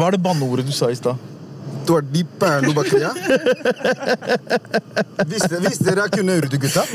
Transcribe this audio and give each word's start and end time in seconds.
Hva 0.00 0.06
er 0.08 0.14
det 0.16 0.22
banneordet 0.24 0.62
du 0.64 0.72
sa 0.72 0.86
i 0.88 0.94
stad? 0.96 1.18
Du 1.84 1.90
har 1.92 2.00
de 2.00 2.22
perlo 2.40 2.72
bakria. 2.72 3.10
Visste, 5.28 5.58
visste 5.60 5.90
dere 5.90 6.06
jeg 6.06 6.14
kunne 6.14 6.36
urdu, 6.40 6.54
gutta? 6.62 6.86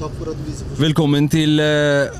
Takk 0.00 0.16
for 0.16 0.32
at 0.32 0.40
du 0.40 0.48
viser 0.48 0.72
Velkommen 0.80 1.28
til 1.30 1.62
eh, 1.62 2.10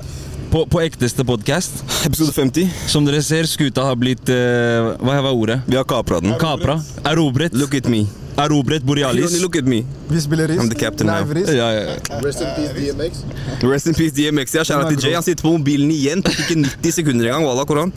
på, 0.52 0.62
på 0.70 0.78
ekteste 0.84 1.26
podkast. 1.26 1.82
Episode 2.06 2.30
50. 2.36 2.70
Som 2.92 3.08
dere 3.08 3.18
ser, 3.26 3.50
skuta 3.50 3.88
har 3.88 3.98
blitt 3.98 4.30
eh, 4.30 4.92
Hva 5.02 5.16
var 5.26 5.34
ordet? 5.34 5.56
Vi 5.66 5.74
har 5.74 5.88
kapra 5.90 6.20
den. 6.22 6.36
Kapra. 6.38 6.76
Erobret. 7.10 7.56
Look 7.58 7.74
at 7.80 7.90
me. 7.90 8.04
Erobret 8.38 8.86
Borealis. 8.86 9.34
Look 9.42 9.58
at 9.58 9.66
me. 9.66 9.80
Vi 10.12 10.22
spiller. 10.22 10.54
I'm 10.54 10.70
the 10.70 10.78
captain 10.78 11.10
now. 11.10 11.26
Live 11.26 11.50
Ja, 11.50 11.66
ja, 11.74 11.96
ja. 11.96 12.20
Rest 12.22 12.44
in 12.46 12.54
peace, 12.54 12.76
DMX. 12.78 13.24
Rest 13.66 13.90
in 13.90 13.98
peace 13.98 14.14
DMX. 14.14 14.54
Ja, 14.54 14.62
Kjære 14.70 14.94
til 14.94 15.02
Jay. 15.02 15.16
Han 15.18 15.26
sitter 15.26 15.48
på 15.48 15.56
mobilen 15.56 15.90
igjen. 15.90 16.22
Tok 16.22 16.38
ikke 16.46 16.60
90 16.62 17.00
sekunder 17.00 17.26
engang. 17.32 17.48
Wallah, 17.50 17.66
Koran. 17.66 17.90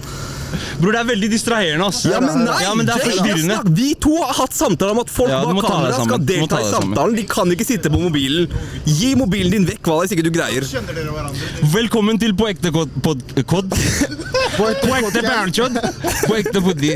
Bror, 0.79 0.91
det 0.95 0.99
er 1.01 1.07
veldig 1.09 1.29
distraherende, 1.31 1.85
ass. 1.89 2.03
Ja, 2.07 2.19
men 2.23 2.43
nei! 2.45 2.55
Ja, 2.63 2.73
men 2.77 2.85
det 2.87 2.93
er 2.95 2.99
Jay, 2.99 3.07
jeg 3.09 3.17
forstyrrende. 3.19 3.55
snak- 3.57 3.71
vi 3.79 3.87
to 4.05 4.15
har 4.21 4.33
hatt 4.39 4.53
samtale 4.53 4.91
om 4.95 4.99
at 5.01 5.09
folk 5.09 5.29
Ja, 5.29 5.41
du 5.41 5.53
må 5.53 5.61
bak 5.61 5.65
ta 5.65 5.67
deg 5.67 5.75
kamera 5.75 5.93
skal 5.93 6.05
sammen. 6.05 6.25
Du 6.25 6.33
må 6.33 6.39
delta 6.39 6.55
ta 6.55 6.59
i 6.59 6.63
deg 6.65 6.73
sammen. 6.73 6.95
samtalen. 6.95 7.15
De 7.15 7.23
kan 7.35 7.53
ikke 7.55 7.65
sitte 7.67 7.91
på 7.93 7.99
mobilen. 8.01 8.47
Gi 8.85 9.09
mobilen 9.15 9.51
din 9.55 9.65
vekk, 9.65 9.89
hvis 10.01 10.11
ikke 10.15 10.25
du 10.27 10.31
greier. 10.35 10.67
Velkommen 11.75 12.19
til 12.21 12.33
På 12.35 12.47
ekte 12.51 12.71
kod... 12.75 12.89
Pod, 13.03 13.21
kod? 13.47 13.69
På 14.55 14.67
et 14.71 14.81
På 14.85 14.95
ekte 14.99 15.21
bærnkjøtt. 15.25 15.79
På 16.27 16.35
ekte 16.39 16.61
poddi. 16.61 16.93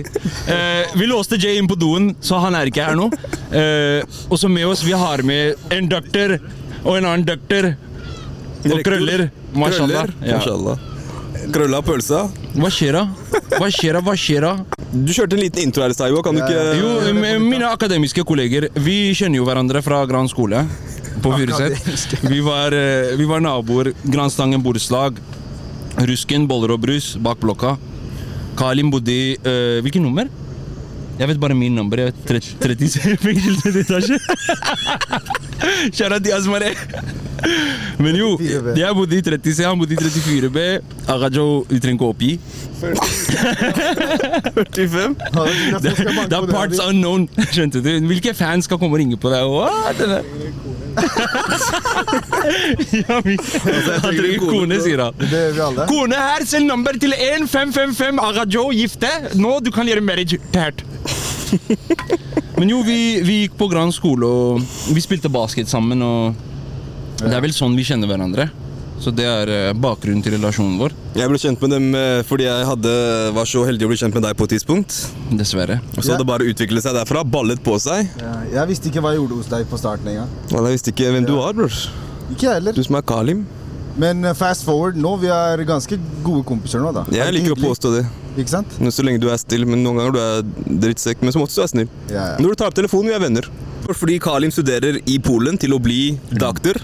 Eh, 0.47 0.95
vi 0.95 1.05
låste 1.09 1.39
Jay 1.41 1.57
inn 1.59 1.67
på 1.69 1.77
doen, 1.79 2.13
så 2.21 2.39
han 2.43 2.55
er 2.55 2.69
ikke 2.71 2.85
her 2.89 2.95
nå. 2.99 3.09
Eh, 3.52 4.03
og 4.29 4.38
så 4.39 4.49
med 4.52 4.66
oss, 4.69 4.83
vi 4.85 4.93
har 4.97 5.23
med 5.23 5.55
en 5.75 5.89
doktor 5.91 6.38
og 6.85 6.97
en 6.97 7.05
annen 7.05 7.25
doktor. 7.27 7.73
Og 8.69 8.83
krøller. 8.83 9.29
Mashallah. 9.55 10.05
Krøller. 10.09 10.13
Ja. 10.27 10.38
Mashallah. 10.38 10.88
Krølla 11.49 11.80
pølsa. 11.81 12.27
Hva 12.53 12.70
skjer 12.73 12.95
da? 12.99 13.05
Hva 13.55 13.70
skjer 13.73 13.98
da? 13.98 14.02
Hva 14.05 14.13
skjer 14.20 14.45
da? 14.45 14.52
Du 14.89 15.12
kjørte 15.13 15.38
en 15.38 15.41
liten 15.41 15.66
intro 15.66 15.84
her 15.84 15.94
i 15.94 15.98
stad, 15.98 16.12
Ivo. 16.13 16.22
Kan 16.25 16.38
du 16.38 16.44
ikke 16.44 16.75
Jo, 16.77 17.39
mine 17.41 17.70
akademiske 17.70 18.25
kolleger, 18.27 18.69
vi 18.78 19.14
kjenner 19.17 19.41
jo 19.41 19.47
hverandre 19.47 19.81
fra 19.86 20.03
Gran 20.09 20.30
skole 20.30 20.61
på 21.23 21.33
Furuset. 21.33 22.16
Vi, 22.30 22.39
var, 22.45 22.73
eh, 22.75 23.16
vi 23.17 23.25
var 23.30 23.41
naboer. 23.44 23.91
Granstangen 24.06 24.61
borettslag. 24.64 25.17
Rusken, 26.09 26.45
boller 26.47 26.75
og 26.75 26.83
brus 26.86 27.16
bak 27.19 27.41
blokka. 27.41 27.75
Kalim 28.59 28.91
bodde 28.91 29.13
i 29.13 29.34
uh, 29.39 29.80
Hvilket 29.84 30.03
nummer? 30.03 30.30
Jeg 31.20 31.28
vet 31.28 31.39
bare 31.39 31.53
min 31.58 31.75
nummer. 31.75 31.98
Jeg 32.00 32.06
vet 32.14 32.25
30 32.64 33.17
fengsel 33.25 33.56
30 33.62 33.80
etasje. 33.84 34.17
Kjære 35.98 36.20
til 36.23 36.31
Asmare. 36.38 36.70
Men 38.00 38.16
jo, 38.16 38.38
34B. 38.39 38.78
jeg 38.80 38.95
bodde 38.95 39.16
i 39.17 39.22
30C, 39.23 39.64
han 39.67 39.80
bodde 39.80 39.94
i 39.94 39.97
34B. 40.00 40.59
Agajo, 41.12 41.66
vi 41.70 41.80
trenger 41.80 42.00
ikke 42.00 42.06
oppgi. 42.14 42.40
45? 42.80 45.16
Det, 45.84 45.92
det 46.31 46.38
er 46.38 46.45
parts 46.52 46.80
unknown. 46.88 47.28
Skjønte 47.52 47.81
du? 47.84 47.90
Hvilke 48.08 48.34
fans 48.36 48.66
skal 48.70 48.78
komme 48.80 48.95
og 48.95 49.00
ringe 49.03 49.17
på 49.20 49.30
deg? 49.31 49.44
What? 49.52 49.97
Ja, 52.99 53.19
vi, 53.25 53.35
han 53.37 54.15
trenger 54.15 54.39
kone, 54.41 54.77
sier 54.83 55.03
han. 55.03 55.17
Det 55.19 55.29
gjør 55.29 55.53
vi 55.55 55.61
alle. 55.65 55.85
Kone 55.89 56.19
her, 56.19 56.45
send 56.49 56.69
nummer 56.69 56.97
til 57.01 57.13
1555 57.15 58.21
Agajo, 58.23 58.65
gifte. 58.75 59.11
Nå 59.39 59.57
du 59.65 59.71
kan 59.75 59.87
gjøre 59.89 60.03
marriage 60.05 60.39
tært. 60.53 60.83
Men 62.59 62.69
jo, 62.73 62.81
vi, 62.85 62.99
vi 63.25 63.35
gikk 63.43 63.55
på 63.59 63.69
Gran 63.71 63.93
skole, 63.95 64.27
og 64.27 64.63
vi 64.93 65.01
spilte 65.03 65.31
basket 65.31 65.69
sammen, 65.71 66.01
og 66.03 66.35
det 67.23 67.31
er 67.35 67.43
vel 67.43 67.53
sånn 67.55 67.77
vi 67.77 67.85
kjenner 67.87 68.09
hverandre. 68.11 68.49
Så 69.00 69.14
det 69.16 69.23
er 69.25 69.50
eh, 69.53 69.73
bakgrunnen 69.80 70.19
til 70.25 70.33
relasjonen 70.36 70.75
vår. 70.80 70.95
Jeg 71.16 71.31
ble 71.31 71.39
kjent 71.39 71.61
med 71.64 71.72
dem 71.72 71.86
eh, 71.95 72.22
fordi 72.28 72.47
jeg 72.50 72.66
hadde, 72.67 72.95
var 73.38 73.47
så 73.47 73.64
heldig 73.67 73.88
å 73.88 73.91
bli 73.94 74.00
kjent 74.02 74.17
med 74.17 74.25
deg 74.28 74.36
på 74.39 74.47
et 74.50 74.53
tidspunkt. 74.58 74.97
Dessverre. 75.39 75.80
Og 75.95 76.03
så 76.03 76.14
Ja. 76.14 76.17
det 76.19 76.28
bare 76.28 76.47
utviklet 76.50 76.83
seg 76.83 76.97
derfra. 76.97 77.23
Ballet 77.23 77.61
på 77.64 77.78
seg. 77.80 78.09
Ja, 78.19 78.33
jeg 78.59 78.72
visste 78.73 78.91
ikke 78.91 79.03
hva 79.06 79.14
jeg 79.16 79.22
gjorde 79.22 79.39
hos 79.39 79.52
deg 79.53 79.69
på 79.72 79.80
starten 79.80 80.11
engang. 80.11 80.33
Jeg 80.52 80.66
visste 80.67 80.91
ikke 80.91 81.14
hvem 81.16 81.30
du 81.30 81.38
var, 81.38 81.56
bror. 81.56 81.80
Ikke 82.29 82.50
jeg 82.50 82.53
heller. 82.59 82.75
Du 82.75 82.84
som 82.84 83.00
er 83.00 83.07
Kalim. 83.07 83.46
Men 84.00 84.23
uh, 84.23 84.34
fast 84.38 84.63
forward, 84.68 84.96
nå 85.00 85.16
vi 85.19 85.31
er 85.34 85.63
ganske 85.68 85.97
gode 86.23 86.46
kompiser 86.47 86.79
nå, 86.84 86.91
da. 86.96 87.06
Jeg 87.12 87.34
liker 87.35 87.56
å 87.56 87.59
påstå 87.59 87.91
det. 87.97 88.03
Ikke 88.40 88.52
sant? 88.52 88.75
Men 88.79 88.94
Så 88.96 89.03
lenge 89.03 89.19
du 89.19 89.28
er 89.31 89.40
stille, 89.41 89.68
men 89.68 89.81
noen 89.84 90.00
ganger 90.00 90.16
du 90.16 90.19
er 90.23 90.78
drittsekk. 90.85 91.23
Men 91.23 91.35
så 91.35 91.41
måtte 91.41 91.56
du 91.56 91.63
være 91.63 91.73
snill. 91.73 91.90
Ja, 92.12 92.34
ja. 92.34 92.35
Når 92.40 92.53
du 92.53 92.59
tar 92.62 92.72
opp 92.72 92.78
telefonen, 92.79 93.12
vi 93.12 93.18
er 93.18 93.23
venner. 93.23 93.50
Fordi 93.90 94.19
Kalim 94.22 94.52
studerer 94.53 95.00
i 95.09 95.18
Polen 95.23 95.57
til 95.59 95.73
å 95.73 95.79
bli 95.81 96.19
doktor. 96.29 96.78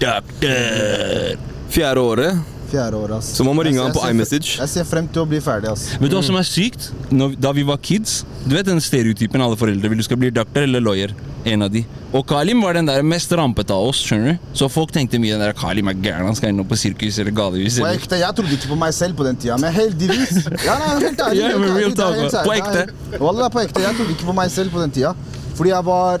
Fjerde 1.72 2.00
året. 2.02 2.38
Fjerde 2.70 2.98
år, 2.98 3.12
ass. 3.18 3.28
Så 3.36 3.44
man 3.46 3.54
må 3.54 3.62
ringe 3.62 3.78
ham 3.78 3.92
han 3.92 3.94
på 3.94 4.00
jeg 4.02 4.08
ser- 4.10 4.16
iMessage. 4.16 4.58
Jeg 4.58 4.68
ser 4.72 4.84
frem 4.88 5.06
til 5.12 5.22
å 5.22 5.26
bli 5.30 5.38
ferdig, 5.40 5.70
ass. 5.70 5.84
Vet 6.00 6.10
du 6.10 6.16
hva 6.16 6.22
som 6.26 6.34
er 6.36 6.42
sykt? 6.48 6.88
Når, 7.14 7.36
da 7.38 7.52
vi 7.54 7.62
var 7.62 7.76
kids 7.78 8.24
Du 8.46 8.56
vet 8.56 8.66
den 8.66 8.80
stereotypen 8.82 9.40
alle 9.40 9.54
foreldre 9.56 9.88
vil 9.88 9.98
du 9.98 10.02
skal 10.02 10.16
bli 10.18 10.30
doktor 10.34 10.62
eller 10.66 10.80
lawyer. 10.82 11.14
En 11.46 11.62
av 11.62 11.70
de. 11.70 11.84
Og 12.12 12.24
Kalim 12.26 12.60
var 12.62 12.74
den 12.74 12.86
der 12.90 13.02
mest 13.06 13.30
rampete 13.38 13.70
av 13.70 13.86
oss. 13.92 14.00
skjønner 14.02 14.32
du? 14.34 14.38
Så 14.58 14.68
folk 14.70 14.90
tenkte 14.90 15.20
mye 15.22 15.36
den 15.36 15.40
der 15.46 15.52
Kalim 15.54 15.86
er 15.88 15.94
gæren, 15.94 16.26
han 16.26 16.34
skal 16.34 16.50
inn 16.50 16.64
på 16.66 16.74
sirkus 16.78 17.18
eller 17.22 17.30
galehus. 17.30 17.78
På 17.78 17.86
ekte, 17.86 18.18
Jeg 18.18 18.34
trodde 18.34 18.50
ikke 18.58 18.68
på 18.74 18.78
meg 18.82 18.92
selv 18.94 19.14
på 19.14 19.24
den 19.28 19.36
tida, 19.36 19.56
men 19.62 19.72
heldigvis. 19.72 20.42
Ja, 20.66 20.74
nei, 20.82 21.06
helt 21.06 21.20
ærlig. 21.22 21.44
Ærlig, 21.46 21.74
real 21.78 21.94
talk, 21.94 22.46
på 22.46 22.56
ekte. 22.56 22.86
det 23.12 23.20
Wallah, 23.22 23.48
på 23.50 23.62
ekte. 23.62 23.80
Jeg 23.86 23.94
trodde 23.94 24.10
ikke 24.18 24.26
på 24.26 24.34
meg 24.34 24.50
selv 24.50 24.70
på 24.74 24.82
den 24.82 24.90
tida. 24.90 25.14
Fordi 25.54 25.70
jeg 25.70 25.84
var 25.86 26.18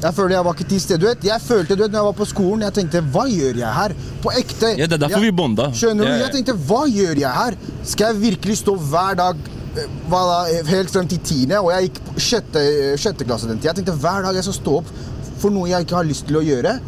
Jeg 0.00 0.16
føler 0.16 0.34
jeg 0.38 0.44
var 0.46 0.56
ikke 0.56 0.68
til 0.70 0.80
stede. 0.80 1.14
Jeg 1.28 1.42
følte, 1.44 1.76
du 1.76 1.82
vet, 1.84 1.92
når 1.92 1.98
jeg 2.00 2.08
var 2.08 2.16
på 2.16 2.26
skolen, 2.28 2.62
jeg 2.64 2.76
tenkte 2.78 3.02
Hva 3.12 3.26
gjør 3.28 3.58
jeg 3.60 3.72
her? 3.76 3.94
På 4.24 4.32
ekte. 4.32 4.72
Ja, 4.78 4.86
det 4.88 4.96
er 4.96 5.02
derfor 5.04 5.20
jeg, 5.20 5.32
vi 5.32 5.38
bonda. 5.42 5.66
Skjønner 5.76 6.08
du? 6.08 6.10
Ja, 6.10 6.16
ja. 6.16 6.22
Jeg 6.24 6.36
tenkte 6.38 6.54
Hva 6.70 6.82
gjør 6.88 7.20
jeg 7.20 7.32
her? 7.40 7.58
Skal 7.92 8.14
jeg 8.14 8.22
virkelig 8.22 8.56
stå 8.62 8.76
hver 8.90 9.18
dag 9.20 9.42
eh, 9.76 9.98
hva 10.08 10.22
da, 10.30 10.38
helt 10.70 10.94
frem 10.94 11.10
til 11.10 11.20
tiende? 11.24 11.60
Og 11.60 11.68
jeg 11.74 11.90
gikk 11.90 12.00
på 12.06 12.16
sjette, 12.30 12.64
sjette 13.00 13.28
klasse 13.28 13.50
den 13.50 13.60
tida. 13.60 13.74
Jeg 13.74 13.82
tenkte 13.82 13.98
hver 14.00 14.24
dag 14.24 14.40
jeg 14.40 14.48
skal 14.48 14.58
stå 14.62 14.78
opp 14.80 14.94
for 15.40 15.52
noe 15.52 15.68
jeg 15.68 15.84
ikke 15.84 16.00
har 16.00 16.08
lyst 16.08 16.26
til 16.28 16.40
å 16.40 16.44
gjøre. 16.44 16.78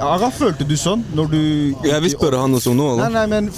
Aga, 0.00 0.30
følte 0.32 0.64
du 0.64 0.76
sånn 0.80 1.02
når 1.12 1.26
du 1.28 1.40
Jeg 1.84 2.00
vil 2.06 2.12
spørre 2.14 2.38
han 2.40 2.54
også 2.56 2.72
nå. 2.72 2.86
Nei, 3.02 3.10
nei, 3.18 3.26
men 3.28 3.50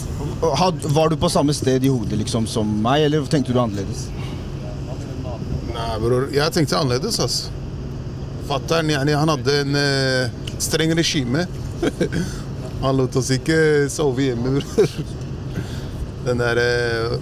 had, 0.58 0.80
Var 0.96 1.12
du 1.12 1.20
på 1.20 1.30
samme 1.30 1.54
sted 1.54 1.84
i 1.86 1.92
hodet 1.92 2.18
liksom 2.18 2.48
som 2.50 2.66
meg, 2.82 3.04
eller 3.06 3.28
tenkte 3.30 3.54
du 3.54 3.60
annerledes? 3.62 4.08
Nei, 5.72 5.90
bror. 6.02 6.26
Jeg 6.34 6.54
tenkte 6.56 6.80
annerledes, 6.80 7.20
ass. 7.22 7.44
Fattern, 8.48 8.90
yani, 8.90 9.12
han 9.16 9.28
hadde 9.32 9.58
en 9.62 9.76
uh, 9.76 10.56
streng 10.62 10.94
regime. 10.98 11.46
han 12.82 12.96
lot 12.98 13.16
oss 13.20 13.30
ikke 13.34 13.58
sove 13.92 14.28
hjemme, 14.30 14.56
bror. 14.60 14.96
Den 16.26 16.38
der 16.42 16.58
uh, 16.62 17.14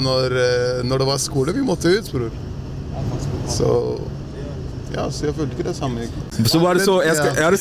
når, 0.00 0.36
uh, 0.36 0.82
når 0.88 0.98
det 1.04 1.08
var 1.08 1.22
skole, 1.22 1.52
vi 1.56 1.64
måtte 1.64 1.92
ut, 1.98 2.12
bror. 2.12 2.30
Så 3.48 3.70
Ja, 4.96 5.02
så 5.12 5.26
jeg 5.26 5.34
følte 5.36 5.52
ikke 5.58 5.64
det 5.66 5.74
samme. 5.76 6.06
Så 6.48 6.58
var 6.62 6.78
det 6.78 6.84
så 6.86 6.94
jeg 7.04 7.16
skal, 7.18 7.34
jeg 7.36 7.44
har, 7.44 7.56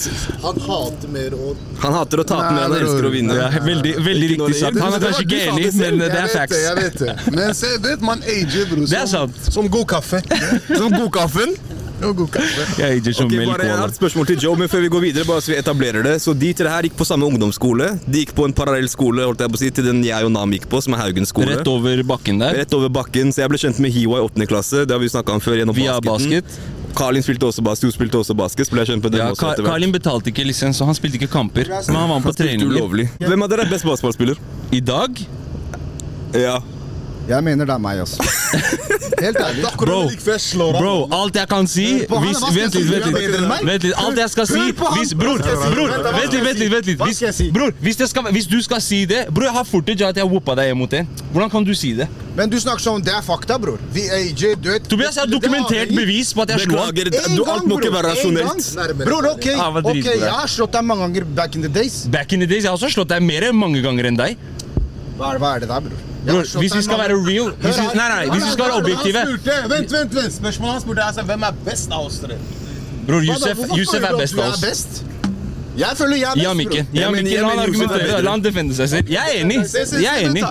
Han 0.45 0.59
hater 0.63 1.09
mer 1.11 1.33
å 1.35 1.49
Han 1.81 1.95
hater 1.97 2.21
å 2.21 2.25
tape, 2.29 2.51
men 2.53 2.61
han 2.61 2.75
elsker 2.77 3.07
å 3.09 3.11
vinne. 3.11 3.35
Ja, 3.35 3.49
veldig 3.65 3.91
veldig 4.05 4.29
riktig 4.31 4.59
sagt. 4.61 4.79
Han 4.79 4.95
er 4.95 5.03
kanskje 5.03 5.25
ikke 5.25 5.41
enig, 5.49 5.65
men 5.75 5.99
det 6.05 6.11
er 6.15 6.29
facts. 6.31 6.61
jeg 6.63 6.77
vet 6.79 6.99
det. 7.01 7.15
Men 7.35 7.51
se, 7.57 7.73
vet 7.83 8.05
man 8.05 8.23
ager, 8.37 8.69
bror. 8.71 8.85
Som- 9.11 9.35
Som 9.57 9.67
god 9.73 9.87
kaffe. 9.97 10.21
Som 10.69 10.95
godkaffen. 10.95 11.57
Jo, 12.01 12.11
god 12.13 12.29
kaffe. 12.35 12.65
Jeg 12.81 13.01
gir 13.05 13.15
som 13.15 13.29
okay, 13.29 13.45
bare, 13.47 13.67
et 13.87 13.97
spørsmål 13.97 14.27
til 14.27 14.41
Joe, 14.43 14.59
men 14.59 14.69
før 14.71 14.83
vi 14.83 14.89
går 14.91 15.03
videre, 15.07 15.27
bare 15.27 15.43
så 15.43 15.53
vi 15.53 15.57
etablerer 15.59 16.03
det. 16.05 16.15
Så 16.23 16.35
De 16.37 16.51
tre 16.57 16.71
her 16.71 16.87
gikk 16.89 16.97
på 16.99 17.07
samme 17.07 17.27
ungdomsskole. 17.29 17.93
De 18.05 18.23
gikk 18.23 18.33
på 18.35 18.47
en 18.49 18.55
parallell 18.55 18.89
skole 18.91 19.23
holdt 19.23 19.43
jeg 19.45 19.53
på 19.53 19.59
å 19.59 19.63
si, 19.63 19.71
til 19.79 19.87
den 19.87 20.03
jeg 20.05 20.27
og 20.27 20.33
Nam 20.35 20.51
gikk 20.55 20.67
på, 20.71 20.81
som 20.83 20.97
er 20.97 21.05
Haugen 21.05 21.27
skole. 21.29 21.53
Rett 21.55 21.71
over 21.71 22.03
bakken 22.07 22.41
der. 22.43 22.57
Rett 22.61 22.75
over 22.75 22.91
bakken, 22.93 23.31
så 23.31 23.45
jeg 23.45 23.53
ble 23.53 23.61
kjent 23.63 23.79
med 23.83 23.95
Hiwa 23.95 24.19
i 24.19 24.27
åttende 24.27 24.49
klasse. 24.51 24.83
Det 24.83 24.95
har 24.95 25.01
vi 25.03 25.11
snakket 25.13 25.37
om 25.37 25.45
før 25.47 25.61
gjennom 25.61 25.77
Via 25.77 25.95
basketen. 26.03 26.43
basket. 26.43 26.83
Karlin 26.95 27.23
spilte 27.23 27.47
også 27.49 27.63
basket, 27.63 27.89
hun 27.89 27.95
spilte 27.95 28.19
også 28.21 28.35
basket. 28.39 28.69
ble 28.71 28.83
jeg 28.83 28.93
kjent 28.93 29.03
med 29.03 29.15
den 29.15 29.23
Ja, 29.23 29.31
også 29.31 29.49
etter 29.51 29.63
hvert. 29.63 29.71
Karlin 29.73 29.95
betalte 29.95 30.31
ikke 30.31 30.45
lisens, 30.47 30.79
så 30.79 30.87
han 30.87 30.95
spilte 30.95 31.19
ikke 31.19 31.31
kamper. 31.31 31.67
Men 31.67 31.95
han 31.95 32.09
var 32.09 32.19
med 32.19 32.27
på 32.29 32.35
trening. 32.35 32.71
treninger. 32.71 33.27
Hvem 33.27 33.43
av 33.43 33.51
dere 33.51 33.65
er 33.67 33.71
best 33.71 33.87
basketballspiller? 33.87 34.39
I 34.71 34.79
dag 34.79 35.25
Ja. 36.35 36.59
Jeg 37.25 37.41
mener 37.43 37.65
det 37.65 37.73
er 37.73 37.81
meg, 37.81 37.99
altså. 38.03 38.21
Helt 39.25 39.37
ærlig. 39.41 39.63
Bro, 39.79 39.95
jeg. 40.11 40.49
Bro, 40.75 40.91
alt 41.15 41.37
jeg 41.39 41.47
kan 41.49 41.67
si 41.69 41.85
hvis, 42.05 42.41
jeg 42.43 42.53
Vent 42.53 42.75
litt, 42.77 42.89
vent 42.91 43.07
litt. 43.17 43.65
Vent 43.65 43.85
litt. 43.87 43.95
Alt 43.97 44.19
jeg 44.21 44.29
skal 44.33 44.47
si 44.49 44.59
hvis, 44.69 45.13
Bror, 45.17 45.41
jeg 45.41 45.71
bror, 45.73 45.93
Vent 46.19 46.35
litt, 46.35 46.43
vent 46.45 46.59
litt. 46.61 46.71
vent 46.75 46.89
litt. 46.91 47.01
Hvis, 47.01 47.21
jeg 47.23 47.49
bror, 47.55 47.73
hvis, 47.81 47.97
skal, 48.11 48.29
hvis 48.35 48.49
du 48.51 48.59
skal 48.65 48.83
si 48.83 49.01
det 49.09 49.23
Bror, 49.33 49.47
jeg 49.49 49.55
har 49.57 49.65
footage 49.65 50.05
av 50.05 50.13
at 50.13 50.21
jeg 50.21 50.29
whoopa 50.29 50.55
deg 50.59 50.75
mot 50.77 50.93
en. 50.99 51.09
Hvordan 51.33 51.51
kan 51.55 51.65
du 51.65 51.73
si 51.77 51.95
det? 51.97 52.07
Men 52.37 52.51
du 52.51 52.59
snakker 52.61 52.83
sånn, 52.83 53.01
det 53.05 53.13
er 53.15 53.25
fakta, 53.25 53.57
bror. 53.61 53.81
Vi 53.95 54.05
AJ, 54.11 54.55
du 54.61 54.69
vet 54.75 54.89
Tobias 54.91 55.17
har 55.17 55.25
det- 55.25 55.33
det 55.33 55.41
dokumentert 55.41 55.93
bevis 55.95 56.33
på 56.35 56.43
at 56.45 56.53
jeg 56.53 56.67
slo 56.67 56.77
ham. 56.77 56.89
Alt 57.55 57.69
må 57.71 57.79
ikke 57.81 57.93
være 57.95 58.11
rasjonelt. 58.11 59.05
Bror, 59.05 59.31
ok, 59.33 59.47
ok, 59.81 60.03
jeg 60.03 60.33
har 60.35 60.51
slått 60.51 60.77
deg 60.77 60.83
mange 60.83 61.07
ganger 61.07 61.25
back 61.41 61.55
in 61.55 61.61
the 61.65 61.69
days. 61.81 62.03
Back 62.05 62.33
in 62.33 62.39
the 62.39 62.47
days, 62.47 62.63
Jeg 62.63 62.69
har 62.69 62.77
også 62.77 62.91
slått 62.93 63.09
deg 63.09 63.23
mer 63.23 63.51
mange 63.53 63.81
ganger 63.81 64.11
enn 64.11 64.19
deg. 64.19 64.37
Hva 65.17 65.33
er 65.55 65.59
det 65.63 65.69
der, 65.69 65.79
bror? 65.89 66.14
Bror, 66.25 66.43
hvis 66.59 66.75
vi 66.75 66.81
skal 66.81 66.97
være 66.97 67.15
real 67.27 67.51
hvis 67.61 67.77
vi. 67.79 67.85
Nei, 67.99 68.07
nei, 68.09 68.29
hvis 68.33 68.45
vi 68.45 68.51
skal 68.51 68.65
være 68.65 68.77
objektive 68.81 69.21
vent, 69.69 69.91
vent, 69.91 70.15
vent. 70.15 70.33
Spørsmålet 70.33 70.73
hans 70.73 70.85
burde 70.89 71.03
altså, 71.05 71.21
hvem 71.29 71.43
er 71.49 71.51
best 71.65 71.91
av 71.91 72.05
oss 72.05 72.19
tre? 72.23 72.37
Bror, 73.07 73.21
føler 73.21 74.07
er 74.09 74.17
best 74.17 74.39
av 74.39 74.49
oss. 74.49 74.63
Jeg 75.77 75.97
føler 75.97 76.17
jeg 76.17 76.29
er 76.29 76.35
best, 76.35 76.57
bror. 76.57 76.75
Ja, 76.75 76.93
Jeg 76.95 77.11
mener- 77.11 77.15
Mikken, 77.15 77.35
jeg 77.35 77.41
la 77.41 77.49
han 77.49 77.59
er 77.59 77.63
argumentere. 77.63 78.21
La 78.23 78.31
han 78.31 78.41
defende 78.43 78.75
seg 78.75 78.89
selv. 78.89 79.09
Jeg 79.09 79.23
er 79.35 79.41
enig. 79.43 79.57
Jeg 80.01 80.23
er 80.23 80.29
enig. 80.29 80.43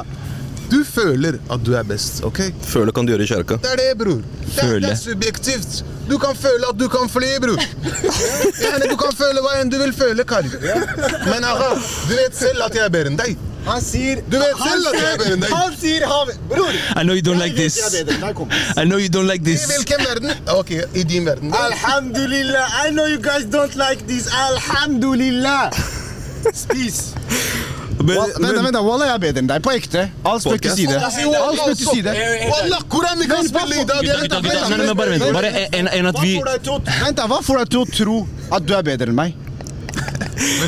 Du 0.70 0.80
føler 0.84 1.36
at 1.52 1.60
du 1.66 1.74
er 1.76 1.82
best, 1.86 2.22
OK? 2.24 2.40
Føle 2.66 2.92
kan 2.96 3.06
du 3.06 3.12
gjøre 3.12 3.22
i 3.26 3.30
kjerka. 3.30 3.58
Det 3.62 3.70
er 3.74 3.76
det, 3.82 3.90
bror. 4.00 4.20
Det, 4.20 4.58
er- 4.58 4.60
Føle. 4.60 4.80
det 4.86 4.92
er 4.92 5.00
subjektivt. 5.02 5.82
Du 6.08 6.18
kan 6.20 6.36
føle 6.36 6.68
at 6.68 6.76
du 6.80 6.86
kan 6.92 7.08
fly, 7.08 7.30
bror. 7.40 7.60
Gjerne, 7.60 8.88
du 8.90 8.96
kan 9.00 9.12
føle 9.16 9.40
hva 9.44 9.54
enn 9.60 9.70
du 9.72 9.78
vil 9.80 9.92
føle, 9.96 10.24
Kari. 10.28 10.50
Men 11.28 11.44
aha, 11.44 11.74
du 12.08 12.14
vet 12.18 12.36
selv 12.36 12.64
at 12.66 12.74
jeg 12.76 12.84
er 12.84 12.92
bedre 12.92 13.12
enn 13.12 13.16
deg. 13.20 13.36
Han 13.64 13.80
sier 13.80 14.18
Du 14.28 14.34
vet 14.36 14.58
selv 14.60 14.90
at 14.90 14.96
jeg 15.00 15.06
er 15.14 15.20
bedre 15.22 15.36
enn 15.38 15.44
deg. 15.46 15.52
Han 15.56 15.76
sier 15.80 16.02
han 16.10 16.32
Bror! 16.50 16.74
I 17.00 17.02
know 17.06 17.14
you 17.16 17.22
don't 17.24 17.40
like 17.40 17.56
jeg 17.56 17.64
vet 17.64 17.72
this. 17.72 17.78
jeg 17.80 17.86
er 17.86 18.04
bedre 18.04 18.16
enn 18.18 18.26
deg, 18.26 18.34
kompis. 18.36 18.66
I 18.76 18.84
know 18.84 18.98
you 19.00 19.08
don't 19.08 19.30
like 19.30 19.40
I 19.40 19.48
this. 19.54 19.64
hvilken 19.70 20.04
verden? 20.04 20.34
Ok, 20.52 20.74
i 20.94 21.02
din 21.08 21.24
verden. 21.28 21.54
Alhamdulillah. 21.56 22.66
I 22.84 22.90
know 22.92 23.06
you 23.06 23.18
guys 23.24 23.44
don't 23.48 23.76
like 23.80 24.04
this. 24.06 24.28
Alhamdulillah. 24.28 25.70
Spis. 26.52 27.14
Vent. 28.04 28.76
Wallah, 28.84 29.06
jeg 29.08 29.14
er 29.14 29.22
bedre 29.22 29.42
enn 29.42 29.48
deg. 29.48 29.62
På 29.64 29.72
ekte. 29.72 30.04
All 30.28 30.40
spøk 30.42 30.60
til 30.64 30.74
side. 30.76 30.98
All 31.00 31.56
spøk 31.56 31.78
til 31.80 31.88
side. 31.88 32.14
Wallah, 32.50 32.82
hvordan 32.92 33.22
vi 33.22 33.28
kan 33.30 33.48
spille 33.48 33.80
i 33.80 33.86
dag? 33.88 34.00
Bare 34.94 35.10
vent. 35.14 35.26
Bare 35.34 35.52
en, 35.78 35.88
en 35.88 36.10
at 36.12 36.20
vi 36.22 36.34
Vent 36.38 37.24
Hva 37.34 37.40
får 37.48 37.62
deg 37.62 37.72
til 37.74 37.80
å 37.82 37.88
tro 37.98 38.16
at 38.54 38.66
du 38.68 38.74
er 38.76 38.86
bedre 38.86 39.10
enn 39.12 39.18
meg? 39.18 39.36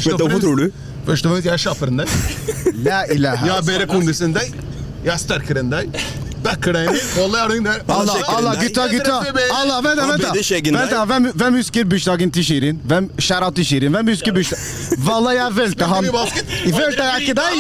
Hvorfor 0.03 0.41
tror 0.41 0.63
du? 0.63 0.69
Først 1.07 1.27
og 1.27 1.37
fremst, 1.37 1.47
jeg 1.47 1.55
er 1.55 1.63
kjappere 1.63 1.93
enn 1.93 2.01
deg. 2.03 2.09
Jeg 2.87 3.51
har 3.53 3.67
bedre 3.67 3.87
kondis 3.91 4.23
enn 4.27 4.35
deg. 4.35 4.55
Jeg 5.05 5.13
er 5.15 5.21
sterkere 5.23 5.63
enn 5.63 5.71
deg. 5.71 5.93
Backer 6.47 6.77
deg 6.77 6.91
inn. 6.91 6.99
Wallah, 7.19 7.45
er 7.45 7.49
du 7.55 7.67
der? 7.67 7.81
Allah, 7.97 8.21
Allah, 8.37 8.59
gutta, 8.61 8.87
gutta! 8.93 9.17
Allah, 9.61 9.81
vent 9.85 10.01
vent, 10.01 10.01
har 10.01 10.13
vent 10.13 10.73
Vent 10.77 10.95
hvem, 11.13 11.31
hvem 11.41 11.59
husker 11.61 11.89
bursdagen 11.89 12.31
til 12.33 12.45
Shirin? 12.47 12.83
Hvem, 12.85 13.11
Shout-out 13.19 13.57
til 13.59 13.67
Shirin. 13.67 13.93
Hvem 13.97 14.13
husker 14.15 14.37
bursdagen? 14.37 15.03
Valla, 15.07 15.35
jeg 15.37 15.57
velte 15.57 15.91
han. 15.91 16.11
Velte 16.13 17.11
jeg 17.11 17.27
ikke 17.27 17.41
deg? 17.41 17.59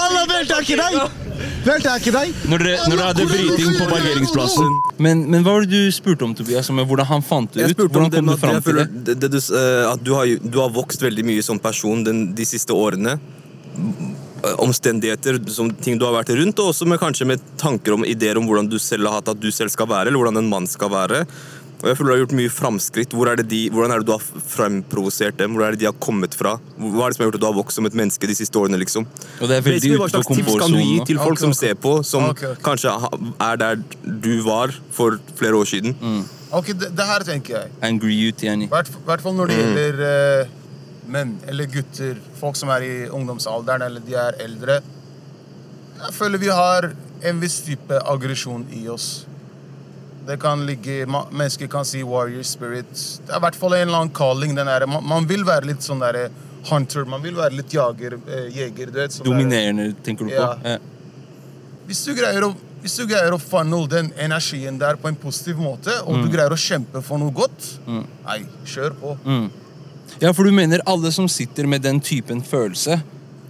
Allah, 0.00 0.26
velte 0.34 0.58
jeg 0.58 0.68
ikke 0.68 0.82
deg? 0.82 1.22
Velte 1.66 1.90
jeg 1.90 2.02
ikke 2.04 2.12
deg? 2.14 2.34
Når 2.50 2.62
dere, 2.62 3.06
hadde 3.08 3.26
bryting 3.28 3.72
på 3.76 3.88
parkeringsplassen. 3.90 4.76
Men, 5.02 5.24
men 5.30 5.42
hva 5.44 5.56
var 5.56 5.66
det 5.66 5.74
du 5.74 5.92
spurte 5.94 6.24
om, 6.26 6.34
Tobias? 6.36 6.70
Om 6.72 6.80
hvordan 6.86 7.08
han 7.10 7.24
fant 7.26 7.52
det 7.54 7.64
Jeg 7.64 7.74
ut? 7.74 7.78
spurte 7.78 7.90
om 7.90 8.06
Hvordan 8.06 8.12
det 8.14 8.22
kom 8.22 8.30
du 8.30 8.36
fram 8.44 8.62
til 8.62 8.78
det? 8.80 8.86
det, 9.08 9.16
det, 9.24 9.32
du, 9.34 9.40
eh, 9.58 9.82
at 9.90 10.04
du 10.06 10.12
har, 10.16 10.30
du 10.40 10.60
har 10.62 10.70
vokst 10.74 11.02
veldig 11.02 11.26
mye 11.26 11.42
som 11.44 11.58
person 11.62 12.04
den, 12.06 12.22
de 12.38 12.46
siste 12.48 12.74
årene. 12.74 13.16
Eh, 14.44 14.54
Omstendigheter, 14.62 15.38
som 15.50 15.70
ting 15.72 15.98
du 15.98 16.04
har 16.06 16.16
vært 16.18 16.34
rundt, 16.36 16.58
og 16.60 16.72
også 16.72 16.88
med, 16.88 17.00
kanskje 17.00 17.28
med 17.28 17.44
tanker 17.60 17.96
om 17.96 18.04
ideer 18.04 18.38
om 18.40 18.48
hvordan 18.48 18.68
du 18.70 18.78
selv 18.82 19.08
har 19.08 19.20
hatt 19.20 19.32
at 19.32 19.40
du 19.40 19.48
selv 19.54 19.72
skal 19.72 19.88
være, 19.88 20.10
eller 20.10 20.20
hvordan 20.20 20.42
en 20.42 20.50
mann 20.50 20.68
skal 20.68 20.92
være. 20.92 21.24
Og 21.76 21.90
jeg 21.90 21.98
føler 21.98 22.08
du 22.08 22.14
har 22.14 22.20
gjort 22.22 22.34
mye 22.38 22.50
framskritt. 22.52 23.12
Hvor 23.12 23.28
er 23.28 23.36
det 23.36 23.50
de, 23.50 23.58
hvordan 23.68 23.92
er 23.92 24.00
det 24.00 24.08
du 24.08 24.14
har 24.14 24.22
fremprovosert 24.48 25.36
dem? 25.36 25.52
Hvor 25.52 25.66
er 25.66 25.74
det 25.74 25.82
de 25.82 25.88
har 25.90 25.96
kommet 26.00 26.32
fra? 26.34 26.54
Hva 26.80 27.04
er 27.04 27.12
det 27.12 27.18
som 27.18 27.24
har 27.24 27.28
gjort 27.28 27.36
at 27.36 27.42
du 27.44 27.48
har 27.50 27.58
vokst 27.58 27.76
som 27.76 27.88
et 27.88 27.98
menneske 28.00 28.30
de 28.30 28.36
siste 28.38 28.56
årene? 28.56 28.80
liksom? 28.80 29.04
Og 29.40 29.50
det 29.50 29.58
er 29.58 29.66
veldig 29.66 29.90
Hva 30.00 30.08
slags 30.08 30.30
tips 30.32 30.56
kan 30.62 30.72
du 30.72 30.80
gi 30.80 30.96
til 31.12 31.20
folk 31.20 31.36
Ok, 31.36 31.42
som 31.44 31.52
ser 31.56 31.76
på, 31.76 31.92
som 32.00 32.30
okay, 32.30 32.54
ok. 32.54 32.62
kanskje 32.64 32.96
er 33.50 33.60
der 33.60 33.84
du 34.24 34.32
var 34.46 34.72
for 34.96 35.20
flere 35.36 35.60
år 35.60 35.68
siden? 35.68 35.92
Ok, 36.56 36.72
det, 36.80 36.94
det 36.96 37.06
her 37.12 37.26
tenker 37.28 37.58
jeg. 37.58 37.74
Angry 37.84 38.16
youth, 38.24 38.40
yani. 38.46 38.70
I 38.70 38.72
hvert, 38.72 38.88
hvert 39.04 39.20
fall 39.24 39.36
når 39.36 39.52
det 39.52 39.60
gjelder 39.60 40.02
eh, 40.08 40.54
menn 41.08 41.36
eller 41.48 41.66
gutter, 41.70 42.16
folk 42.40 42.56
som 42.58 42.70
er 42.74 42.84
i 42.86 42.94
ungdomsalderen 43.08 43.82
eller 43.86 44.00
de 44.06 44.14
er 44.18 44.38
eldre. 44.44 44.80
Jeg 46.02 46.12
føler 46.12 46.38
vi 46.42 46.50
har 46.52 46.90
en 47.26 47.40
viss 47.40 47.60
type 47.64 47.98
aggresjon 48.04 48.66
i 48.76 48.86
oss. 48.92 49.26
Det 50.26 50.40
kan 50.42 50.64
ligge, 50.66 51.04
Mennesker 51.06 51.68
kan 51.70 51.84
si 51.86 52.02
warrior 52.02 52.42
spirit. 52.44 52.90
Det 53.26 53.30
er 53.32 53.38
i 53.38 53.44
hvert 53.46 53.54
fall 53.56 53.76
en 53.78 53.86
eller 53.88 54.00
annen 54.02 54.14
calling. 54.16 54.56
Den 54.58 54.68
er, 54.68 54.84
man, 54.90 55.04
man 55.06 55.28
vil 55.30 55.44
være 55.46 55.68
litt 55.70 55.86
sånn 55.86 56.02
derre 56.02 56.26
hunter. 56.66 57.06
Man 57.06 57.22
vil 57.22 57.36
være 57.38 57.54
litt 57.60 57.72
jager, 57.72 58.18
eh, 58.26 58.48
jeger. 58.50 58.90
Du 58.90 58.98
vet, 58.98 59.20
Dominerende, 59.24 59.92
der- 59.92 60.02
tenker 60.02 60.26
du 60.26 60.32
på? 60.34 60.40
Ja. 60.42 60.56
Ja. 60.74 60.78
hvis 61.86 62.00
du 62.04 62.14
greier 62.18 62.42
å 62.48 62.54
hvis 62.82 62.96
du 63.00 63.06
greier 63.08 63.32
å 63.34 63.38
funnel 63.40 63.86
den 63.90 64.12
energien 64.20 64.76
der 64.78 64.94
på 65.00 65.08
en 65.08 65.16
positiv 65.18 65.56
måte, 65.58 65.90
og 66.06 66.20
du 66.22 66.28
greier 66.30 66.52
å 66.54 66.58
kjempe 66.60 67.00
for 67.02 67.18
noe 67.18 67.32
godt, 67.34 67.64
nei, 67.88 68.36
kjør 68.68 68.92
på. 69.00 69.14
Ja, 70.22 70.32
for 70.32 70.48
du 70.48 70.52
mener 70.54 70.82
alle 70.88 71.12
som 71.12 71.28
sitter 71.28 71.66
med 71.68 71.84
den 71.84 72.00
typen 72.00 72.42
følelse 72.44 73.00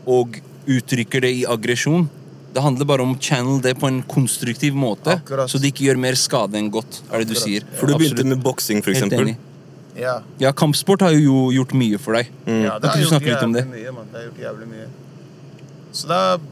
og 0.06 0.38
uttrykker 0.66 1.22
det 1.22 1.32
i 1.40 1.44
aggresjon, 1.46 2.08
det 2.56 2.62
handler 2.64 2.88
bare 2.88 3.04
om 3.04 3.12
å 3.14 3.18
channel 3.20 3.60
det 3.62 3.74
på 3.78 3.88
en 3.90 4.00
konstruktiv 4.08 4.74
måte, 4.78 5.18
Akkurat. 5.20 5.50
så 5.50 5.60
det 5.60 5.74
ikke 5.74 5.90
gjør 5.90 6.00
mer 6.00 6.16
skade 6.18 6.56
enn 6.56 6.70
godt, 6.72 7.02
er 7.10 7.22
det 7.22 7.34
du 7.34 7.38
sier. 7.38 7.66
For 7.76 7.90
du 7.90 7.98
begynte 8.00 8.24
med 8.24 8.40
boksing, 8.42 8.80
for 8.84 8.94
eksempel. 8.94 9.34
Ja. 9.96 10.18
Ja, 10.40 10.52
kampsport 10.56 11.04
har 11.04 11.12
jo 11.16 11.50
gjort 11.54 11.74
mye 11.76 12.00
for 12.00 12.16
deg. 12.16 12.32
Ja, 12.48 12.78
det 12.80 12.92
har 12.92 13.02
gjort 13.02 13.28
jævlig? 13.28 13.64
Mye, 13.68 13.92
mann. 13.92 14.08
det 14.12 14.20
har 14.20 14.26
gjort 14.30 14.40
jævlig 14.44 14.68
mye. 14.72 14.88
Så 15.92 16.08
det 16.10 16.16
er, 16.16 16.42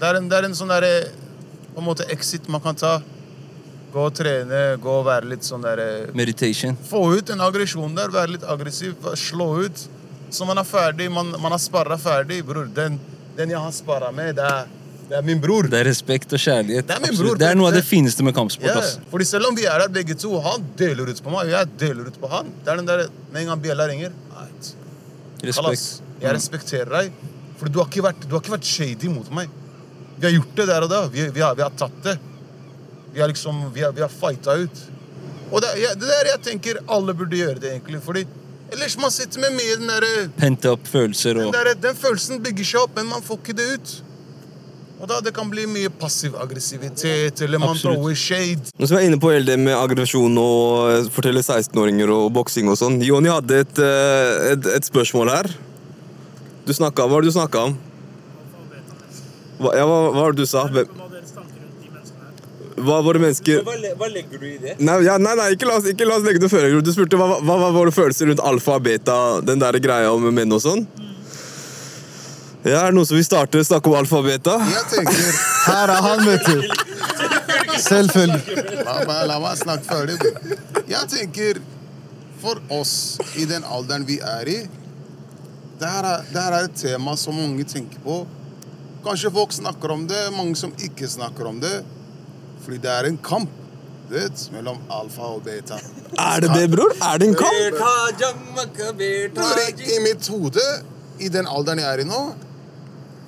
det 0.00 0.08
er, 0.08 0.18
en, 0.20 0.28
det 0.28 0.38
er 0.38 0.48
en 0.48 0.56
sånn 0.56 0.68
derre 0.68 0.90
På 1.72 1.80
en 1.80 1.86
måte 1.86 2.04
exit 2.12 2.48
man 2.52 2.60
kan 2.60 2.76
ta. 2.76 2.98
Gå 3.92 4.02
og 4.04 4.14
trene, 4.16 4.62
gå 4.82 4.94
og 5.00 5.06
være 5.06 5.30
litt 5.30 5.46
sånn 5.46 5.62
derre 5.64 6.08
Meditation. 6.16 6.76
Få 6.90 7.06
ut 7.16 7.30
en 7.32 7.40
aggresjon 7.40 7.94
der, 7.96 8.10
være 8.12 8.34
litt 8.36 8.44
aggressiv, 8.44 8.96
slå 9.16 9.46
ut. 9.64 9.84
Så 10.30 10.44
man 10.44 10.60
er 10.60 10.66
ferdig, 10.68 11.06
man, 11.12 11.30
man 11.40 11.54
har 11.54 11.62
sparra 11.62 11.96
ferdig. 12.00 12.42
Bror, 12.44 12.68
den, 12.76 12.98
den 13.38 13.54
jeg 13.54 13.62
har 13.64 13.72
sparra 13.72 14.10
med, 14.12 14.34
det 14.36 14.44
er, 14.44 14.68
det 15.08 15.16
er 15.16 15.24
min 15.24 15.40
bror. 15.40 15.70
Det 15.72 15.80
er 15.80 15.88
respekt 15.88 16.34
og 16.36 16.42
kjærlighet. 16.42 16.84
Det 16.90 16.98
er 16.98 17.04
min 17.06 17.16
bror, 17.16 17.40
Det 17.40 17.48
er 17.48 17.56
noe 17.56 17.70
av 17.70 17.78
det 17.78 17.80
det- 17.80 17.88
fineste 17.88 18.26
med 18.26 18.36
kampsport. 18.36 18.68
Yeah. 18.68 18.82
ass. 18.82 18.98
fordi 19.10 19.24
selv 19.24 19.48
om 19.48 19.56
vi 19.56 19.64
er 19.64 19.80
der 19.86 19.88
begge 19.88 20.18
to, 20.20 20.34
han 20.44 20.68
deler 20.76 21.08
ut 21.08 21.22
på 21.24 21.32
meg, 21.32 21.48
og 21.48 21.54
jeg 21.56 21.72
deler 21.80 22.12
ut 22.12 22.20
på 22.20 22.28
han. 22.34 22.52
Det 22.64 22.72
er 22.74 22.82
den 22.82 22.92
der, 22.92 23.08
Med 23.32 23.42
en 23.42 23.48
gang 23.54 23.62
bjella 23.62 23.88
ringer 23.88 24.12
right. 24.36 24.74
Respekt. 25.44 26.02
Jeg 26.20 26.34
respekterer 26.34 26.90
deg, 26.90 27.12
for 27.56 27.68
du 27.72 27.78
har 27.78 27.88
vært, 27.88 28.28
du 28.28 28.34
har 28.34 28.42
ikke 28.42 28.56
vært 28.58 28.68
shady 28.68 29.08
mot 29.08 29.28
meg. 29.32 29.48
Vi 30.18 30.26
har 30.26 30.34
gjort 30.34 30.56
det 30.56 30.66
der 30.66 30.82
og 30.82 30.90
da. 30.90 31.06
Vi, 31.08 31.28
vi, 31.30 31.40
har, 31.40 31.54
vi 31.54 31.62
har 31.62 31.70
tatt 31.78 32.02
det. 32.04 32.18
Vi 33.14 33.20
har 33.22 33.28
liksom, 33.30 33.62
vi 33.74 33.82
har, 33.82 33.92
vi 33.96 34.02
har 34.04 34.12
fighta 34.12 34.54
ut. 34.64 34.82
Og 35.52 35.62
det, 35.64 35.70
ja, 35.80 35.94
det 35.96 36.08
der 36.10 36.28
jeg 36.34 36.42
tenker 36.44 36.82
alle 36.92 37.14
burde 37.16 37.38
gjøre 37.38 37.60
det, 37.62 37.70
egentlig. 37.78 38.02
Fordi 38.04 38.26
ellers 38.74 38.98
man 39.00 39.10
sitter 39.14 39.40
med 39.40 39.54
mye 39.56 39.78
den 39.80 39.88
derre 39.88 40.26
Pente 40.36 40.68
opp 40.74 40.84
følelser 40.90 41.38
den, 41.40 41.48
der, 41.54 41.70
den 41.80 41.96
følelsen 41.96 42.42
bygger 42.44 42.68
seg 42.68 42.82
opp, 42.84 42.98
men 42.98 43.08
man 43.08 43.24
får 43.24 43.40
ikke 43.40 43.56
det 43.56 43.68
ut. 43.78 43.94
Og 44.98 45.06
da 45.06 45.20
det 45.22 45.30
kan 45.32 45.46
bli 45.46 45.62
mye 45.70 45.92
passiv 45.94 46.34
aggressivitet, 46.42 47.40
eller 47.46 47.60
man 47.62 47.70
Absolutt. 47.70 48.00
thrower 48.00 48.14
shade. 48.18 48.72
Nå 48.74 48.88
som 48.90 48.98
vi 48.98 49.04
er 49.04 49.08
inne 49.12 49.20
på 49.22 49.30
hele 49.30 49.46
det 49.46 49.56
med 49.62 49.76
aggresjon 49.78 50.34
og 50.42 50.90
eh, 50.90 51.10
fortelle 51.14 51.40
16-åringer 51.44 52.10
og 52.10 52.32
boksing 52.34 52.68
og 52.68 52.76
sånn. 52.80 52.98
Joni 53.06 53.30
hadde 53.30 53.60
et, 53.62 53.78
eh, 53.78 54.48
et, 54.56 54.66
et 54.74 54.88
spørsmål 54.90 55.30
her. 55.32 55.52
Du 56.66 56.74
snakka, 56.74 57.06
hva 57.06 57.14
var 57.14 57.22
det 57.24 57.30
du 57.30 57.36
snakka 57.38 57.62
om? 57.70 57.78
Hva, 59.58 59.70
ja, 59.78 59.86
hva, 59.86 60.00
hva 60.10 60.24
var 60.26 60.34
det 60.34 60.42
du 60.44 60.50
sa? 60.50 60.66
Hvem- 60.68 61.07
Hva 62.84 63.00
var 63.04 63.18
det 63.18 63.22
mennesker 63.24 63.62
Hva 63.66 64.08
legger 64.12 64.38
du 64.38 64.46
i 64.48 64.56
det? 64.62 64.76
Nei, 64.84 64.98
ja, 65.06 65.18
nei, 65.22 65.34
nei 65.38 65.50
ikke, 65.54 65.68
la 65.68 65.78
oss, 65.80 65.88
ikke 65.90 66.06
la 66.08 66.18
oss 66.18 66.26
legge 66.26 66.42
det 66.42 66.50
før. 66.52 66.68
Du 66.84 66.90
spurte 66.94 67.18
hva, 67.20 67.28
hva, 67.40 67.58
hva 67.62 67.70
var 67.74 67.90
det 67.90 67.94
følelser 67.96 68.30
rundt 68.30 68.42
alfa 68.44 68.78
og 68.78 68.86
beta, 68.86 69.18
den 69.46 69.62
der 69.62 69.78
greia 69.82 70.12
om 70.14 70.28
menn 70.34 70.54
og 70.54 70.62
sånn? 70.64 70.86
Ja, 72.66 72.82
Er 72.82 72.90
det 72.90 72.98
noen 72.98 73.06
som 73.08 73.16
vil 73.16 73.26
starte 73.26 73.62
snakke 73.64 73.90
om 73.90 73.98
alfa 73.98 74.18
og 74.20 74.28
beta? 74.28 74.56
Jeg 74.72 74.86
tenker 74.92 75.28
Her 75.68 75.94
er 75.94 76.02
han, 76.04 76.24
vet 76.26 76.48
du. 76.48 76.56
Selvfølgelig. 77.78 78.64
La 78.82 78.98
meg, 79.06 79.20
la 79.30 79.38
meg 79.42 79.60
snakke 79.60 79.86
ferdig. 79.86 80.18
Jeg 80.88 81.12
tenker 81.12 81.62
for 82.42 82.60
oss 82.74 83.18
i 83.38 83.46
den 83.50 83.64
alderen 83.66 84.06
vi 84.06 84.18
er 84.22 84.50
i 84.50 84.58
det 85.78 85.86
her, 85.86 86.02
er, 86.02 86.24
det 86.32 86.42
her 86.42 86.54
er 86.56 86.64
et 86.66 86.74
tema 86.74 87.12
som 87.18 87.36
mange 87.38 87.62
tenker 87.68 88.00
på. 88.02 88.22
Kanskje 89.04 89.30
folk 89.30 89.52
snakker 89.54 89.92
om 89.94 90.06
det, 90.10 90.24
mange 90.34 90.58
som 90.58 90.72
ikke 90.82 91.06
snakker 91.06 91.46
om 91.46 91.60
det. 91.62 91.84
Fordi 92.68 92.82
det 92.84 92.90
er 92.92 93.06
en 93.08 93.14
kamp 93.24 93.52
vet, 94.10 94.42
mellom 94.52 94.76
alfa 94.92 95.30
og 95.32 95.38
beta. 95.46 95.78
Er 96.20 96.42
det 96.44 96.50
det, 96.52 96.66
bror? 96.74 96.92
Er 97.00 97.16
det 97.20 97.30
en 97.30 97.36
kamp? 97.40 97.78
Bror, 97.78 99.60
i, 99.64 99.86
I 99.94 99.96
mitt 100.04 100.28
hode, 100.28 100.64
i 101.16 101.30
den 101.32 101.48
alderen 101.48 101.80
jeg 101.80 101.88
er 101.88 102.02
i 102.04 102.06
nå, 102.08 102.20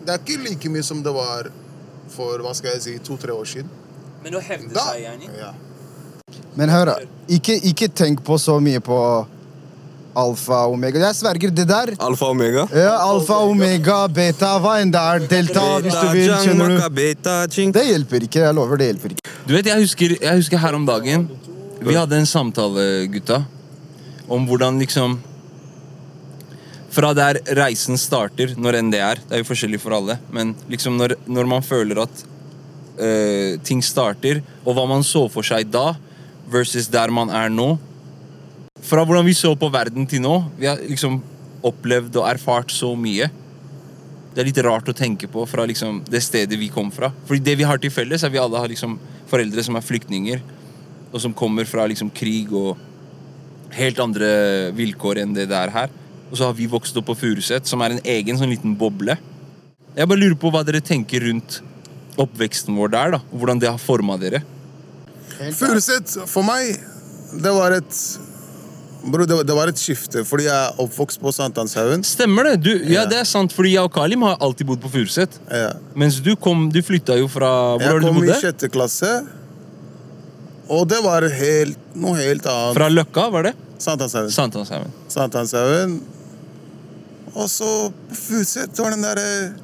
det 0.04 0.12
er 0.12 0.20
ikke 0.20 0.36
like 0.44 0.72
mye 0.74 0.84
som 0.84 1.00
det 1.04 1.14
var 1.16 1.48
for 2.12 2.44
hva 2.44 2.52
skal 2.58 2.74
jeg 2.74 2.84
si, 2.84 2.98
to-tre 3.06 3.32
år 3.32 3.48
siden. 3.48 3.72
Men 4.20 4.36
å 4.36 4.44
hevde 4.44 4.76
seg, 4.76 5.00
Jani 5.06 5.32
ja. 5.40 5.54
Men 6.60 6.76
hør, 6.76 6.92
ikke, 7.32 7.56
ikke 7.72 7.88
tenk 7.96 8.20
på 8.26 8.36
så 8.44 8.58
mye 8.60 8.84
på 8.84 9.00
alfa 10.16 10.64
og 10.66 10.74
omega. 10.74 10.98
Jeg 10.98 11.16
sverger, 11.20 11.52
det 11.54 11.66
der 11.68 11.92
Alfa 12.02 12.26
og 12.26 12.34
omega? 12.34 12.66
ja, 12.74 12.96
Alfa, 13.04 13.40
omega, 13.46 14.00
beta, 14.08 14.56
hva 14.62 14.76
enn 14.82 14.90
det 14.90 15.00
er. 15.00 15.26
Delta, 15.30 15.64
hvis 15.84 15.94
du 15.96 16.08
vil. 16.16 16.32
Kjenner 16.44 16.74
du? 16.74 16.88
Beta. 16.94 17.36
Det 17.46 17.86
hjelper 17.86 18.26
ikke. 18.26 18.42
Jeg 18.46 18.56
lover, 18.56 18.80
det 18.80 18.90
hjelper 18.90 19.14
ikke. 19.14 19.34
Du 19.46 19.54
vet, 19.54 19.66
jeg 19.70 19.86
husker, 19.86 20.16
jeg 20.20 20.42
husker 20.42 20.60
her 20.60 20.76
om 20.76 20.84
dagen 20.86 21.28
Vi 21.80 21.94
hadde 21.96 22.18
en 22.20 22.28
samtale, 22.28 23.06
gutta 23.10 23.40
Om 24.28 24.44
hvordan 24.46 24.76
liksom 24.82 25.16
Fra 26.92 27.12
der 27.16 27.40
reisen 27.56 27.98
starter 27.98 28.52
Når 28.60 28.78
enn 28.82 28.90
det 28.92 29.00
er 29.00 29.22
Det 29.22 29.38
er 29.38 29.42
jo 29.42 29.48
forskjellig 29.48 29.80
for 29.80 29.96
alle 29.96 30.18
Men 30.34 30.52
liksom 30.70 30.98
når, 31.00 31.16
når 31.26 31.48
man 31.48 31.64
føler 31.64 32.02
at 32.04 32.24
øh, 33.00 33.56
Ting 33.64 33.80
starter 33.82 34.42
Og 34.64 34.76
hva 34.76 34.84
man 34.90 35.06
så 35.06 35.24
for 35.32 35.46
seg 35.46 35.70
da 35.72 35.94
Versus 36.52 36.90
der 36.92 37.10
man 37.14 37.32
er 37.32 37.48
nå 37.52 37.72
Fra 38.86 39.04
hvordan 39.04 39.26
vi 39.26 39.36
så 39.36 39.52
på 39.58 39.68
verden 39.72 40.06
til 40.08 40.22
nå 40.24 40.34
Vi 40.56 40.68
har 40.68 40.80
liksom 40.80 41.18
opplevd 41.66 42.14
og 42.16 42.28
erfart 42.30 42.72
så 42.72 42.94
mye 42.96 43.28
det 44.30 44.42
er 44.42 44.46
litt 44.46 44.60
rart 44.62 44.88
å 44.88 44.94
tenke 44.94 45.26
på 45.30 45.42
fra 45.48 45.64
liksom 45.66 46.04
det 46.06 46.20
stedet 46.22 46.58
vi 46.58 46.68
kom 46.70 46.90
fra. 46.94 47.10
Fordi 47.26 47.42
det 47.42 47.56
vi 47.58 47.66
har 47.66 47.80
til 47.82 47.90
felles, 47.90 48.22
er 48.22 48.30
vi 48.30 48.38
alle 48.38 48.60
har 48.62 48.70
liksom 48.70 48.94
foreldre 49.30 49.64
som 49.66 49.78
er 49.78 49.82
flyktninger, 49.82 50.42
og 51.10 51.18
som 51.22 51.34
kommer 51.34 51.66
fra 51.66 51.88
liksom 51.90 52.12
krig 52.14 52.52
og 52.54 52.78
helt 53.74 53.98
andre 54.02 54.30
vilkår 54.76 55.24
enn 55.24 55.34
det 55.34 55.48
det 55.50 55.58
er 55.58 55.74
her. 55.74 55.90
Og 56.30 56.38
så 56.38 56.46
har 56.46 56.54
vi 56.54 56.70
vokst 56.70 56.96
opp 57.00 57.08
på 57.10 57.18
Furuset, 57.18 57.66
som 57.66 57.82
er 57.82 57.96
en 57.96 58.04
egen 58.06 58.38
sånn 58.38 58.52
liten 58.54 58.76
boble. 58.78 59.18
Jeg 59.96 60.06
bare 60.06 60.22
lurer 60.22 60.38
på 60.38 60.54
hva 60.54 60.62
dere 60.66 60.82
tenker 60.84 61.26
rundt 61.26 61.58
oppveksten 62.20 62.76
vår 62.78 62.94
der, 62.94 63.16
da. 63.16 63.22
Hvordan 63.34 63.58
det 63.58 63.70
har 63.72 63.82
forma 63.82 64.14
dere. 64.20 64.44
Furuset, 65.58 66.14
for 66.30 66.46
meg, 66.46 66.78
det 67.42 67.54
var 67.56 67.74
et 67.80 67.98
Bro, 69.02 69.24
det, 69.24 69.34
var- 69.34 69.44
det 69.48 69.54
var 69.56 69.68
et 69.72 69.78
skifte, 69.80 70.24
fordi 70.28 70.44
jeg 70.44 70.52
er 70.52 70.80
oppvokst 70.82 71.20
på 71.22 71.32
Sankthanshaugen. 71.32 72.02
Stemmer 72.04 72.44
det? 72.50 72.56
Du, 72.62 72.70
ja, 72.84 73.00
Ja. 73.00 73.04
det 73.08 73.18
er 73.22 73.24
sant, 73.24 73.52
fordi 73.56 73.72
jeg 73.74 73.82
og 73.88 73.92
Kalim 73.94 74.22
har 74.26 74.36
alltid 74.44 74.66
bodd 74.68 74.80
på 74.82 74.90
Furuset. 74.92 75.38
Ja. 75.50 75.72
Mens 75.96 76.18
du 76.20 76.34
kom, 76.36 76.66
du 76.70 76.82
flytta 76.82 77.16
jo 77.18 77.26
fra 77.28 77.78
Hvor 77.78 77.80
Jeg 77.80 77.94
det 77.94 78.00
du 78.02 78.06
kom 78.12 78.24
i 78.24 78.40
sjette 78.40 78.68
klasse, 78.70 79.12
og 80.70 80.86
det 80.88 81.00
var 81.02 81.22
helt, 81.28 81.78
noe 81.96 82.14
helt 82.20 82.44
annet. 82.46 82.76
Fra 82.76 82.88
Løkka, 82.92 83.30
var 83.32 83.42
det? 83.48 83.54
Sankthanshaugen. 83.80 84.30
Sankthanshaugen. 84.30 84.92
Sankthanshaugen. 85.08 86.00
Og 87.34 87.48
så 87.48 87.70
på 88.10 88.14
Furuset 88.18 88.78
var 88.78 88.90
den 88.90 89.02
derre 89.06 89.54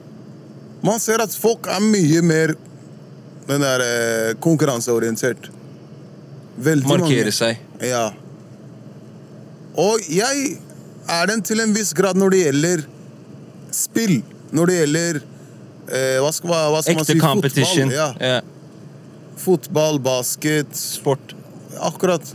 Man 0.87 1.00
ser 1.02 1.19
at 1.21 1.33
folk 1.35 1.66
er 1.66 1.81
mye 1.83 2.21
mer 2.23 2.55
den 3.49 3.61
der 3.62 4.35
konkurranseorientert. 4.43 5.49
Veldig 6.59 6.87
Markere 6.88 7.26
mange. 7.26 7.33
seg. 7.33 7.59
Ja. 7.85 8.11
Og 9.80 10.09
jeg 10.09 10.56
er 11.12 11.30
den 11.30 11.42
til 11.45 11.61
en 11.62 11.75
viss 11.76 11.92
grad 11.97 12.18
når 12.18 12.35
det 12.35 12.42
gjelder 12.45 12.85
spill. 13.76 14.18
Når 14.56 14.71
det 14.71 14.78
gjelder 14.80 15.21
eh, 15.21 16.18
hva, 16.23 16.33
skal, 16.33 16.52
hva, 16.52 16.83
skal 16.83 17.00
man 17.00 17.09
si? 17.09 17.18
competition. 17.21 17.92
Fotball, 17.92 17.97
ja. 17.97 18.11
yeah. 18.21 19.37
Fotball, 19.37 20.00
basket 20.00 20.76
Sport. 20.76 21.35
Akkurat. 21.85 22.35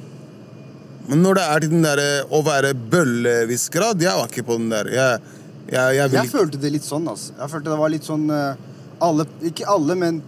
Men 1.09 1.23
når 1.25 1.39
det 1.39 1.45
er 1.49 1.63
til 1.63 1.71
den 1.73 1.85
derre 1.85 2.09
å 2.29 2.43
være 2.45 2.75
bølleviss 2.77 3.69
grad, 3.73 4.01
jeg 4.03 4.13
var 4.15 4.29
ikke 4.29 4.45
på 4.47 4.59
den 4.59 4.69
der. 4.71 4.91
Jeg, 4.93 5.39
jeg, 5.71 5.95
jeg 5.97 6.11
vil 6.11 6.19
Jeg 6.19 6.31
følte 6.31 6.61
det 6.61 6.75
litt 6.77 6.85
sånn. 6.85 7.09
Altså. 7.09 7.33
Jeg 7.39 7.53
følte 7.55 7.73
det 7.73 7.79
var 7.81 7.93
litt 7.93 8.07
sånn 8.07 8.29
eh, 8.35 8.67
alle, 9.01 9.25
Ikke 9.49 9.65
alle, 9.71 9.97
men 9.97 10.21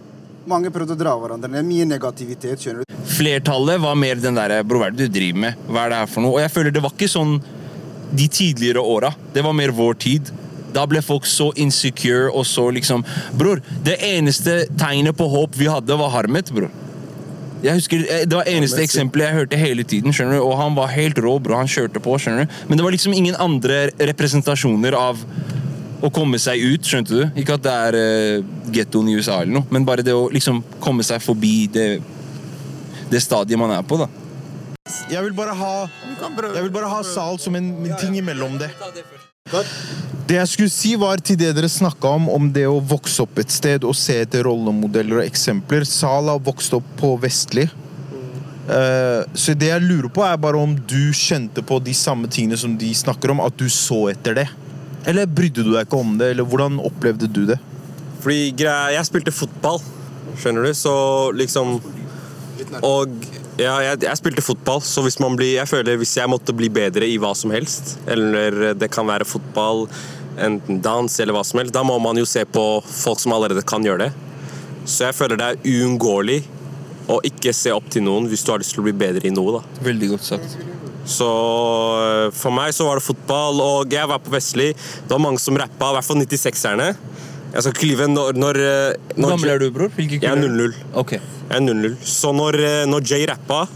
mange 0.50 0.70
prøvde 0.74 0.96
å 0.96 1.00
dra 1.00 1.14
hverandre 1.18 1.50
ned. 1.50 1.66
Mye 1.68 1.88
negativitet. 1.88 2.60
skjønner 2.60 2.84
du. 2.84 2.96
Flertallet 3.14 3.80
var 3.80 3.98
mer 3.98 4.20
den 4.20 4.38
derre 4.38 4.62
Bro, 4.66 4.80
hva 4.80 4.90
er 4.90 4.96
det 4.96 5.08
du 5.08 5.18
driver 5.18 5.44
med? 5.46 5.66
Hva 5.68 5.84
er 5.84 5.92
det 5.92 6.00
her 6.02 6.10
for 6.10 6.24
noe? 6.24 6.36
Og 6.36 6.42
jeg 6.44 6.54
føler 6.54 6.74
det 6.74 6.82
var 6.84 6.94
ikke 6.96 7.10
sånn 7.10 7.36
de 8.14 8.28
tidligere 8.28 8.82
åra. 8.82 9.12
Det 9.34 9.42
var 9.44 9.56
mer 9.56 9.74
vår 9.74 9.98
tid. 10.04 10.32
Da 10.74 10.86
ble 10.90 11.02
folk 11.04 11.26
så 11.26 11.50
insecure 11.60 12.30
og 12.32 12.46
så 12.46 12.66
liksom 12.74 13.04
Bror, 13.38 13.62
det 13.86 13.98
eneste 14.02 14.64
tegnet 14.78 15.16
på 15.18 15.28
håp 15.30 15.54
vi 15.58 15.70
hadde, 15.70 15.98
var 15.98 16.10
Harmet, 16.14 16.50
bror. 16.54 16.72
Jeg 17.64 17.78
husker, 17.78 18.02
eh, 18.10 18.24
Det 18.26 18.36
var 18.36 18.48
eneste 18.50 18.82
ja, 18.82 18.84
eksempelet 18.84 19.28
jeg 19.28 19.38
hørte 19.38 19.56
hele 19.56 19.84
tiden, 19.84 20.12
skjønner 20.12 20.36
du? 20.36 20.44
og 20.44 20.58
han 20.58 20.74
var 20.76 20.92
helt 20.92 21.16
rå, 21.16 21.38
bror. 21.40 21.56
Han 21.62 21.70
kjørte 21.70 22.02
på, 22.02 22.18
skjønner 22.20 22.44
du? 22.44 22.56
Men 22.68 22.78
det 22.78 22.84
var 22.84 22.92
liksom 22.92 23.14
ingen 23.14 23.36
andre 23.40 23.90
representasjoner 23.98 24.92
av 24.98 25.22
å 26.04 26.10
komme 26.12 26.38
seg 26.42 26.60
ut, 26.60 26.84
skjønte 26.84 27.14
du? 27.14 27.22
Ikke 27.40 27.56
at 27.56 27.64
det 27.64 27.74
er 27.88 27.96
uh, 27.96 28.52
gettoen 28.74 29.08
i 29.08 29.16
USA 29.16 29.40
eller 29.40 29.60
noe, 29.60 29.68
men 29.72 29.86
bare 29.88 30.04
det 30.04 30.14
å 30.16 30.28
liksom 30.32 30.60
komme 30.82 31.06
seg 31.06 31.22
forbi 31.24 31.54
det, 31.72 31.88
det 33.10 33.22
stadiet 33.24 33.60
man 33.60 33.72
er 33.74 33.84
på, 33.86 33.98
da. 34.00 34.10
Jeg 35.08 35.24
vil 35.24 35.32
bare 35.32 35.54
ha 35.56 35.74
Jeg 36.28 36.60
vil 36.66 36.72
bare 36.74 36.90
ha 36.92 36.98
sal 37.08 37.38
som 37.40 37.54
en 37.56 37.70
ting 37.96 38.18
imellom 38.20 38.58
det. 38.60 38.68
Det 40.28 40.36
jeg 40.36 40.50
skulle 40.50 40.72
si, 40.72 40.94
var 41.00 41.20
til 41.24 41.38
det 41.40 41.54
dere 41.56 41.68
snakka 41.68 42.14
om, 42.18 42.28
om 42.32 42.50
det 42.52 42.66
å 42.68 42.80
vokse 42.80 43.24
opp 43.24 43.40
et 43.40 43.52
sted 43.52 43.84
og 43.84 43.96
se 43.96 44.16
etter 44.24 44.44
rollemodeller 44.44 45.20
og 45.20 45.24
eksempler. 45.24 45.84
Sal 45.88 46.30
har 46.32 46.40
vokst 46.44 46.76
opp 46.76 46.86
på 47.00 47.14
Vestli. 47.20 47.66
Eh, 48.64 49.20
så 49.36 49.52
det 49.56 49.68
jeg 49.68 49.84
lurer 49.84 50.08
på, 50.08 50.24
er 50.24 50.40
bare 50.40 50.60
om 50.60 50.72
du 50.76 51.12
kjente 51.16 51.64
på 51.64 51.76
de 51.84 51.92
samme 51.96 52.30
tingene 52.32 52.56
som 52.60 52.76
de 52.80 52.88
snakker 52.96 53.34
om, 53.34 53.42
at 53.44 53.56
du 53.60 53.68
så 53.68 54.06
etter 54.14 54.40
det. 54.40 54.46
Eller 55.10 55.28
brydde 55.28 55.64
du 55.66 55.72
deg 55.74 55.86
ikke 55.86 56.00
om 56.00 56.16
det, 56.20 56.32
eller 56.32 56.48
hvordan 56.48 56.80
opplevde 56.82 57.28
du 57.28 57.44
det? 57.50 57.58
Fordi 58.24 58.54
greia, 58.56 58.94
jeg 58.96 59.08
spilte 59.10 59.34
fotball, 59.34 59.82
skjønner 60.40 60.64
du, 60.64 60.72
så 60.76 60.94
liksom 61.36 61.76
Og 62.80 63.12
ja, 63.60 63.74
jeg, 63.84 64.00
jeg 64.06 64.18
spilte 64.18 64.42
fotball, 64.42 64.80
så 64.82 65.02
hvis 65.04 65.20
man 65.22 65.36
blir 65.38 65.58
Jeg 65.58 65.68
føler 65.70 65.98
hvis 66.00 66.16
jeg 66.16 66.30
måtte 66.30 66.54
bli 66.56 66.70
bedre 66.72 67.06
i 67.06 67.18
hva 67.22 67.34
som 67.36 67.52
helst, 67.54 67.98
eller 68.10 68.72
det 68.78 68.90
kan 68.94 69.06
være 69.06 69.28
fotball, 69.28 69.84
enten 70.40 70.80
dans 70.82 71.20
eller 71.20 71.36
hva 71.36 71.44
som 71.46 71.60
helst, 71.60 71.74
da 71.76 71.84
må 71.86 71.98
man 72.02 72.18
jo 72.18 72.26
se 72.26 72.42
på 72.48 72.64
folk 72.88 73.20
som 73.22 73.36
allerede 73.36 73.62
kan 73.66 73.84
gjøre 73.84 74.08
det. 74.08 74.12
Så 74.84 75.06
jeg 75.06 75.16
føler 75.16 75.40
det 75.40 75.50
er 75.52 75.60
uunngåelig 75.64 76.40
å 77.12 77.20
ikke 77.28 77.52
se 77.56 77.72
opp 77.74 77.86
til 77.92 78.04
noen 78.06 78.26
hvis 78.30 78.44
du 78.44 78.52
har 78.52 78.62
lyst 78.62 78.74
til 78.74 78.82
å 78.82 78.88
bli 78.88 78.96
bedre 79.04 79.28
i 79.28 79.34
noe, 79.34 79.60
da. 79.60 79.84
Veldig 79.84 80.14
godt 80.16 80.32
sagt. 80.32 80.56
Så 81.04 81.26
øh, 81.28 82.32
for 82.32 82.50
meg 82.54 82.72
så 82.74 82.86
var 82.88 83.00
det 83.00 83.04
fotball, 83.04 83.60
og 83.60 83.92
jeg 83.92 84.08
var 84.08 84.18
på 84.24 84.32
Vestli. 84.32 84.70
Det 84.72 85.10
var 85.12 85.20
mange 85.20 85.38
som 85.42 85.56
rappa, 85.60 85.90
i 85.92 85.96
hvert 85.98 86.04
fall 86.08 86.22
96-erne. 86.24 86.88
Jeg 87.54 87.62
skal 87.62 87.74
ikke 87.76 87.86
lyve 87.92 88.08
når, 88.10 88.32
når, 88.40 88.58
øh, 88.58 88.94
Hvor 89.14 89.22
når 89.22 89.28
gammel 89.34 89.50
er 89.54 89.58
du, 89.62 89.70
bror? 89.70 89.92
Hvilke 89.94 90.18
Jeg 90.22 90.30
er 90.32 90.40
kuler? 90.40 90.72
00. 90.72 90.74
Okay. 91.04 91.20
Jeg 91.50 91.56
er 91.56 91.66
00. 91.68 91.96
Så 92.02 92.32
når, 92.32 92.56
øh, 92.58 92.86
når 92.90 93.04
Jay 93.10 93.26
rappa, 93.30 93.66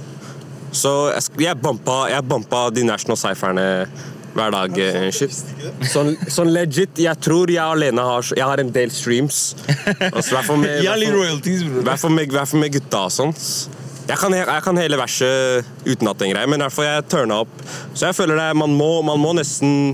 så 0.73 0.95
jeg, 1.15 1.23
jeg, 1.47 1.61
bumpa, 1.63 2.05
jeg 2.11 2.25
bumpa 2.29 2.69
de 2.75 2.83
national 2.85 3.17
cypherne 3.17 3.67
hver 4.35 4.51
dag. 4.53 4.75
shit. 5.15 5.33
Sånn, 5.89 6.11
sånn 6.31 6.51
legit, 6.53 6.99
jeg 7.01 7.17
tror 7.25 7.51
jeg 7.51 7.63
alene 7.65 8.03
har, 8.05 8.27
jeg 8.37 8.45
har 8.45 8.61
en 8.63 8.73
del 8.75 8.91
streams. 8.95 9.55
Altså, 10.13 10.35
hvert 10.37 10.47
fall 10.51 10.59
med- 10.65 10.83
med, 12.19 12.29
i 12.29 12.33
med 12.61 12.73
gutta 12.77 13.05
og 13.09 13.15
sånn. 13.15 13.33
Jeg 14.09 14.17
kan, 14.17 14.33
jeg 14.33 14.63
kan 14.65 14.79
hele 14.81 14.97
verset 14.97 15.67
utenat 15.85 16.23
en 16.25 16.31
greie, 16.33 16.49
men 16.49 16.63
i 16.63 16.65
hvert 16.65 16.73
fall 16.73 16.87
jeg 16.89 17.09
turna 17.13 17.43
opp. 17.45 17.51
Så 17.93 18.07
jeg 18.09 18.17
føler 18.17 18.39
det, 18.41 18.47
man 18.57 18.73
må, 18.73 19.03
man 19.05 19.21
må 19.21 19.35
nesten 19.37 19.93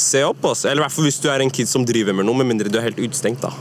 se 0.00 0.22
opp. 0.24 0.40
Også. 0.52 0.70
Eller 0.70 0.80
i 0.80 0.86
hvert 0.86 0.94
fall 0.94 1.08
hvis 1.10 1.20
du 1.20 1.28
er 1.32 1.44
en 1.44 1.52
kid 1.52 1.68
som 1.68 1.84
driver 1.84 2.16
med 2.16 2.24
noe, 2.28 2.40
med 2.40 2.48
mindre 2.48 2.72
du 2.72 2.78
er 2.80 2.88
helt 2.88 3.02
utestengt. 3.02 3.44
da. 3.44 3.52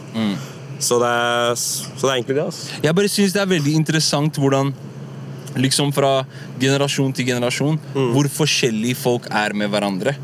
Så, 0.80 0.96
det 1.02 1.10
er, 1.12 1.52
så 1.60 2.06
det 2.06 2.14
er 2.14 2.16
egentlig 2.16 2.38
det. 2.38 2.46
altså. 2.48 2.80
Jeg 2.86 2.96
bare 2.96 3.12
synes 3.12 3.36
det 3.36 3.44
er 3.44 3.52
veldig 3.52 3.76
interessant 3.82 4.40
hvordan 4.40 4.72
liksom 5.60 5.92
fra 5.92 6.22
generasjon 6.62 7.12
til 7.18 7.26
generasjon 7.28 7.80
hvor 8.14 8.28
forskjellige 8.32 8.96
folk 9.02 9.28
er 9.36 9.56
med 9.58 9.72
hverandre. 9.74 10.16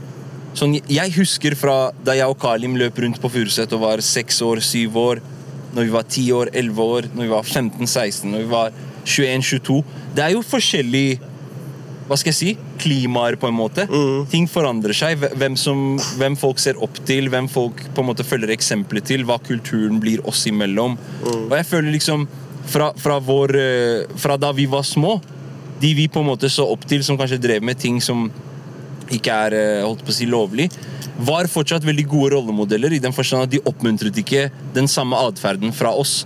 Sånn, 0.55 0.77
jeg 0.88 1.12
husker 1.17 1.58
fra 1.60 1.89
da 2.05 2.15
jeg 2.15 2.32
og 2.32 2.38
Kalim 2.39 2.77
løp 2.79 3.01
rundt 3.03 3.20
på 3.20 3.32
Furuset 3.34 3.74
og 3.75 3.82
var 3.84 4.03
seks 4.05 4.39
år, 4.46 4.62
syv 4.63 4.96
år, 5.01 5.24
når 5.75 5.89
vi 5.89 5.91
var 5.98 6.05
ti 6.08 6.29
år, 6.32 6.53
elleve 6.55 6.86
år, 6.96 7.10
når 7.12 7.25
vi 7.25 7.34
var 7.34 7.44
15-16, 7.44 8.29
når 8.32 8.46
vi 8.46 8.51
var 8.53 8.77
21-22. 9.06 9.80
Det 10.18 10.26
er 10.26 10.36
jo 10.36 10.44
forskjellig 10.46 11.08
hva 12.06 12.18
skal 12.22 12.30
jeg 12.30 12.38
si, 12.38 12.52
klimaer, 12.82 13.34
på 13.42 13.50
en 13.50 13.56
måte. 13.58 13.88
Ting 14.30 14.46
forandrer 14.50 14.94
seg. 14.94 15.24
Hvem, 15.40 15.56
som, 15.58 15.96
hvem 16.20 16.36
folk 16.38 16.62
ser 16.62 16.78
opp 16.86 17.00
til, 17.08 17.32
hvem 17.34 17.48
folk 17.50 17.82
på 17.96 18.04
en 18.04 18.10
måte 18.12 18.26
følger 18.28 18.54
eksempler 18.54 19.02
til, 19.06 19.26
hva 19.26 19.40
kulturen 19.42 19.98
blir 20.04 20.22
oss 20.30 20.44
imellom. 20.50 21.00
Og 21.26 21.56
jeg 21.58 21.66
føler 21.72 21.96
liksom 21.96 22.28
fra, 22.70 22.92
fra, 22.98 23.18
vår, 23.22 23.56
eh, 23.58 24.18
fra 24.22 24.38
da 24.42 24.52
vi 24.54 24.68
var 24.70 24.86
små, 24.86 25.18
de 25.82 25.94
vi 25.98 26.06
på 26.08 26.22
en 26.22 26.30
måte 26.30 26.50
så 26.50 26.68
opp 26.70 26.86
til, 26.88 27.04
som 27.06 27.18
kanskje 27.18 27.42
drev 27.42 27.66
med 27.66 27.82
ting 27.82 27.98
som 28.02 28.28
ikke 29.14 29.40
er 29.48 29.58
eh, 29.58 29.82
holdt 29.86 30.06
på 30.06 30.14
å 30.14 30.18
si 30.18 30.30
lovlig, 30.30 30.70
var 31.26 31.50
fortsatt 31.50 31.86
veldig 31.86 32.06
gode 32.12 32.34
rollemodeller 32.36 32.96
i 32.96 33.02
den 33.02 33.14
forstand 33.16 33.48
at 33.48 33.54
de 33.54 33.62
oppmuntret 33.70 34.18
ikke 34.20 34.50
den 34.76 34.90
samme 34.92 35.18
atferden 35.26 35.74
fra 35.76 35.94
oss. 35.96 36.24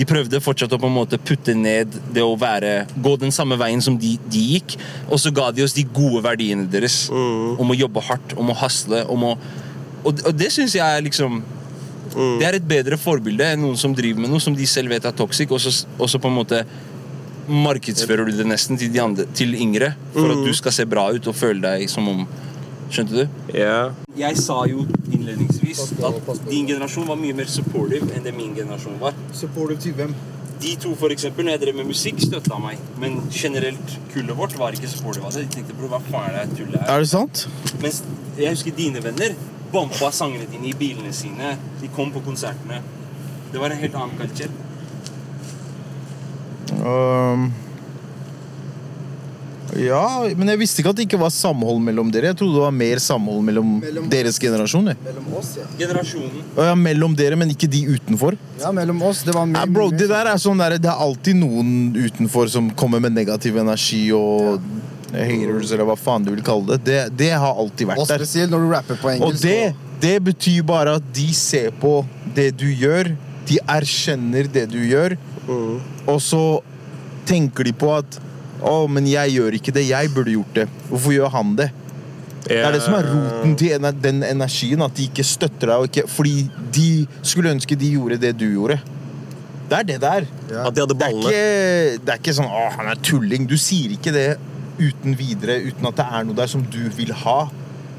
De 0.00 0.06
prøvde 0.08 0.40
fortsatt 0.40 0.72
å 0.72 0.78
på 0.80 0.88
en 0.88 0.94
måte 0.96 1.18
putte 1.20 1.52
ned 1.52 1.92
det 2.14 2.22
å 2.24 2.32
være, 2.40 2.86
gå 3.04 3.14
den 3.20 3.34
samme 3.34 3.58
veien 3.60 3.82
som 3.84 3.98
de, 4.00 4.14
de 4.32 4.44
gikk, 4.54 4.78
og 5.10 5.20
så 5.20 5.32
ga 5.34 5.50
de 5.52 5.66
oss 5.66 5.76
de 5.76 5.84
gode 5.84 6.22
verdiene 6.24 6.64
deres 6.72 7.02
om 7.12 7.68
å 7.68 7.76
jobbe 7.76 8.00
hardt, 8.08 8.32
om 8.40 8.48
å 8.48 8.56
hasle, 8.62 9.04
om 9.12 9.32
å 9.32 9.34
Og, 10.00 10.22
og 10.24 10.32
det 10.32 10.46
syns 10.48 10.72
jeg 10.72 10.80
er 10.80 11.02
liksom 11.04 11.42
Det 12.14 12.46
er 12.48 12.56
et 12.56 12.64
bedre 12.64 12.96
forbilde 12.96 13.44
enn 13.44 13.60
noen 13.60 13.76
som 13.76 13.92
driver 13.92 14.24
med 14.24 14.32
noe 14.32 14.40
som 14.40 14.54
de 14.56 14.66
selv 14.66 14.88
vet 14.94 15.04
er 15.04 15.12
toxic, 15.12 15.52
og 15.52 15.60
så, 15.60 15.74
og 15.98 16.08
så 16.08 16.18
på 16.18 16.30
en 16.30 16.38
måte 16.38 16.62
markedsfører 17.50 18.30
du 18.30 18.38
det 18.38 18.46
nesten 18.48 18.78
til, 18.80 18.92
de 18.94 19.02
andre, 19.02 19.26
til 19.36 19.52
yngre 19.58 19.92
for 20.14 20.32
at 20.32 20.40
du 20.46 20.54
skal 20.56 20.72
se 20.72 20.86
bra 20.88 21.10
ut 21.12 21.28
og 21.28 21.36
føle 21.36 21.60
deg 21.66 21.90
som 21.92 22.08
om 22.08 22.24
Skjønte 22.90 23.20
du? 23.20 23.42
Ja. 23.54 23.92
Jeg 24.18 24.38
sa 24.42 24.64
jo 24.66 24.82
innledningsvis 25.12 25.59
at 25.74 26.44
din 26.48 26.68
generasjon 26.68 27.08
var 27.08 27.18
mye 27.20 27.36
mer 27.36 27.48
supportive 27.50 28.10
enn 28.14 28.26
det 28.26 28.34
min 28.36 28.54
generasjon 28.56 28.98
var. 29.00 29.16
Supportive 29.36 29.80
til 29.80 29.96
hvem? 29.98 30.14
De 30.60 30.74
to, 30.76 30.92
for 31.00 31.12
eksempel, 31.14 31.46
når 31.46 31.56
jeg 31.56 31.60
drev 31.62 31.76
med 31.78 31.88
musikk, 31.88 32.20
støtta 32.20 32.58
meg. 32.60 32.80
Men 33.00 33.20
generelt, 33.32 33.94
kullet 34.12 34.36
vårt 34.36 34.58
var 34.60 34.76
ikke 34.76 34.90
supportive 34.92 35.24
av 35.24 35.32
det. 35.32 35.46
De 35.48 35.56
tenkte, 35.56 35.76
bro, 35.78 35.88
hva 35.88 36.02
faen 36.10 36.34
er 36.34 36.50
det 36.50 36.58
tullet 36.58 36.82
her? 36.82 36.90
Er 36.92 37.04
det 37.06 37.08
sant? 37.08 37.46
Mens 37.80 38.02
jeg 38.36 38.52
husker 38.52 38.76
dine 38.76 39.00
venner 39.04 39.36
bampa 39.72 40.10
sangene 40.12 40.48
dine 40.50 40.68
i 40.70 40.74
bilene 40.76 41.12
sine. 41.16 41.54
De 41.80 41.88
kom 41.96 42.12
på 42.12 42.22
konsertene. 42.26 42.82
Det 43.52 43.62
var 43.62 43.72
en 43.72 43.80
helt 43.80 43.96
annen 43.98 44.18
kultur. 44.18 44.52
Um, 46.80 47.50
Ja, 49.78 50.26
men 50.36 50.48
jeg 50.48 50.58
visste 50.58 50.80
ikke 50.82 50.90
at 50.90 50.96
det 50.98 51.04
ikke 51.06 51.18
var 51.20 51.30
samhold 51.30 51.78
mellom 51.84 52.10
dere. 52.10 52.32
Jeg 52.32 52.36
trodde 52.40 52.56
det 52.58 52.64
var 52.64 52.74
mer 52.74 52.98
samhold 53.02 53.42
mellom, 53.46 53.80
Mellom- 53.82 54.08
deres 54.10 54.38
generasjon. 54.42 54.86
jeg. 54.90 54.96
Mellom 55.04 55.28
oss, 55.38 55.52
ja. 55.60 55.66
Generasjonen. 55.78 56.42
Ja, 56.56 56.74
mellom 56.74 57.14
dere, 57.16 57.36
men 57.36 57.50
ikke 57.54 57.68
de 57.70 57.84
utenfor. 57.94 58.36
Ja, 58.60 58.72
mellom 58.72 59.02
oss. 59.02 59.22
Det 59.22 59.34
var 59.34 59.46
mye, 59.46 59.60
ja, 59.60 59.66
bro, 59.66 59.90
det 59.90 60.08
der 60.08 60.26
er 60.32 60.36
sånn 60.42 60.58
der, 60.58 60.78
Det 60.78 60.90
er 60.90 60.98
alltid 60.98 61.36
noen 61.36 61.94
utenfor 61.96 62.48
som 62.48 62.70
kommer 62.70 63.00
med 63.00 63.12
negativ 63.12 63.56
energi 63.56 64.10
og 64.12 64.60
haters, 65.12 65.72
eller 65.72 65.84
hva 65.88 65.96
faen 65.98 66.24
du 66.24 66.30
vil 66.34 66.42
kalle 66.42 66.76
det. 66.76 66.84
Det, 66.84 67.16
det 67.18 67.30
har 67.32 67.54
alltid 67.58 67.86
vært 67.88 68.06
der. 68.08 68.18
spesielt 68.22 68.50
når 68.50 68.58
du 68.66 68.70
rapper 68.74 68.96
på 69.00 69.10
engelsk. 69.10 69.26
Og 69.26 69.40
det, 69.42 69.74
det 70.00 70.16
betyr 70.24 70.62
bare 70.66 70.94
at 71.00 71.12
de 71.14 71.28
ser 71.34 71.70
på 71.82 72.04
det 72.34 72.52
du 72.56 72.66
gjør, 72.70 73.10
de 73.50 73.58
erkjenner 73.66 74.46
det 74.52 74.68
du 74.70 74.78
gjør, 74.86 75.16
og 76.06 76.20
så 76.22 76.60
tenker 77.26 77.64
de 77.66 77.72
på 77.74 77.90
at 77.96 78.20
å, 78.66 78.86
men 78.90 79.06
jeg 79.08 79.36
gjør 79.36 79.56
ikke 79.58 79.74
det, 79.74 79.88
jeg 79.88 80.12
burde 80.14 80.34
gjort 80.34 80.56
det. 80.56 80.66
Hvorfor 80.90 81.14
gjør 81.14 81.32
han 81.34 81.54
det? 81.58 81.70
Det 82.46 82.56
er 82.56 82.72
det 82.72 82.80
som 82.82 82.96
er 82.96 83.06
roten 83.06 83.52
til 83.58 83.84
den 84.02 84.22
energien, 84.26 84.80
at 84.82 84.96
de 84.96 85.06
ikke 85.10 85.24
støtter 85.26 85.70
deg, 85.70 85.90
ikke, 85.90 86.06
fordi 86.10 86.34
de 86.72 86.88
skulle 87.22 87.52
ønske 87.52 87.76
de 87.78 87.92
gjorde 87.94 88.18
det 88.22 88.32
du 88.40 88.46
gjorde. 88.48 88.80
Det 89.70 89.78
er 89.78 89.86
det 89.86 89.98
der. 90.02 90.26
Ja. 90.50 90.64
At 90.66 90.74
de 90.74 90.82
hadde 90.82 90.96
Det 90.98 91.06
er 91.06 91.16
ikke, 91.16 92.04
det 92.04 92.14
er 92.14 92.18
ikke 92.18 92.34
sånn 92.34 92.50
'Å, 92.50 92.62
han 92.74 92.88
er 92.90 92.98
tulling'. 93.06 93.46
Du 93.46 93.56
sier 93.56 93.92
ikke 93.94 94.12
det 94.12 94.38
uten 94.80 95.14
videre, 95.14 95.60
uten 95.62 95.86
at 95.86 95.96
det 95.96 96.06
er 96.10 96.24
noe 96.24 96.34
der 96.34 96.50
som 96.50 96.64
du 96.64 96.88
vil 96.96 97.12
ha. 97.12 97.48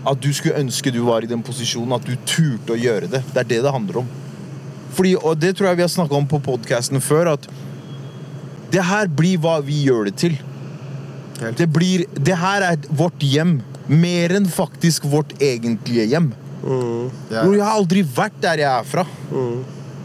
At 0.05 0.19
du 0.19 0.33
skulle 0.33 0.57
ønske 0.59 0.91
du 0.91 1.03
var 1.05 1.23
i 1.23 1.29
den 1.29 1.43
posisjonen, 1.45 1.93
at 1.93 2.05
du 2.05 2.15
turte 2.25 2.73
å 2.73 2.79
gjøre 2.79 3.07
det. 3.07 3.23
Det 3.31 3.39
er 3.39 3.47
det 3.47 3.61
det 3.63 3.71
handler 3.71 4.01
om. 4.01 4.07
Fordi, 4.91 5.15
og 5.15 5.39
det 5.39 5.55
tror 5.55 5.69
jeg 5.69 5.77
vi 5.77 5.85
har 5.85 5.93
snakka 5.93 6.17
om 6.17 6.27
på 6.27 6.41
podkasten 6.43 6.99
før, 6.99 7.33
at 7.37 7.47
det 8.71 8.83
her 8.83 9.07
blir 9.07 9.37
hva 9.37 9.61
vi 9.63 9.85
gjør 9.85 10.09
det 10.09 10.15
til. 10.19 10.35
Helt. 11.41 11.57
Det, 11.57 11.67
blir, 11.73 12.05
det 12.15 12.37
her 12.37 12.65
er 12.71 12.87
vårt 12.89 13.23
hjem. 13.25 13.59
Mer 13.91 14.37
enn 14.37 14.47
faktisk 14.49 15.07
vårt 15.09 15.33
egentlige 15.41 16.05
hjem. 16.13 16.31
Ja. 16.61 17.41
Bro, 17.41 17.55
jeg 17.57 17.65
har 17.65 17.75
aldri 17.75 18.03
vært 18.05 18.37
der 18.43 18.61
jeg 18.61 18.69
er 18.69 18.85
fra. 18.87 19.05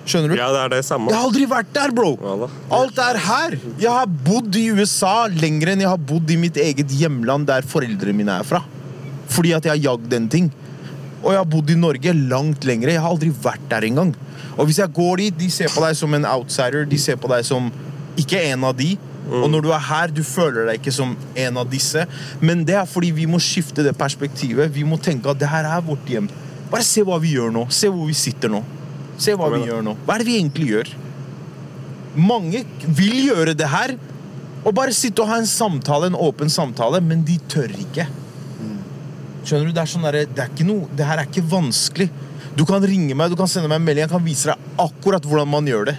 Skjønner 0.06 0.30
du? 0.30 0.36
Ja, 0.38 0.48
det 0.54 0.60
er 0.62 0.72
det 0.76 0.84
samme. 0.86 1.10
Jeg 1.10 1.18
har 1.18 1.26
aldri 1.26 1.46
vært 1.50 1.72
der, 1.74 1.92
bro! 1.94 2.12
Ja 2.22 2.34
da. 2.44 2.48
Alt 2.78 3.00
er 3.02 3.18
her! 3.26 3.56
Jeg 3.82 3.90
har 3.90 4.06
bodd 4.28 4.54
i 4.58 4.68
USA 4.78 5.26
lenger 5.32 5.72
enn 5.72 5.82
jeg 5.82 5.90
har 5.90 6.04
bodd 6.12 6.30
i 6.30 6.38
mitt 6.40 6.60
eget 6.62 6.94
hjemland 6.94 7.48
der 7.50 7.66
foreldrene 7.66 8.14
mine 8.22 8.38
er 8.38 8.46
fra. 8.46 8.62
Fordi 9.34 9.52
at 9.56 9.66
jeg 9.66 9.74
har 9.74 9.82
jagd 9.90 10.14
en 10.16 10.28
ting. 10.30 10.52
Og 11.24 11.32
jeg 11.34 11.40
har 11.40 11.50
bodd 11.50 11.72
i 11.74 11.78
Norge 11.80 12.14
langt 12.30 12.64
lenger. 12.68 12.94
Jeg 12.94 13.02
har 13.02 13.10
aldri 13.10 13.32
vært 13.34 13.66
der 13.72 13.88
engang. 13.88 14.14
Og 14.54 14.68
hvis 14.68 14.78
jeg 14.78 14.94
går 14.94 15.24
dit, 15.24 15.38
de 15.42 15.50
ser 15.50 15.72
på 15.74 15.82
deg 15.82 15.98
som 15.98 16.14
en 16.16 16.28
outsider. 16.36 16.86
De 16.88 17.00
ser 17.02 17.18
på 17.20 17.30
deg 17.32 17.42
som 17.48 17.66
ikke 18.16 18.40
en 18.52 18.68
av 18.70 18.76
de. 18.78 18.94
Og 19.26 19.48
når 19.50 19.64
du 19.64 19.70
er 19.74 19.82
her, 19.82 20.12
du 20.14 20.22
føler 20.26 20.68
deg 20.68 20.80
ikke 20.80 20.94
som 20.94 21.14
en 21.16 21.60
av 21.60 21.70
disse. 21.70 22.04
Men 22.40 22.64
det 22.66 22.76
er 22.78 22.88
fordi 22.88 23.10
vi 23.16 23.26
må 23.30 23.40
skifte 23.42 23.84
det 23.86 23.96
perspektivet. 23.98 24.70
Vi 24.74 24.84
må 24.86 25.00
tenke 25.02 25.32
at 25.32 25.40
det 25.40 25.50
her 25.50 25.66
er 25.68 25.84
vårt 25.86 26.06
hjem. 26.10 26.28
Bare 26.70 26.86
se 26.86 27.02
hva 27.06 27.18
vi 27.22 27.34
gjør 27.34 27.54
nå. 27.54 27.66
Se 27.74 27.90
hvor 27.90 28.06
vi 28.06 28.16
sitter 28.16 28.52
nå. 28.52 28.62
Se 29.18 29.34
hva 29.38 29.50
vi 29.54 29.64
gjør 29.66 29.82
nå. 29.86 29.96
Hva 30.06 30.16
er 30.16 30.22
det 30.22 30.28
vi 30.28 30.38
egentlig 30.38 30.70
gjør? 30.70 30.92
Mange 32.16 32.62
vil 32.86 33.16
gjøre 33.26 33.56
det 33.58 33.68
her 33.70 33.96
og 34.66 34.72
bare 34.74 34.94
sitte 34.96 35.22
og 35.22 35.30
ha 35.30 35.36
en 35.38 35.46
samtale, 35.46 36.08
en 36.10 36.18
åpen 36.18 36.50
samtale, 36.50 36.98
men 37.04 37.20
de 37.26 37.36
tør 37.50 37.70
ikke. 37.70 38.08
Skjønner 39.46 39.68
du? 39.68 39.74
Det 39.76 39.82
er 39.84 39.90
sånn 39.92 40.06
der, 40.08 40.18
det 40.26 40.42
er 40.42 40.50
ikke 40.50 40.66
noe, 40.66 40.88
det 40.98 41.06
her 41.06 41.22
er 41.22 41.28
ikke 41.28 41.44
vanskelig. 41.46 42.08
Du 42.58 42.64
kan 42.66 42.82
ringe 42.82 43.14
meg, 43.14 43.30
du 43.30 43.38
kan 43.38 43.50
sende 43.50 43.70
meg 43.70 43.78
en 43.78 43.86
melding, 43.86 44.06
jeg 44.06 44.10
kan 44.10 44.24
vise 44.24 44.50
deg 44.50 44.80
akkurat 44.82 45.26
hvordan 45.28 45.50
man 45.52 45.68
gjør 45.70 45.92
det. 45.92 45.96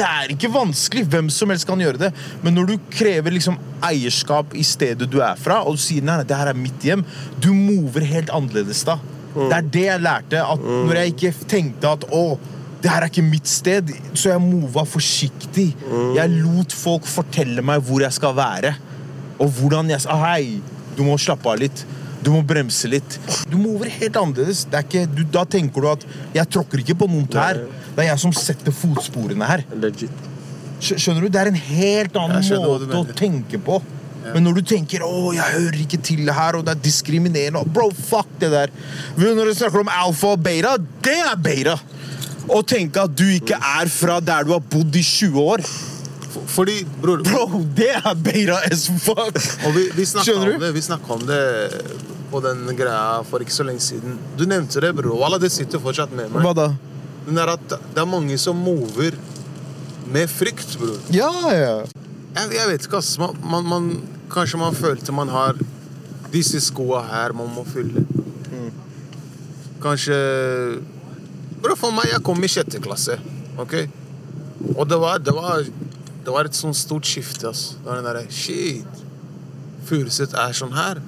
Det 0.00 0.06
er 0.08 0.32
ikke 0.32 0.48
vanskelig. 0.54 1.04
Hvem 1.12 1.28
som 1.32 1.50
helst 1.52 1.68
kan 1.68 1.80
gjøre 1.82 2.00
det. 2.06 2.10
Men 2.44 2.56
når 2.56 2.70
du 2.72 2.76
krever 2.92 3.34
liksom 3.34 3.58
eierskap 3.84 4.54
i 4.56 4.64
stedet 4.64 5.08
du 5.12 5.18
er 5.24 5.36
fra, 5.40 5.60
og 5.64 5.76
du 5.76 5.82
sier 5.82 6.04
nei, 6.04 6.16
nei, 6.20 6.28
det 6.28 6.38
her 6.40 6.52
er 6.52 6.56
mitt 6.56 6.84
hjem, 6.86 7.04
du 7.40 7.50
mover 7.56 8.06
helt 8.08 8.32
annerledes 8.32 8.82
da. 8.88 8.96
Det 9.36 9.52
er 9.58 9.68
det 9.76 9.84
jeg 9.86 10.02
lærte. 10.02 10.40
at 10.40 10.64
Når 10.64 10.96
jeg 11.02 11.12
ikke 11.14 11.34
tenkte 11.52 11.92
at 11.92 12.06
å, 12.16 12.24
det 12.80 12.90
her 12.90 13.04
er 13.04 13.12
ikke 13.12 13.26
mitt 13.28 13.46
sted, 13.50 13.92
så 14.16 14.32
jeg 14.32 14.42
mova 14.42 14.86
forsiktig. 14.88 15.68
Jeg 16.16 16.32
lot 16.40 16.72
folk 16.74 17.06
fortelle 17.06 17.62
meg 17.62 17.84
hvor 17.84 18.00
jeg 18.02 18.16
skal 18.16 18.34
være. 18.40 18.74
Og 19.40 19.52
hvordan 19.60 19.92
jeg 19.92 20.00
Hei, 20.24 20.60
du 20.96 21.04
må 21.06 21.18
slappe 21.20 21.48
av 21.52 21.60
litt. 21.60 21.84
Du 22.24 22.32
må 22.34 22.42
bremse 22.44 22.88
litt. 22.92 23.16
Du 23.48 23.56
mover 23.60 23.88
helt 23.94 24.16
annerledes. 24.20 24.66
Det 24.68 24.80
er 24.80 24.86
ikke, 24.86 25.04
du, 25.08 25.22
da 25.24 25.46
tenker 25.48 25.84
du 25.84 25.88
at 25.92 26.04
jeg 26.36 26.50
tråkker 26.56 26.82
ikke 26.82 26.98
på 27.00 27.08
noen 27.10 27.28
tær. 27.30 27.62
Det 27.94 28.04
er 28.04 28.10
jeg 28.12 28.22
som 28.22 28.34
setter 28.36 28.74
fotsporene 28.76 29.48
her. 29.48 29.64
Legit. 29.80 30.28
Skjønner 30.80 31.24
du? 31.24 31.30
Det 31.32 31.40
er 31.40 31.50
en 31.50 31.58
helt 31.60 32.16
annen 32.16 32.44
måte 32.64 33.00
å 33.00 33.16
tenke 33.16 33.60
på. 33.62 33.80
Men 34.20 34.44
når 34.44 34.60
du 34.60 34.62
tenker 34.74 35.00
'Å, 35.00 35.32
jeg 35.34 35.54
hører 35.54 35.78
ikke 35.80 36.00
til 36.04 36.28
her', 36.28 36.58
og 36.58 36.66
det 36.66 36.74
er 36.76 36.82
diskriminerende 36.84 37.64
Bro, 37.72 37.90
fuck 37.90 38.28
det 38.38 38.50
der. 38.52 38.68
Når 39.16 39.48
du 39.48 39.54
snakker 39.54 39.80
om 39.80 39.88
alfa 39.88 40.34
og 40.34 40.42
beta, 40.44 40.76
det 41.02 41.16
er 41.16 41.36
beta! 41.36 41.78
Å 42.50 42.60
tenke 42.66 43.00
at 43.00 43.16
du 43.16 43.24
ikke 43.24 43.56
er 43.56 43.88
fra 43.88 44.20
der 44.20 44.44
du 44.44 44.52
har 44.52 44.60
bodd 44.60 44.96
i 44.96 45.02
20 45.02 45.40
år. 45.40 45.64
Fordi, 46.50 46.84
bror 47.00 47.22
Bro, 47.24 47.64
det 47.76 47.90
er 47.96 48.14
beta 48.14 48.60
as 48.70 48.88
fuck! 49.02 49.40
Og 49.66 49.74
vi, 49.74 49.88
vi 49.96 50.04
snakka 50.04 50.36
om 50.36 50.60
det 50.60 50.74
Vi 50.74 50.84
snakket 50.84 51.10
om 51.16 51.26
det 51.26 51.42
på 52.30 52.40
den 52.44 52.62
greia 52.78 53.20
for 53.28 53.42
ikke 53.42 53.54
så 53.54 53.66
lenge 53.66 53.82
siden. 53.84 54.18
Du 54.38 54.46
nevnte 54.48 54.82
det, 54.82 54.92
bror. 54.96 55.16
Wallah, 55.20 55.40
det 55.42 55.50
sitter 55.54 55.82
fortsatt 55.82 56.12
med 56.16 56.30
meg. 56.32 56.44
Hva 56.46 56.54
da? 56.56 56.68
Den 57.26 57.38
er 57.38 57.52
at 57.56 57.66
det 57.68 58.00
er 58.00 58.08
mange 58.08 58.38
som 58.40 58.58
mover 58.58 59.16
med 60.10 60.30
frykt, 60.32 60.76
bror. 60.80 60.96
Ja, 61.14 61.30
ja. 61.54 61.74
Jeg, 62.36 62.54
jeg 62.56 62.70
vet 62.70 62.86
ikke, 62.86 63.00
ass. 63.02 63.16
Man, 63.20 63.36
man, 63.42 63.66
man, 63.68 63.90
kanskje 64.32 64.58
man 64.62 64.74
følte 64.78 65.14
man 65.14 65.30
har 65.34 65.58
disse 66.30 66.60
skoa 66.62 67.02
her 67.10 67.34
man 67.34 67.50
må 67.54 67.64
fylle. 67.66 68.04
Kanskje 69.80 70.16
Bro, 71.60 71.74
for 71.76 71.92
meg, 71.92 72.08
jeg 72.12 72.22
kom 72.24 72.40
i 72.44 72.48
sjette 72.48 72.80
klasse. 72.80 73.18
ok? 73.60 73.74
Og 74.76 74.86
det 74.88 74.96
var, 75.00 75.18
det 75.20 75.32
var, 75.36 75.64
det 76.24 76.32
var 76.32 76.48
et 76.48 76.56
sånn 76.56 76.72
stort 76.76 77.08
skifte. 77.08 77.50
ass. 77.50 77.74
Det 77.76 77.88
var 77.88 78.00
den 78.00 78.06
derre 78.08 78.22
Shit. 78.32 79.02
Furuset 79.88 80.32
er 80.38 80.54
sånn 80.56 80.72
her. 80.76 81.00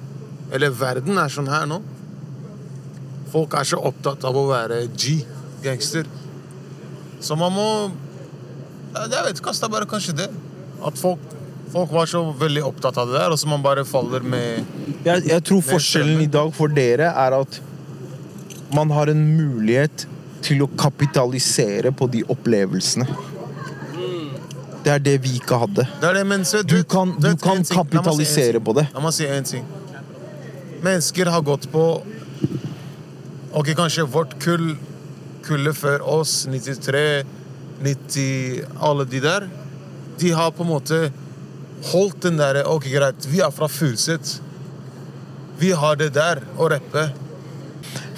Eller 0.53 0.69
verden 0.77 1.17
er 1.17 1.31
sånn 1.33 1.49
her 1.49 1.65
nå. 1.69 1.79
Folk 3.33 3.55
er 3.57 3.65
så 3.65 3.79
opptatt 3.81 4.23
av 4.29 4.35
å 4.37 4.43
være 4.51 4.83
G, 4.93 5.15
gangster. 5.63 6.05
Så 7.23 7.37
man 7.39 7.53
må 7.55 7.67
Jeg 8.93 9.09
vet 9.25 9.39
ikke. 9.39 9.53
Det 9.57 9.65
er 9.65 9.73
bare 9.73 9.89
kanskje 9.89 10.13
det. 10.19 10.27
At 10.85 10.99
folk, 10.99 11.19
folk 11.73 11.91
var 11.95 12.05
så 12.11 12.21
veldig 12.37 12.63
opptatt 12.67 12.97
av 13.01 13.09
det 13.09 13.17
der, 13.17 13.33
og 13.33 13.39
så 13.41 13.49
man 13.49 13.63
bare 13.65 13.85
faller 13.87 14.21
med 14.21 14.65
Jeg, 15.05 15.23
jeg 15.31 15.43
tror 15.47 15.61
forskjellen 15.65 16.21
i 16.21 16.29
dag 16.29 16.51
for 16.53 16.67
dere 16.69 17.09
er 17.09 17.37
at 17.39 17.61
man 18.73 18.89
har 18.93 19.09
en 19.11 19.21
mulighet 19.37 20.05
til 20.43 20.63
å 20.65 20.67
kapitalisere 20.77 21.91
på 21.95 22.07
de 22.11 22.23
opplevelsene. 22.29 23.05
Det 24.83 24.91
er 24.91 24.99
det 24.99 25.13
vi 25.23 25.37
ikke 25.39 25.57
hadde. 25.61 25.85
Det 26.01 26.09
det, 26.17 26.23
men 26.27 26.43
se, 26.45 26.61
Du 26.67 26.83
kan- 26.83 27.15
du 27.19 27.35
kan 27.37 27.63
kapitalisere 27.63 28.59
på 28.59 28.73
det. 28.75 28.87
La 28.93 28.99
meg 28.99 29.13
si 29.13 29.25
en 29.25 29.43
ting. 29.43 29.63
Mennesker 30.83 31.25
har 31.31 31.41
gått 31.41 31.69
på 31.71 31.83
Ok, 33.55 33.69
kanskje 33.77 34.03
vårt 34.03 34.33
kull 34.43 34.73
Kullet 35.43 35.77
før 35.77 36.03
oss, 36.19 36.43
93, 36.51 37.23
90 37.83 38.79
Alle 38.83 39.05
de 39.07 39.21
der. 39.23 39.47
De 40.19 40.31
har 40.35 40.51
på 40.55 40.63
en 40.63 40.71
måte 40.73 40.99
holdt 41.91 42.23
den 42.25 42.39
derre 42.39 42.65
Ok, 42.67 42.89
greit, 42.91 43.27
vi 43.27 43.39
er 43.43 43.51
fra 43.55 43.67
Furuset. 43.71 44.37
Vi 45.59 45.71
har 45.71 45.99
det 45.99 46.13
der 46.15 46.43
å 46.59 46.67
rappe. 46.71 47.09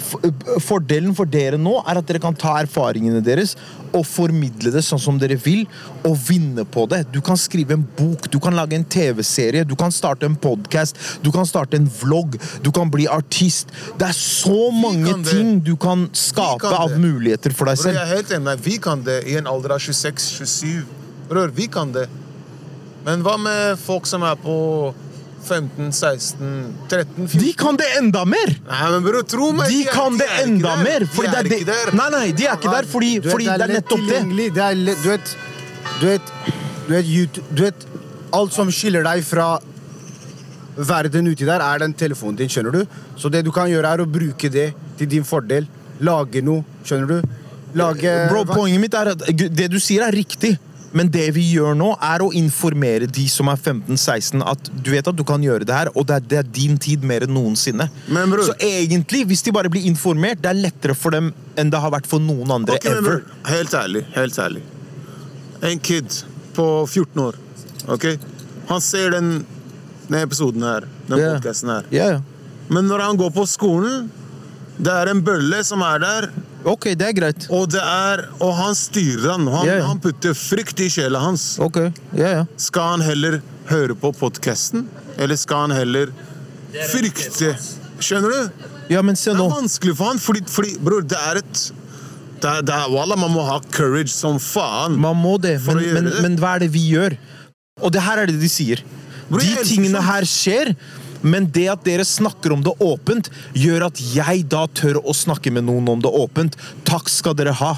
F- 0.06 0.60
Fordelen 0.62 1.14
for 1.18 1.26
dere 1.26 1.58
nå 1.58 1.72
er 1.82 1.98
at 1.98 2.06
dere 2.06 2.20
kan 2.22 2.34
ta 2.38 2.52
erfaringene 2.62 3.18
deres 3.26 3.56
og 3.96 4.04
formidle 4.06 4.70
det 4.74 4.82
sånn 4.84 5.00
som 5.00 5.16
dere 5.18 5.38
vil, 5.40 5.62
og 6.04 6.18
vinne 6.28 6.66
på 6.68 6.82
det. 6.90 6.98
Du 7.14 7.20
kan 7.24 7.38
skrive 7.40 7.72
en 7.78 7.84
bok, 7.96 8.26
du 8.30 8.36
kan 8.42 8.52
lage 8.58 8.76
en 8.76 8.84
TV-serie, 8.92 9.64
du 9.64 9.72
kan 9.78 9.94
starte 9.94 10.26
en 10.28 10.34
podkast, 10.36 10.98
du 11.24 11.30
kan 11.32 11.46
starte 11.48 11.78
en 11.80 11.86
vlogg, 12.02 12.36
du 12.62 12.68
kan 12.76 12.90
bli 12.92 13.06
artist. 13.08 13.72
Det 13.96 14.10
er 14.10 14.18
så 14.18 14.68
mange 14.74 15.14
ting 15.30 15.56
du 15.64 15.72
kan 15.80 16.06
skape 16.12 16.60
kan 16.66 16.76
av 16.82 16.98
muligheter 17.00 17.56
for 17.56 17.70
deg 17.70 17.80
selv. 17.80 17.96
Bror, 17.96 18.02
jeg 18.02 18.10
er 18.10 18.16
helt 18.20 18.36
enig. 18.40 18.56
Vi 18.66 18.76
kan 18.84 19.02
det 19.06 19.18
i 19.32 19.38
en 19.40 19.48
alder 19.50 19.78
av 19.78 19.82
26-27. 19.86 20.84
Bror, 21.30 21.54
vi 21.56 21.66
kan 21.72 21.94
det. 21.96 22.04
Men 23.06 23.22
hva 23.24 23.36
med 23.40 23.78
folk 23.80 24.06
som 24.10 24.24
er 24.28 24.36
på 24.42 24.58
15, 25.46 25.92
16, 25.92 26.48
13, 26.90 27.28
14? 27.28 27.40
De 27.44 27.52
kan 27.62 27.76
det 27.80 27.86
enda 28.00 28.24
mer! 28.28 28.52
Nei, 28.66 28.90
men 28.94 29.04
bro, 29.06 29.22
tro 29.22 29.50
meg. 29.56 29.68
De 29.72 29.82
er- 29.86 29.92
kan 29.94 30.16
det 30.18 30.26
er 30.26 30.42
enda 30.44 30.76
mer! 30.82 31.06
Fordi 31.06 31.30
de 31.30 31.36
er 31.36 31.46
er 31.46 31.58
ikke 31.60 31.68
der. 31.70 31.92
Nei, 32.00 32.08
nei, 32.16 32.24
de 32.32 32.46
er 32.50 32.56
ikke 32.58 32.72
der 32.74 32.88
fordi, 32.92 33.12
vet, 33.20 33.30
fordi 33.32 33.44
det 33.44 33.54
er 33.54 33.72
lett 33.72 33.76
nettopp 33.76 34.06
det. 34.10 34.22
Det 34.58 34.64
er 34.66 34.74
lett, 34.82 35.02
du 35.02 35.08
vet, 35.12 35.36
du 36.00 36.06
vet, 36.06 36.34
du 36.88 36.92
vet, 36.94 37.04
YouTube- 37.16 37.54
du 37.54 37.62
vet 37.68 37.86
Alt 38.36 38.52
som 38.52 38.68
skiller 38.74 39.04
deg 39.06 39.22
fra 39.24 39.54
verden 40.76 41.28
uti 41.30 41.46
der, 41.48 41.62
er 41.64 41.78
den 41.80 41.94
telefonen 41.96 42.36
din, 42.36 42.50
skjønner 42.52 42.74
du? 42.74 42.82
Så 43.16 43.30
det 43.32 43.44
du 43.46 43.52
kan 43.54 43.68
gjøre, 43.70 43.94
er 43.96 44.02
å 44.04 44.06
bruke 44.10 44.50
det 44.52 44.72
til 44.98 45.08
din 45.08 45.24
fordel. 45.24 45.66
Lage 46.04 46.42
noe, 46.44 46.64
skjønner 46.84 47.06
du? 47.14 47.36
Lage 47.76 48.12
Bro, 48.28 48.42
poenget 48.50 48.80
mitt 48.82 48.94
er 48.98 49.12
at 49.14 49.24
det 49.36 49.70
du 49.72 49.78
sier 49.80 50.04
er 50.06 50.12
riktig. 50.12 50.56
Men 50.96 51.10
det 51.12 51.24
vi 51.36 51.42
gjør 51.50 51.74
nå, 51.78 51.88
er 52.02 52.22
å 52.24 52.28
informere 52.36 53.08
de 53.10 53.24
som 53.30 53.50
er 53.50 53.58
15-16, 53.58 54.44
at 54.46 54.70
du 54.70 54.92
vet 54.94 55.08
at 55.10 55.16
du 55.16 55.24
kan 55.26 55.42
gjøre 55.42 55.66
det 55.66 55.74
her, 55.74 55.90
og 55.94 56.06
det 56.08 56.18
er, 56.18 56.26
det 56.30 56.38
er 56.40 56.52
din 56.58 56.78
tid 56.82 57.04
mer 57.06 57.26
enn 57.26 57.34
noensinne. 57.36 57.88
Så 58.46 58.54
egentlig, 58.62 59.24
hvis 59.30 59.44
de 59.46 59.54
bare 59.56 59.72
blir 59.72 59.88
informert, 59.88 60.40
det 60.44 60.52
er 60.52 60.60
lettere 60.60 60.96
for 60.96 61.16
dem 61.16 61.32
enn 61.58 61.72
det 61.72 61.80
har 61.82 61.92
vært 61.94 62.08
for 62.10 62.22
noen 62.22 62.52
andre 62.58 62.78
okay, 62.78 62.96
ever. 63.00 63.22
helt 63.50 63.74
ærlig, 63.76 64.04
helt 64.14 64.38
ærlig. 64.42 64.62
En 65.66 65.82
kid 65.82 66.20
på 66.56 66.66
14 66.86 67.22
år, 67.26 67.38
ok? 67.92 68.08
Han 68.70 68.82
ser 68.82 69.12
den, 69.16 69.30
denne 70.06 70.24
episoden 70.26 70.64
her, 70.66 70.86
den 71.08 71.18
yeah. 71.20 71.36
podkasten 71.36 71.72
her. 71.72 71.90
Ja. 71.94 72.10
Men 72.72 72.88
når 72.90 73.04
han 73.04 73.18
går 73.20 73.32
på 73.34 73.46
skolen, 73.48 74.08
det 74.76 74.92
er 74.92 75.10
en 75.10 75.22
bølle 75.24 75.62
som 75.64 75.82
er 75.86 76.02
der, 76.02 76.30
Ok, 76.66 76.88
det 76.98 77.06
er 77.06 77.14
greit. 77.14 77.44
og, 77.54 77.68
det 77.70 77.78
er, 77.82 78.24
og 78.42 78.52
han 78.58 78.74
styrer 78.74 79.28
han. 79.36 79.46
Han, 79.54 79.66
Ja, 79.68 79.76
ja. 79.78 79.84
han 79.86 80.00
putter 80.02 80.34
frykt 80.34 80.80
i 80.82 80.88
sjela 80.90 81.20
hans. 81.22 81.44
Ok, 81.62 81.76
ja, 82.18 82.30
ja. 82.40 82.44
Skal 82.58 82.96
han 82.96 83.04
heller 83.06 83.40
høre 83.70 83.94
på 83.98 84.10
podcasten, 84.18 84.88
eller 85.16 85.38
skal 85.38 85.68
han 85.68 85.76
heller 85.78 86.10
frykte? 86.90 87.52
Skjønner 88.02 88.34
du? 88.34 88.64
Ja, 88.92 89.00
men 89.02 89.16
se 89.18 89.30
Det 89.32 89.38
nå. 89.38 89.46
er 89.48 89.54
vanskelig 89.62 89.94
for 89.98 90.10
han, 90.12 90.18
fordi, 90.22 90.42
fordi 90.50 90.74
bror, 90.82 91.02
det 91.02 91.18
er 91.18 91.40
et 91.42 91.62
det 92.36 92.50
er, 92.50 92.60
det 92.68 92.74
er, 92.74 92.90
Wallah, 92.92 93.16
man 93.18 93.32
må 93.32 93.42
ha 93.48 93.56
courage 93.72 94.12
som 94.12 94.36
faen. 94.38 94.98
Man 95.00 95.16
må 95.16 95.38
det, 95.40 95.54
For 95.64 95.72
men, 95.72 95.80
å 95.80 95.86
gjøre 95.86 95.94
men, 96.02 96.10
det. 96.12 96.20
men 96.26 96.34
hva 96.42 96.50
er 96.58 96.66
det 96.66 96.68
vi 96.74 96.82
gjør? 96.92 97.16
Og 97.80 97.92
det 97.94 98.02
her 98.04 98.20
er 98.22 98.28
det 98.28 98.36
de 98.42 98.50
sier. 98.52 98.82
Bro, 99.30 99.40
De 99.40 99.46
jeg 99.48 99.56
elsker 99.56 99.70
tingene 99.72 99.96
sånn. 100.02 100.06
her 100.10 100.26
skjer, 100.28 100.74
men 101.26 101.50
det 101.52 101.66
at 101.72 101.84
dere 101.86 102.06
snakker 102.06 102.54
om 102.54 102.62
det 102.64 102.76
åpent, 102.82 103.30
gjør 103.58 103.88
at 103.90 104.00
jeg 104.14 104.46
da 104.52 104.64
tør 104.78 105.02
å 105.02 105.14
snakke 105.16 105.52
med 105.54 105.66
noen 105.66 105.90
om 105.96 106.02
det 106.04 106.12
åpent. 106.14 106.56
Takk 106.88 107.10
skal 107.12 107.36
dere 107.38 107.56
ha. 107.58 107.74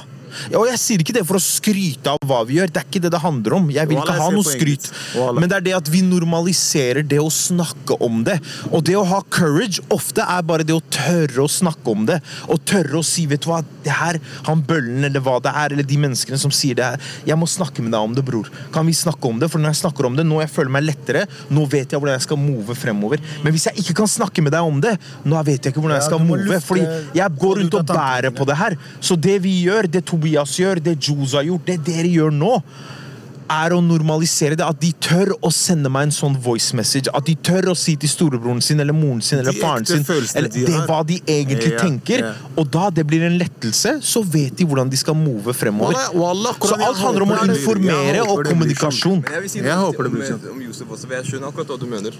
Og 0.55 0.67
jeg 0.71 0.81
sier 0.83 1.05
ikke 1.05 1.17
det 1.17 1.25
for 1.29 1.39
å 1.39 1.43
skryte 1.43 2.15
av 2.15 2.29
hva 2.29 2.43
vi 2.49 2.59
gjør, 2.59 2.73
det 2.73 2.83
er 2.83 2.89
ikke 2.89 3.03
det 3.05 3.13
det 3.15 3.23
handler 3.23 3.59
om. 3.59 3.69
Jeg 3.75 3.91
vil 3.91 4.01
ikke 4.01 4.19
ha 4.19 4.29
noe 4.35 4.47
skryt. 4.47 4.91
Men 5.37 5.49
det 5.49 5.59
er 5.59 5.67
det 5.69 5.77
at 5.79 5.91
vi 5.93 6.03
normaliserer 6.07 7.07
det 7.07 7.21
å 7.23 7.31
snakke 7.33 7.99
om 8.05 8.23
det. 8.27 8.39
Og 8.71 8.85
det 8.87 8.97
å 8.99 9.07
ha 9.09 9.21
courage 9.35 9.83
ofte 9.95 10.25
er 10.25 10.47
bare 10.47 10.67
det 10.67 10.77
å 10.77 10.85
tørre 10.93 11.45
å 11.45 11.51
snakke 11.51 11.95
om 11.95 12.07
det. 12.09 12.21
Og 12.49 12.63
tørre 12.69 13.01
å 13.01 13.07
si, 13.07 13.27
vet 13.31 13.45
du 13.45 13.51
hva, 13.51 13.63
det 13.85 13.95
her, 13.95 14.21
han 14.49 14.63
bøllen 14.69 15.07
eller 15.09 15.23
hva 15.25 15.39
det 15.45 15.53
er, 15.55 15.75
eller 15.75 15.87
de 15.89 16.01
menneskene 16.01 16.41
som 16.41 16.53
sier 16.55 16.79
det 16.79 16.87
her, 16.93 17.09
jeg 17.29 17.39
må 17.39 17.49
snakke 17.51 17.85
med 17.85 17.95
deg 17.95 18.09
om 18.11 18.17
det, 18.17 18.25
bror. 18.27 18.49
Kan 18.75 18.89
vi 18.89 18.97
snakke 18.97 19.31
om 19.31 19.41
det? 19.41 19.51
For 19.53 19.63
når 19.63 19.75
jeg 19.75 19.83
snakker 19.83 20.09
om 20.09 20.19
det, 20.19 20.27
nå 20.29 20.41
jeg 20.43 20.53
føler 20.53 20.75
meg 20.79 20.87
lettere, 20.89 21.25
nå 21.55 21.65
vet 21.71 21.93
jeg 21.93 22.01
hvordan 22.01 22.19
jeg 22.19 22.27
skal 22.27 22.41
move 22.41 22.77
fremover. 22.79 23.23
Men 23.45 23.55
hvis 23.55 23.69
jeg 23.71 23.83
ikke 23.83 23.99
kan 24.03 24.11
snakke 24.11 24.45
med 24.45 24.55
deg 24.55 24.69
om 24.69 24.81
det, 24.85 24.97
nå 25.25 25.43
vet 25.47 25.63
jeg 25.63 25.75
ikke 25.75 25.85
hvordan 25.85 25.99
jeg 25.99 26.09
skal 26.09 26.25
move. 26.25 26.61
Fordi 26.69 26.87
jeg 27.19 27.39
går 27.43 27.63
rundt 27.63 27.79
og 27.81 27.93
bærer 27.93 28.35
på 28.35 28.47
det 28.49 28.59
her. 28.59 28.79
Så 29.01 29.17
det 29.29 29.39
vi 29.45 29.55
gjør, 29.67 29.89
det 29.91 30.05
Tobias 30.19 30.57
gjør, 30.59 30.81
det 30.83 30.99
Jules 31.07 31.33
har 31.39 31.47
gjort, 31.47 31.67
det 31.69 31.79
dere 31.87 32.09
gjør 32.11 32.33
nå, 32.35 32.57
er 33.49 33.73
å 33.73 33.79
normalisere 33.81 34.57
det. 34.59 34.65
At 34.67 34.77
de 34.83 34.91
tør 35.01 35.31
å 35.41 35.49
sende 35.55 35.89
meg 35.89 36.09
en 36.09 36.13
sånn 36.13 36.35
voice 36.45 36.75
message. 36.77 37.09
At 37.17 37.25
de 37.25 37.33
tør 37.41 37.71
å 37.73 37.75
si 37.79 37.95
til 37.97 38.11
storebroren 38.11 38.61
sin 38.65 38.81
eller 38.83 38.93
moren 38.93 39.23
sin 39.25 39.39
eller 39.41 39.57
De 39.57 39.63
faren 39.63 39.87
sin 39.89 40.03
eller 40.37 40.51
de 40.53 40.65
det 40.67 40.83
hva 40.89 40.99
de 41.07 41.17
egentlig 41.25 41.71
Ja, 41.73 41.79
tenker. 41.81 42.25
ja. 42.27 42.33
Og 42.61 42.69
da 42.75 42.91
det 42.91 43.07
blir 43.09 43.25
en 43.25 43.39
lettelse, 43.41 44.01
så 44.05 44.21
vet 44.27 44.57
de 44.59 44.67
hvordan 44.69 44.91
de 44.93 45.01
skal 45.01 45.17
move 45.17 45.55
fremover. 45.57 45.95
Wallah, 45.97 46.53
wallah, 46.53 46.59
Så 46.61 46.77
alt 46.77 46.99
handler 46.99 47.23
om 47.23 47.33
å 47.39 47.41
informere 47.49 48.27
og 48.27 48.43
blir 48.43 48.53
kommunikasjon. 48.53 49.25
Jeg 49.33 49.41
vil 49.47 49.49
si 49.55 49.59
Jeg 49.63 49.71
noe 49.71 49.87
håper 49.87 50.03
det 50.03 50.13
blir 50.13 50.29
om, 50.35 50.41
sånn. 50.41 50.51
om 50.53 50.61
Josef 50.69 50.87
også, 50.93 51.07
for 51.09 51.15
jeg 51.17 51.25
skjønner 51.33 51.49
akkurat 51.49 51.73
hva 51.73 51.79
du 51.81 51.87
mener. 51.87 52.13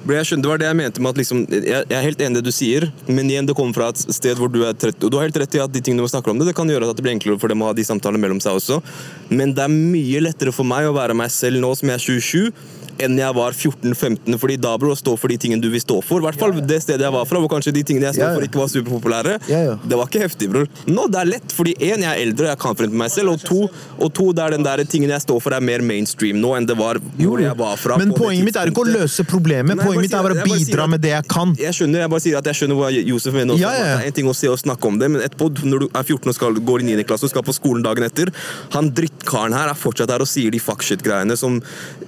Skjønner, 0.00 0.42
det 0.42 0.48
var 0.48 0.60
det 0.60 0.68
jeg 0.68 0.76
mente 0.78 1.02
med 1.04 1.12
at 1.12 1.18
liksom, 1.20 1.42
jeg 1.50 1.84
er 1.84 2.04
helt 2.06 2.22
enig 2.24 2.38
i 2.38 2.40
det 2.40 2.48
du 2.48 2.54
sier, 2.54 2.86
men 3.06 3.28
igjen, 3.28 3.46
det 3.46 3.54
kommer 3.56 3.76
fra 3.76 3.90
et 3.92 4.00
sted 4.16 4.38
hvor 4.40 4.48
du 4.48 4.62
er 4.64 4.72
30. 4.72 4.96
Og 5.04 5.12
du 5.12 5.18
har 5.18 5.28
helt 5.28 5.36
rett 5.42 5.56
i 5.58 5.60
at 5.60 5.74
de 5.74 5.82
tingene 5.84 6.06
du 6.06 6.10
snakker 6.10 6.32
om 6.32 6.40
det, 6.40 6.48
det 6.48 6.56
kan 6.56 6.68
gjøre 6.70 6.88
at 6.88 6.96
det 6.96 7.04
blir 7.04 7.12
enklere 7.12 7.40
for 7.40 7.52
dem 7.52 7.60
å 7.60 7.68
ha 7.68 7.76
de 7.76 7.84
samtalene 7.84 8.22
mellom 8.22 8.40
seg 8.40 8.56
også. 8.56 8.80
Men 9.28 9.52
det 9.56 9.66
er 9.66 9.74
mye 9.74 10.24
lettere 10.24 10.54
for 10.56 10.68
meg 10.68 10.88
å 10.88 10.96
være 10.96 11.16
meg 11.18 11.32
selv 11.34 11.60
nå 11.60 11.74
som 11.76 11.92
jeg 11.92 12.00
er 12.00 12.06
27, 12.06 12.64
enn 13.04 13.18
jeg 13.20 13.34
var 13.36 13.52
14-15. 13.56 14.36
Fordi 14.40 14.56
da, 14.60 14.74
bør 14.80 14.92
du 14.94 14.98
stå 15.00 15.14
for 15.20 15.32
de 15.32 15.38
tingene 15.40 15.62
du 15.62 15.68
vil 15.72 15.82
stå 15.82 15.98
for, 16.04 16.20
i 16.22 16.26
hvert 16.28 16.38
fall 16.40 16.54
det 16.60 16.80
stedet 16.84 17.04
jeg 17.06 17.14
var 17.14 17.26
fra, 17.28 17.40
hvor 17.42 17.50
kanskje 17.52 17.72
de 17.76 17.82
tingene 17.86 18.08
jeg 18.10 18.18
står 18.20 18.36
for 18.36 18.46
ikke 18.46 18.60
var 18.60 18.70
superpopulære, 18.72 19.36
det 19.48 19.98
var 19.98 20.08
ikke 20.10 20.22
heftig, 20.24 20.50
bror. 20.52 20.68
Nå, 20.90 21.06
det 21.12 21.20
er 21.22 21.30
lett, 21.34 21.54
fordi 21.56 21.74
en, 21.78 22.04
jeg 22.04 22.10
er 22.10 22.22
eldre, 22.26 22.46
og 22.48 22.52
jeg 22.52 22.60
kan 22.64 22.76
forvente 22.78 23.00
meg 23.02 23.12
selv, 23.14 23.34
og 23.34 23.44
to, 23.44 23.60
og 23.98 24.12
to 24.16 24.28
det 24.36 24.44
er 24.44 24.56
den 24.56 24.66
der 24.66 24.82
tingen 24.90 25.10
jeg 25.14 25.24
står 25.24 25.40
for, 25.44 25.56
er 25.56 25.64
mer 25.64 25.84
mainstream 25.86 26.40
nå 26.42 26.54
enn 26.58 26.68
det 26.68 26.76
var 26.78 27.00
hvor 27.20 27.40
jeg 27.42 27.56
var 27.58 27.76
fra. 27.80 27.96
Men 28.00 28.12
poenget 28.16 28.46
mitt 28.46 28.58
er 28.60 28.70
ikke 28.72 28.84
å 28.84 28.88
løse 28.90 29.24
problemet. 29.28 29.76
Nei, 29.80 29.86
Poenget 29.86 30.06
mitt 30.06 30.16
er 30.18 30.30
å 30.36 30.44
bidra 30.44 30.84
at- 30.86 30.90
med 30.94 31.00
det 31.04 31.12
jeg 31.14 31.28
kan. 31.30 31.54
Jeg 31.58 31.76
skjønner 31.76 32.04
jeg 32.04 32.10
bare 32.14 32.24
sier 32.24 32.38
at 32.38 32.50
jeg 32.50 32.58
skjønner 32.60 32.78
hva 32.80 32.90
Josef 32.94 33.34
mener. 33.36 33.54
Også, 33.54 33.60
ja, 33.64 33.72
ja. 33.72 33.96
Det 33.96 34.04
er 34.04 34.06
en 34.12 34.16
ting 34.20 34.30
å 34.30 34.34
se 34.36 34.48
og 34.52 34.58
snakke 34.60 34.88
om 34.88 34.98
det, 35.00 35.10
men 35.10 35.22
etterpå, 35.24 35.50
når 35.64 35.78
du 35.84 35.86
er 35.94 36.02
14 36.04 36.28
og 36.28 36.34
skal, 36.36 36.54
går 36.70 36.84
i 36.84 36.88
9. 36.94 37.04
klasse 37.08 37.24
og 37.28 37.30
skal 37.32 37.42
på 37.46 37.54
skolen 37.56 37.82
dagen 37.84 38.04
etter 38.06 38.30
Han 38.74 38.90
drittkaren 38.96 39.54
her 39.56 39.68
er 39.70 39.78
fortsatt 39.78 40.10
her 40.10 40.20
og 40.24 40.28
sier 40.30 40.50
de 40.50 40.58
fuck 40.62 40.82
shit-greiene 40.86 41.36
som 41.38 41.60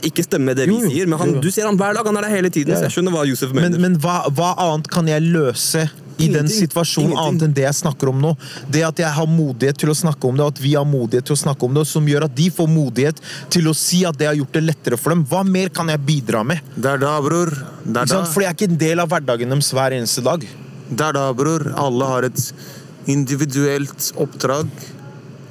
ikke 0.09 0.25
stemmer 0.27 0.53
med 0.53 0.57
det 0.63 0.69
vi 0.69 0.77
Jo, 0.77 0.91
sier. 0.91 1.07
Men 1.11 1.19
han, 1.23 1.29
jo, 1.35 1.41
jo. 1.41 1.43
du 1.47 1.51
ser 1.55 1.67
han 1.69 1.77
hver 1.81 1.95
dag, 1.99 2.07
han 2.09 2.17
er 2.21 2.27
der 2.29 2.35
hele 2.37 2.51
tiden, 2.53 2.75
Ja, 2.75 2.79
så 2.83 2.89
jeg 2.91 2.97
skjønner 2.99 3.15
hva 3.17 3.27
Josef 3.29 3.53
mener. 3.55 3.75
Men, 3.77 3.81
men 3.93 4.01
hva, 4.03 4.23
hva 4.35 4.55
annet 4.69 4.89
kan 4.93 5.09
jeg 5.11 5.23
løse 5.33 5.89
i 6.23 6.27
den 6.31 6.47
situasjonen 6.53 7.11
Ingenting. 7.11 7.27
annet 7.27 7.43
enn 7.49 7.55
det 7.57 7.63
jeg 7.65 7.77
snakker 7.81 8.11
om 8.13 8.19
nå? 8.23 8.33
Det 8.71 8.83
at 8.87 9.01
jeg 9.01 9.11
har 9.17 9.27
modighet 9.27 9.79
til 9.81 9.91
å 9.91 9.95
snakke 9.97 10.29
om 10.29 10.37
det, 10.39 10.45
og 10.45 10.53
at 10.55 10.61
vi 10.63 10.75
har 10.77 10.85
modighet 10.87 11.27
til 11.31 11.35
å 11.35 11.41
snakke 11.41 11.67
om 11.67 11.75
det, 11.79 11.87
som 11.89 12.07
gjør 12.07 12.27
at 12.29 12.35
de 12.37 12.47
får 12.53 12.69
modighet 12.71 13.23
til 13.51 13.71
å 13.71 13.75
si 13.75 14.03
at 14.07 14.19
det 14.21 14.29
har 14.29 14.37
gjort 14.39 14.53
det 14.59 14.63
lettere 14.67 14.99
for 15.01 15.15
dem. 15.15 15.25
Hva 15.27 15.41
mer 15.49 15.73
kan 15.75 15.89
jeg 15.91 16.03
bidra 16.07 16.45
med? 16.47 16.61
Det 16.77 16.93
er 16.93 17.01
da, 17.03 17.15
bror. 17.25 17.51
Det 17.83 18.05
er 18.05 18.13
da. 18.13 18.21
For 18.31 18.45
jeg 18.45 18.53
er 18.53 18.59
ikke 18.59 18.71
en 18.71 18.79
del 18.85 19.03
av 19.03 19.11
hverdagen 19.11 19.57
deres 19.57 19.73
hver 19.75 19.97
eneste 19.99 20.23
dag. 20.29 20.45
det 20.93 21.07
er 21.09 21.17
da, 21.17 21.25
bror. 21.33 21.65
Alle 21.81 22.11
har 22.13 22.29
et 22.29 22.45
individuelt 23.11 24.13
oppdrag, 24.23 24.69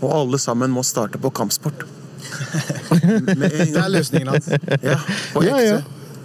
og 0.02 0.14
alle 0.22 0.40
sammen 0.42 0.72
må 0.72 0.86
starte 0.88 1.20
på 1.22 1.30
kampsport. 1.36 1.84
Det 3.42 3.82
er 3.82 3.90
løsningen 3.92 4.36
hans. 4.36 4.52
Ja, 4.82 5.00
på 5.34 5.44
Ja, 5.48 5.60
ja. 5.66 5.82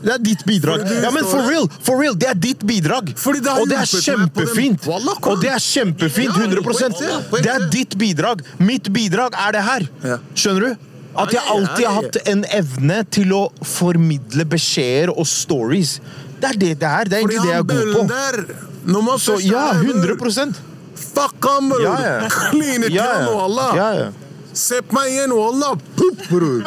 Det 0.06 0.12
er 0.12 0.18
ditt 0.22 0.42
bidrag. 0.46 0.82
Ja, 1.02 1.10
men 1.10 1.24
for 1.26 1.46
real! 1.48 1.64
For 1.82 1.98
real, 1.98 2.14
Det 2.20 2.28
er 2.30 2.36
ditt 2.38 2.60
bidrag! 2.68 3.14
Fordi 3.18 3.40
det 3.42 3.54
Og 3.58 3.70
det 3.70 3.78
er 3.80 3.88
kjempefint! 3.88 4.86
Og 4.86 5.40
det 5.42 5.50
er 5.50 5.62
kjempefint! 5.62 6.36
100 6.36 6.62
på 6.62 6.74
ekte, 6.76 7.08
på 7.30 7.38
ekte. 7.38 7.46
Det 7.46 7.54
er 7.54 7.64
ditt 7.72 7.96
bidrag. 7.98 8.44
Mitt 8.58 8.92
bidrag 8.92 9.34
er 9.46 9.56
det 9.56 9.64
her. 9.66 9.88
Skjønner 10.34 10.68
du? 10.68 10.84
At 11.16 11.32
jeg 11.32 11.42
alltid 11.48 11.86
har 11.86 11.94
hatt 11.96 12.18
en 12.28 12.44
evne 12.58 13.00
til 13.16 13.32
å 13.32 13.42
formidle 13.64 14.44
beskjeder 14.52 15.14
og 15.14 15.24
stories. 15.28 15.96
Det 16.36 16.52
er 16.52 16.60
det 16.60 16.72
det 16.82 16.90
er. 16.92 17.08
Det 17.08 17.18
er 17.18 17.24
egentlig 17.24 17.42
det 17.42 17.54
jeg 17.54 17.64
er 17.64 17.68
god 17.72 17.94
på. 17.96 19.18
Så 19.24 19.40
ja, 19.42 19.70
er 19.72 19.80
100% 19.82 20.64
Fuck 20.96 21.44
han, 21.44 21.68
bror! 21.68 21.82
Ja, 21.82 21.96
ja. 22.00 22.28
Kline 22.52 22.88
til 22.88 23.00
ham, 23.00 23.26
han, 23.40 23.58
ja. 23.76 23.88
ja, 23.96 24.25
Se 24.56 24.78
på 24.82 24.96
meg 24.96 25.10
igjen, 25.12 25.32
wallah! 25.36 25.74
Pupp, 25.98 26.22
bror! 26.30 26.62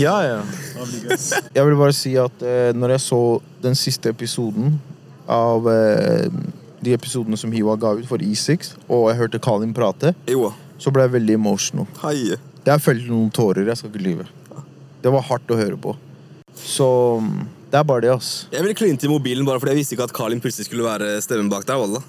Ja, 0.00 0.16
ja. 0.24 0.38
Jeg 1.54 1.66
vil 1.66 1.76
bare 1.76 1.92
si 1.96 2.14
at 2.20 2.44
eh, 2.46 2.70
når 2.76 2.94
jeg 2.96 3.02
så 3.04 3.20
den 3.60 3.76
siste 3.76 4.14
episoden 4.14 4.78
av 5.30 5.68
eh, 5.68 6.30
de 6.80 6.94
episodene 6.96 7.36
som 7.36 7.52
Hiwa 7.52 7.76
ga 7.80 7.92
ut 7.98 8.08
for 8.08 8.24
E6, 8.24 8.72
og 8.88 9.10
jeg 9.10 9.18
hørte 9.20 9.42
Kalin 9.44 9.74
prate, 9.76 10.14
så 10.80 10.92
ble 10.94 11.04
jeg 11.04 11.14
veldig 11.18 11.36
emotional. 11.36 11.88
hei. 12.04 12.30
Jeg 12.64 12.84
følte 12.84 13.08
noen 13.08 13.30
tårer. 13.32 13.64
Jeg 13.68 13.80
skal 13.80 13.88
ikke 13.92 14.04
lyve. 14.04 14.26
Det 15.00 15.12
var 15.12 15.24
hardt 15.28 15.52
å 15.52 15.56
høre 15.56 15.76
på. 15.80 15.94
Så 16.60 16.86
mm, 17.24 17.36
det 17.72 17.78
er 17.80 17.86
bare 17.88 18.04
det, 18.04 18.10
ass. 18.12 18.32
Jeg 18.52 18.64
ville 18.64 18.76
kline 18.76 19.00
til 19.00 19.12
mobilen 19.12 19.46
bare 19.48 19.60
fordi 19.62 19.72
jeg 19.72 19.80
visste 19.80 19.96
ikke 19.96 20.08
at 20.10 20.16
Kalin 20.16 20.42
plutselig 20.44 20.68
skulle 20.68 20.84
være 20.84 21.14
stemmen 21.24 21.48
bak 21.52 21.64
der. 21.68 21.80
Wallah. 21.80 22.04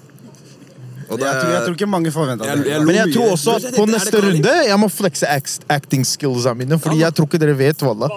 Og 1.12 1.20
Jeg 1.20 1.34
tror, 1.40 1.50
jeg 1.52 1.62
tror 1.66 1.74
ikke 1.76 1.88
mange 1.92 2.10
forventa 2.14 2.44
det. 2.56 2.66
jeg 2.70 2.84
Men 2.86 2.94
jeg 2.96 3.12
tror 3.14 3.32
også 3.34 3.56
at 3.58 3.74
på 3.76 3.84
neste 3.90 4.22
runde 4.24 4.54
jeg 4.68 4.78
må 4.80 4.88
flekse 4.88 5.28
act- 5.28 5.66
acting 5.68 6.04
skillsa 6.08 6.54
mine, 6.56 6.78
fordi 6.80 7.02
jeg 7.02 7.14
tror 7.14 7.28
ikke 7.28 7.40
dere 7.42 7.56
vet, 7.58 7.82
Walla. 7.82 8.08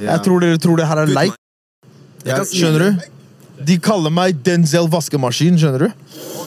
Jeg 0.00 0.22
tror 0.24 0.40
dere 0.40 0.58
tror 0.58 0.76
det 0.80 0.86
her 0.90 0.96
er 1.04 1.06
leik. 1.06 1.32
Skjønner 2.50 2.84
du? 2.86 3.08
De 3.60 3.76
kaller 3.78 4.10
meg 4.10 4.38
Denzel 4.44 4.88
vaskemaskin, 4.88 5.58
skjønner 5.60 5.78
du? 5.84 5.88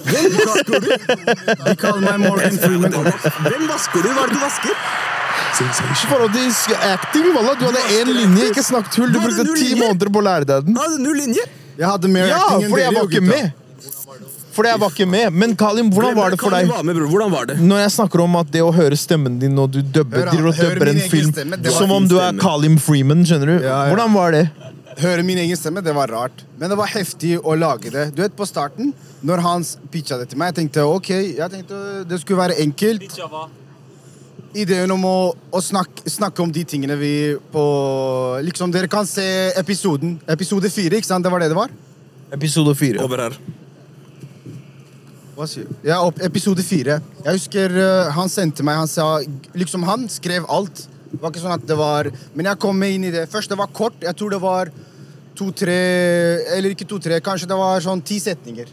De 0.04 1.76
kaller 1.78 2.02
meg 2.02 2.19
Morgan 2.26 2.58
Freeman. 2.58 2.91
Hvem 2.91 3.67
vasker 3.69 4.02
du? 4.02 4.10
Hva 4.10 4.23
er 4.26 4.34
det 4.34 4.38
du 4.38 4.41
vasker? 4.41 4.76
Til 5.54 6.76
acting, 6.82 7.28
Walla, 7.36 7.54
du 7.60 7.65
hadde 7.69 7.84
én 7.99 8.10
linje, 8.10 8.49
ikke 8.49 8.63
snakk 8.65 8.89
tull. 8.93 9.12
Du 9.13 9.19
Du 9.19 9.28
brukte 9.28 9.54
ti 9.60 9.76
måneder 9.78 10.10
på 10.10 10.21
å 10.21 10.26
lære 10.26 10.45
deg 10.49 10.65
den. 10.65 10.76
Ja, 10.80 10.88
null 10.97 11.17
linje. 11.21 11.45
Jeg 11.78 11.88
hadde 11.89 12.10
mer 12.10 12.28
Ja, 12.28 12.39
acting 12.41 12.65
enn 12.65 12.71
fordi 12.73 12.84
jeg 12.84 12.93
var 12.93 13.04
ikke 13.10 13.21
med. 13.21 13.54
Fordi 14.54 14.70
jeg 14.70 14.82
var 14.84 14.92
ikke 14.94 15.08
med. 15.10 15.34
Men 15.34 15.56
Kalim, 15.58 15.89
hvordan 15.94 16.13
var 16.18 16.34
det 16.34 16.39
for 16.42 16.54
deg? 16.54 16.68
Var 16.70 16.84
med, 16.86 16.98
bror. 17.00 17.10
Hvordan 17.10 17.32
var 17.34 17.50
det? 17.50 17.58
Når 17.62 17.82
jeg 17.84 17.94
snakker 17.96 18.22
om 18.22 18.38
at 18.38 18.52
det 18.54 18.62
å 18.62 18.70
høre 18.76 18.98
stemmen 19.00 19.39
din 19.42 19.56
når 19.58 19.72
du 19.74 19.80
dubber, 19.82 20.28
Hør, 20.30 20.52
han, 20.52 20.60
dubber 20.60 20.92
en 20.92 21.02
film 21.10 21.32
stemme, 21.34 21.60
som 21.74 21.94
om 21.96 22.06
du 22.10 22.20
er. 22.22 22.38
Kalim 22.42 22.78
Freeman, 22.82 23.26
skjønner 23.26 23.50
du? 23.50 23.56
Ja, 23.66 23.80
ja. 23.88 23.94
Hvordan 23.94 24.13
var 24.13 24.36
det? 24.38 24.44
Høre 25.02 25.24
min 25.26 25.39
egen 25.42 25.58
stemme, 25.58 25.82
det 25.82 25.96
var 25.98 26.12
rart. 26.13 26.44
Men 26.62 26.70
det 26.70 26.78
var 26.78 26.92
heftig 26.92 27.39
å 27.42 27.56
lage 27.58 27.89
det. 27.94 28.12
Du 28.13 28.22
vet, 28.22 28.36
På 28.38 28.46
starten, 28.46 28.94
når 29.26 29.42
han 29.42 29.66
pitcha 29.94 30.20
det 30.22 30.30
til 30.30 30.42
meg, 30.42 30.52
jeg 30.54 30.62
tenkte 30.62 30.86
ok, 30.86 31.10
jeg 31.39 31.50
tenkte 31.56 31.82
det 32.10 32.22
skulle 32.22 32.44
være 32.44 32.60
enkelt. 32.62 33.18
Ideen 34.54 34.92
om 34.94 35.06
å, 35.10 35.18
å 35.50 35.63
snakke, 35.66 36.06
snakke 36.13 36.44
om 36.46 36.52
de 36.54 36.62
tingene 36.70 36.94
vi 37.00 37.13
på 37.50 37.63
Liksom, 38.46 38.70
Dere 38.74 38.92
kan 38.92 39.08
se 39.10 39.26
episoden. 39.58 40.20
Episode 40.30 40.70
fire, 40.70 41.02
ikke 41.02 41.10
sant? 41.10 41.26
Det 41.26 41.34
var 41.34 41.42
det 41.42 41.50
det 41.56 41.58
var? 41.58 41.74
Episode 42.34 42.78
fire. 42.78 43.02
Over 43.02 43.28
her. 43.28 43.42
Hva 45.34 45.48
sier 45.50 45.65
du? 45.65 45.74
Ja, 45.88 46.00
opp, 46.06 46.19
episode 46.22 46.63
fire. 46.65 47.00
Jeg 47.24 47.39
husker 47.39 47.74
uh, 47.74 48.12
han 48.13 48.30
sendte 48.30 48.65
meg 48.65 48.78
Han 48.78 48.89
sa 48.89 49.08
Liksom, 49.58 49.86
han 49.88 50.06
skrev 50.12 50.46
alt. 50.52 50.86
Det 51.10 51.22
var 51.22 51.34
ikke 51.34 51.43
sånn 51.43 51.56
at 51.56 51.65
det 51.69 51.78
var 51.78 52.10
Men 52.34 52.52
jeg 52.52 52.62
kom 52.62 52.78
meg 52.78 52.98
inn 52.98 53.10
i 53.10 53.13
det. 53.13 53.26
Først 53.32 53.52
det 53.52 53.58
var 53.60 53.74
kort. 53.74 53.98
Jeg 54.04 54.17
tror 54.19 54.34
det 54.36 54.41
var 54.43 54.72
to-tre 55.38 55.80
Eller 56.54 56.76
ikke 56.76 56.88
to-tre, 56.89 57.17
kanskje 57.26 57.50
det 57.50 57.58
var 57.58 57.82
sånn 57.82 58.04
ti 58.06 58.19
setninger. 58.22 58.69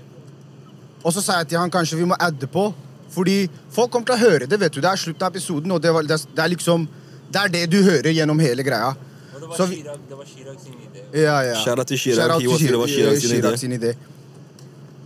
Og 1.01 1.15
så 1.17 1.25
sa 1.25 1.41
jeg 1.41 1.53
til 1.53 1.61
han 1.63 1.73
kanskje 1.73 1.97
vi 2.01 2.09
må 2.09 2.19
adde 2.21 2.49
på. 2.51 2.69
Fordi 3.11 3.43
folk 3.73 3.91
kommer 3.91 4.13
til 4.13 4.19
å 4.19 4.21
høre 4.21 4.47
det. 4.47 4.61
vet 4.61 4.77
du 4.77 4.83
Det 4.85 4.91
er 4.93 5.01
slutten 5.01 5.27
av 5.27 5.33
episoden, 5.33 5.73
og 5.73 5.81
det, 5.83 5.95
var, 5.97 6.07
det, 6.07 6.19
er, 6.19 6.37
det 6.37 6.45
er 6.45 6.53
liksom 6.53 6.87
Det 7.33 7.41
er 7.41 7.55
det 7.57 7.65
du 7.73 7.81
hører 7.83 8.13
gjennom 8.13 8.39
hele 8.43 8.67
greia. 8.67 8.93
Og 8.93 9.41
det 9.41 9.49
var 9.49 9.57
Så 9.57 9.67
Chirag, 9.73 10.07
det 10.09 10.17
var 10.21 10.29
Chirag 10.29 10.61
sin 10.61 10.77
idé. 10.77 11.05
Ja, 11.25 11.41
ja. 11.49 11.59
Kjære 11.65 11.85
til 11.89 11.99
Chirag. 12.05 12.37
Til 12.37 12.51
det 12.69 12.81
var 12.85 12.93
Chirag. 12.93 13.21
Chirag 13.25 13.59
sin 13.59 13.79
idé. 13.81 13.97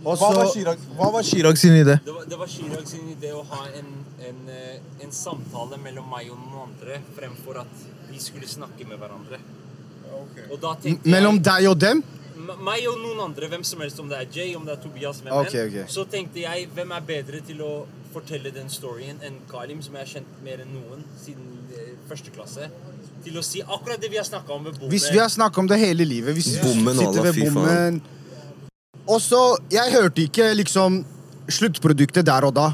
Og 0.05 0.19
Hva 0.21 0.29
var 0.35 0.49
Chirag, 0.53 0.81
hva 0.97 1.07
var 1.15 1.23
Chirag 1.25 1.57
sin 1.57 1.73
idé? 1.73 1.97
Det 2.05 2.13
var, 2.13 2.25
det 2.29 2.37
var 2.37 2.49
Chirag 2.49 2.85
sin 2.87 3.07
idé 3.09 3.31
å 3.33 3.41
ha 3.49 3.63
en, 3.79 3.87
en, 4.29 4.41
eh, 4.53 4.75
en 5.01 5.13
samtale 5.13 5.79
mellom 5.81 6.05
meg 6.13 6.29
og 6.29 6.37
noen 6.43 6.67
andre 6.67 6.99
fremfor 7.15 7.63
at 7.63 7.85
vi 8.11 8.21
skulle 8.21 8.49
snakke 8.49 8.85
med 8.85 9.01
hverandre. 9.01 9.41
Og 10.51 10.59
da 10.61 10.75
tenkte 10.79 11.09
Mellom 11.09 11.41
deg 11.43 11.65
og 11.71 11.79
dem? 11.81 12.03
Meg 12.35 12.85
og 12.91 12.99
noen 13.01 13.23
andre, 13.25 13.49
hvem 13.49 13.63
som 13.65 13.81
helst, 13.81 13.99
om 13.99 14.11
det 14.11 14.19
er 14.21 14.27
Jay, 14.29 14.53
om 14.55 14.65
det 14.67 14.75
er 14.75 14.81
Tobias, 14.83 15.23
hvem 15.23 15.33
okay, 15.33 15.65
okay. 15.71 15.85
Så 15.91 16.05
tenkte 16.11 16.43
jeg, 16.43 16.67
hvem 16.75 16.93
er 16.93 17.05
bedre 17.07 17.41
til 17.47 17.63
å 17.65 17.73
fortelle 18.13 18.51
den 18.53 18.69
storyen 18.71 19.17
enn 19.25 19.39
Kalim, 19.49 19.81
som 19.83 19.97
jeg 19.97 20.05
har 20.05 20.11
kjent 20.19 20.43
mer 20.45 20.61
enn 20.63 20.75
noen 20.75 21.01
siden 21.19 21.47
eh, 21.73 21.95
første 22.07 22.31
klasse, 22.35 22.69
til 23.25 23.39
å 23.39 23.43
si 23.43 23.63
akkurat 23.65 23.97
det 24.03 24.11
vi 24.13 24.19
har 24.21 24.27
snakka 24.27 24.53
om 24.53 24.67
ved 24.67 24.77
bommen. 24.77 24.93
Hvis 24.93 25.09
vi 25.09 25.17
har 25.17 25.31
snakket 25.33 25.63
om 25.63 25.71
det 25.71 25.79
hele 25.81 26.05
livet 26.05 26.35
Hvis 26.37 26.51
vi 26.53 26.59
Bommen, 26.61 26.99
sitter 26.99 27.25
ved 27.25 27.39
bommen 27.41 27.97
Og 29.07 29.21
så, 29.21 29.41
jeg 29.71 29.93
hørte 29.93 30.23
ikke 30.25 30.49
liksom 30.57 31.03
sluttproduktet 31.51 32.25
der 32.25 32.47
og 32.47 32.55
da 32.57 32.71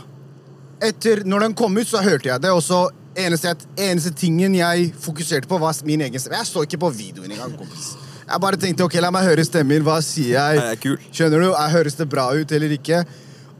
Etter, 0.81 1.25
når 1.27 1.45
den 1.45 1.55
kom 1.57 1.75
ut 1.77 1.89
så 1.89 1.99
hørte 2.01 2.29
jeg 2.29 2.41
det 2.41 2.53
Og 2.55 2.61
så 2.63 2.85
eneste, 3.19 3.51
eneste 3.75 4.13
tingen 4.17 4.55
jeg 4.55 4.87
fokuserte 5.03 5.49
på 5.49 5.59
var 5.61 5.75
min 5.85 6.01
egen 6.07 6.21
stemme 6.21 6.39
Jeg 6.39 6.49
så 6.49 6.63
ikke 6.65 6.79
på 6.85 6.93
videoen 6.95 7.35
engang, 7.35 7.57
kompis 7.59 7.91
Jeg 8.23 8.41
bare 8.41 8.61
tenkte, 8.61 8.87
ok, 8.87 8.95
la 9.03 9.11
meg 9.13 9.27
høre 9.27 9.45
stemmen 9.45 9.83
Hva 9.85 9.99
sier 10.05 10.39
jeg? 10.39 10.63
Er. 10.71 10.97
Skjønner 11.11 11.43
du? 11.43 11.51
Jeg 11.51 11.75
Høres 11.75 11.99
det 11.99 12.09
bra 12.09 12.31
ut 12.31 12.55
eller 12.55 12.79
ikke? 12.79 13.03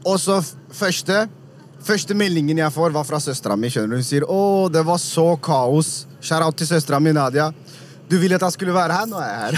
Og 0.08 0.18
så 0.20 0.40
første 0.72 1.26
Første 1.82 2.14
meldingen 2.14 2.60
jeg 2.60 2.70
får, 2.70 2.92
var 2.94 3.02
fra 3.02 3.18
søstera 3.18 3.56
mi. 3.58 3.66
skjønner 3.66 3.96
du? 3.96 3.98
Hun 3.98 4.06
sier 4.06 4.22
å, 4.30 4.68
det 4.70 4.84
var 4.86 5.00
så 5.02 5.32
kaos. 5.42 6.04
Shout-out 6.22 6.54
til 6.60 6.68
søstera 6.68 7.00
mi, 7.02 7.10
Nadia. 7.16 7.48
Du 8.12 8.18
ville 8.20 8.36
at 8.36 8.42
jeg 8.44 8.58
skulle 8.58 8.74
være 8.76 8.92
her, 8.92 9.06
nå 9.08 9.20
er 9.24 9.30
jeg 9.32 9.40
her. 9.40 9.52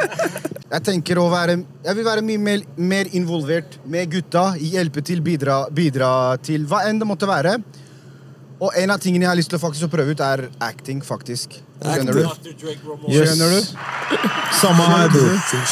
jeg 0.74 0.82
tenker 0.84 1.18
å 1.22 1.28
være 1.32 1.54
Jeg 1.86 1.96
vil 1.96 2.04
være 2.04 2.24
mye 2.24 2.40
mer, 2.40 2.64
mer 2.76 3.08
involvert 3.16 3.78
med 3.88 4.10
gutta. 4.12 4.50
Hjelpe 4.60 5.00
til, 5.00 5.22
bidra, 5.24 5.62
bidra 5.72 6.10
til 6.44 6.66
hva 6.68 6.82
enn 6.90 7.00
det 7.00 7.08
måtte 7.08 7.28
være. 7.30 7.56
Og 8.60 8.76
en 8.76 8.92
av 8.92 9.00
tingene 9.00 9.24
jeg 9.24 9.30
har 9.30 9.38
lyst 9.38 9.48
til 9.54 9.56
å 9.56 9.62
faktisk 9.62 9.88
å 9.88 9.92
prøve 9.94 10.12
ut, 10.12 10.20
er 10.20 10.42
acting, 10.60 11.00
faktisk. 11.00 11.56
Skjønner 11.80 12.18
du? 12.18 12.26
Yes. 13.08 13.30
Skjønner 13.30 13.54
du? 13.54 14.26
Samme 14.58 14.88
her, 14.90 15.08
du. 15.14 15.22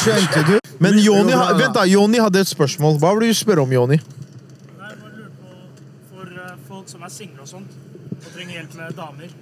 Skjønte 0.01 0.41
du? 0.47 0.55
Men 0.81 0.97
Joni, 1.03 1.35
vent 1.59 1.77
da, 1.77 1.83
Joni 1.85 2.23
hadde 2.23 2.41
et 2.41 2.49
spørsmål. 2.49 2.97
Hva 2.97 3.13
vil 3.19 3.29
du 3.29 3.37
spørre 3.37 3.61
om, 3.67 3.75
Joni? 3.77 3.99
Jeg 3.99 4.73
bare 4.79 4.97
lurer 5.03 5.29
på 5.37 6.15
for 6.15 6.33
eh, 6.33 6.57
folk 6.71 6.89
som 6.89 7.05
er 7.05 7.13
single 7.13 7.45
og 7.45 7.51
sånt, 7.51 7.77
og 8.15 8.27
trenger 8.33 8.57
hjelp 8.57 8.79
med 8.79 8.97
damer. 8.97 9.37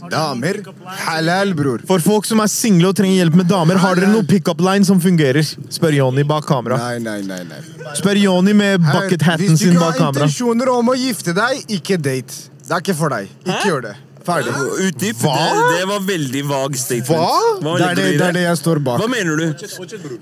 Noen 0.00 0.12
Damer? 0.12 0.60
Halal, 1.04 1.54
bror. 1.58 1.82
For 1.88 2.02
folk 2.04 2.28
som 2.28 2.42
er 2.44 2.50
single 2.52 2.92
og 2.92 2.98
trenger 3.00 3.24
hjelp 3.24 3.38
med 3.42 3.48
damer, 3.50 3.80
har 3.82 3.98
dere 3.98 4.10
noe 4.12 4.26
pickup 4.28 4.62
line 4.64 4.86
som 4.86 5.00
fungerer? 5.02 5.44
Spør 5.72 5.96
Joni 5.98 6.24
bak 6.28 6.46
kamera. 6.48 6.78
Nei, 6.80 6.98
nei, 7.04 7.20
nei. 7.26 7.40
nei. 7.48 7.94
Spør 7.98 8.20
Joni 8.20 8.54
med 8.56 8.84
bucket 8.84 9.26
hatten 9.26 9.50
Hvis 9.50 9.64
du 9.64 9.72
ikke 9.72 9.90
har 9.90 10.06
intensjoner 10.10 10.70
om 10.76 10.92
å 10.94 10.98
gifte 10.98 11.34
deg, 11.36 11.64
ikke 11.80 11.98
date. 12.00 12.46
Det 12.66 12.76
er 12.76 12.84
ikke 12.86 12.96
for 12.96 13.12
deg. 13.16 13.28
Ikke 13.44 13.66
gjør 13.66 13.90
det. 13.90 13.96
Ferdig. 14.20 14.52
Utdyp. 14.86 15.16
Hva? 15.24 15.34
Det, 15.40 15.78
det 15.80 15.86
var 15.88 16.02
veldig 16.04 16.42
vag 16.50 16.76
statement. 16.76 17.08
Hva? 17.08 17.76
Det 17.80 17.86
er 17.86 17.94
det, 17.96 18.06
det 18.20 18.26
er 18.26 18.36
det 18.36 18.42
jeg 18.44 18.58
står 18.60 18.80
bak. 18.84 19.00
Hva 19.00 19.08
mener 19.10 19.40
du? 19.40 19.46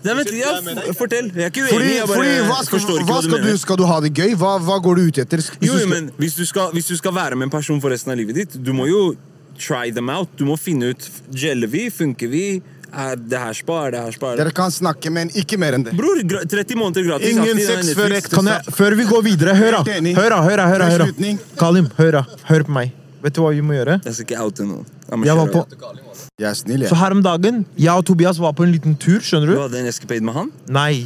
Nei, 0.06 0.14
vent, 0.20 0.30
ja, 0.38 0.52
fortell. 0.96 1.30
Jeg 1.34 1.48
er 1.48 1.52
ikke 1.52 1.64
uenig. 1.66 1.72
Fordi, 1.72 1.90
jeg 1.96 2.06
bare 2.06 2.20
fordi 2.20 2.36
hva 2.48 2.60
skal, 2.68 2.84
ikke 2.84 2.94
hva 2.94 3.08
hva 3.08 3.18
du 3.24 3.28
skal, 3.28 3.42
du, 3.44 3.62
skal 3.64 3.80
du 3.80 3.86
ha 3.90 3.98
det 4.04 4.12
gøy? 4.14 4.36
Hva, 4.38 4.52
hva 4.68 4.78
går 4.84 5.00
du 5.00 5.08
ut 5.10 5.22
etter? 5.24 5.42
Hvis 5.42 5.50
Jo, 5.68 5.74
du 5.74 5.82
skal- 5.82 5.92
men 5.96 6.10
hvis 6.22 6.38
du, 6.38 6.44
skal, 6.46 6.70
hvis 6.76 6.90
du 6.92 6.96
skal 7.00 7.16
være 7.18 7.36
med 7.36 7.48
en 7.50 7.54
person 7.58 7.80
for 7.82 7.90
resten 7.94 8.14
av 8.14 8.20
livet 8.22 8.38
ditt, 8.38 8.56
du 8.62 8.72
må 8.76 8.86
jo 8.88 9.02
try 9.58 9.90
them 9.92 10.08
out. 10.10 10.28
Du 10.38 10.44
må 10.48 10.56
finne 10.58 10.92
ut 10.94 11.08
Gjeller 11.34 11.68
vi? 11.72 11.88
Funker 11.90 12.30
vi? 12.32 12.44
Er 12.88 13.16
det 13.20 13.36
her 13.36 13.52
spa? 13.52 13.82
Er 13.86 13.90
det 13.92 14.00
her 14.06 14.14
spa? 14.16 14.30
Dere 14.38 14.52
kan 14.56 14.70
snakke, 14.72 15.10
men 15.12 15.28
ikke 15.36 15.58
mer 15.60 15.76
enn 15.76 15.84
det. 15.84 15.92
Bror, 15.98 16.22
30 16.24 16.78
måneder 16.80 17.04
gratis. 17.04 17.34
Ingen 17.36 17.60
sex 17.60 17.90
før 17.98 18.14
ekteskap. 18.16 18.70
Før 18.78 18.96
vi 18.96 19.04
går 19.10 19.26
videre, 19.26 19.52
hør 19.58 19.76
da. 19.76 19.82
Hør 20.16 20.30
da, 20.32 20.38
hør 20.46 20.62
da, 20.62 20.68
hør 20.72 20.84
da, 20.84 20.88
hør 20.94 21.42
Kalim, 21.60 21.90
hør 21.98 22.16
da. 22.20 22.24
Hør 22.48 22.64
på 22.64 22.72
meg. 22.78 22.94
Vet 23.20 23.34
du 23.34 23.42
hva 23.42 23.50
vi 23.52 23.60
må 23.66 23.74
gjøre? 23.74 23.98
Jeg 24.06 24.14
skal 24.14 24.24
ikke 24.28 24.44
oute 24.46 24.64
noen. 24.64 24.86
Jeg 25.26 25.36
var 25.36 25.48
på. 25.52 25.64
Jeg 26.38 26.46
er 26.46 26.54
snill, 26.54 26.84
jeg. 26.84 26.90
så 26.92 26.96
her 27.00 27.14
om 27.16 27.22
dagen, 27.24 27.64
jeg 27.76 27.90
og 27.90 28.04
Tobias 28.06 28.38
var 28.38 28.52
på 28.54 28.62
en 28.62 28.70
liten 28.70 28.94
tur, 29.00 29.18
skjønner 29.26 29.50
Du 29.50 29.54
du? 29.56 29.60
hadde 29.64 29.80
en 29.80 29.88
escapade 29.90 30.22
med 30.22 30.36
han? 30.36 30.52
Nei. 30.70 31.02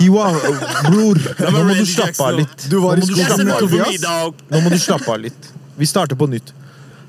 Hiwa, 0.00 0.26
bror, 0.88 1.20
nå 1.52 1.62
må 1.64 1.76
du 1.78 1.86
slappe 1.86 2.26
av 2.26 2.36
litt. 2.40 2.66
Du 2.72 2.78
var 2.82 2.98
Nå 2.98 3.06
må 3.06 3.10
du 3.10 3.20
slappe 3.22 3.54
av 3.54 3.80
litt. 3.86 4.06
Nå 4.50 4.60
må 4.64 4.72
du 4.74 4.78
slappe 4.82 5.14
av 5.14 5.20
litt. 5.28 5.50
Vi 5.80 5.88
starter 5.88 6.18
på 6.20 6.28
nytt. 6.30 6.52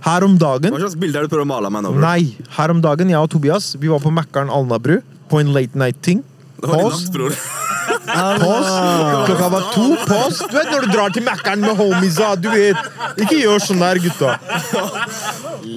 Her 0.01 0.23
om 0.25 0.33
dagen 0.41 0.71
Hva 0.73 0.79
slags 0.81 0.95
bilde 0.97 1.19
er 1.19 1.25
det 1.25 1.29
du 1.29 1.33
prøver 1.35 1.45
å 1.45 1.51
male 1.51 1.69
av 1.69 1.73
meg 1.75 1.83
nå? 1.85 1.91
bro? 1.93 2.01
Nei, 2.01 2.31
her 2.55 2.71
om 2.73 2.79
dagen, 2.81 3.11
jeg 3.11 3.19
og 3.21 3.29
Tobias, 3.35 3.73
vi 3.77 3.91
var 3.91 3.99
på 4.01 4.09
Mækkern 4.15 4.49
Alnabru 4.49 5.01
på 5.29 5.41
en 5.43 5.51
late 5.53 5.77
night-ting. 5.77 6.23
Det 6.61 6.69
var 6.69 6.81
Pause. 6.87 7.03
natt, 7.03 7.13
bror. 7.13 7.35
Pause. 8.41 8.79
Klokka 9.27 9.49
var 9.53 9.67
to. 9.75 9.85
Pause. 10.07 10.47
Du 10.49 10.55
vet 10.57 10.71
når 10.73 10.85
du 10.87 10.91
drar 10.95 11.13
til 11.13 11.23
Mækkern 11.25 11.61
med 11.63 11.77
homiesa. 11.77 12.31
Du 12.41 12.49
vet. 12.49 12.89
Ikke 13.21 13.37
gjør 13.43 13.61
sånn 13.63 13.81
der, 13.83 14.01
gutta. 14.03 14.35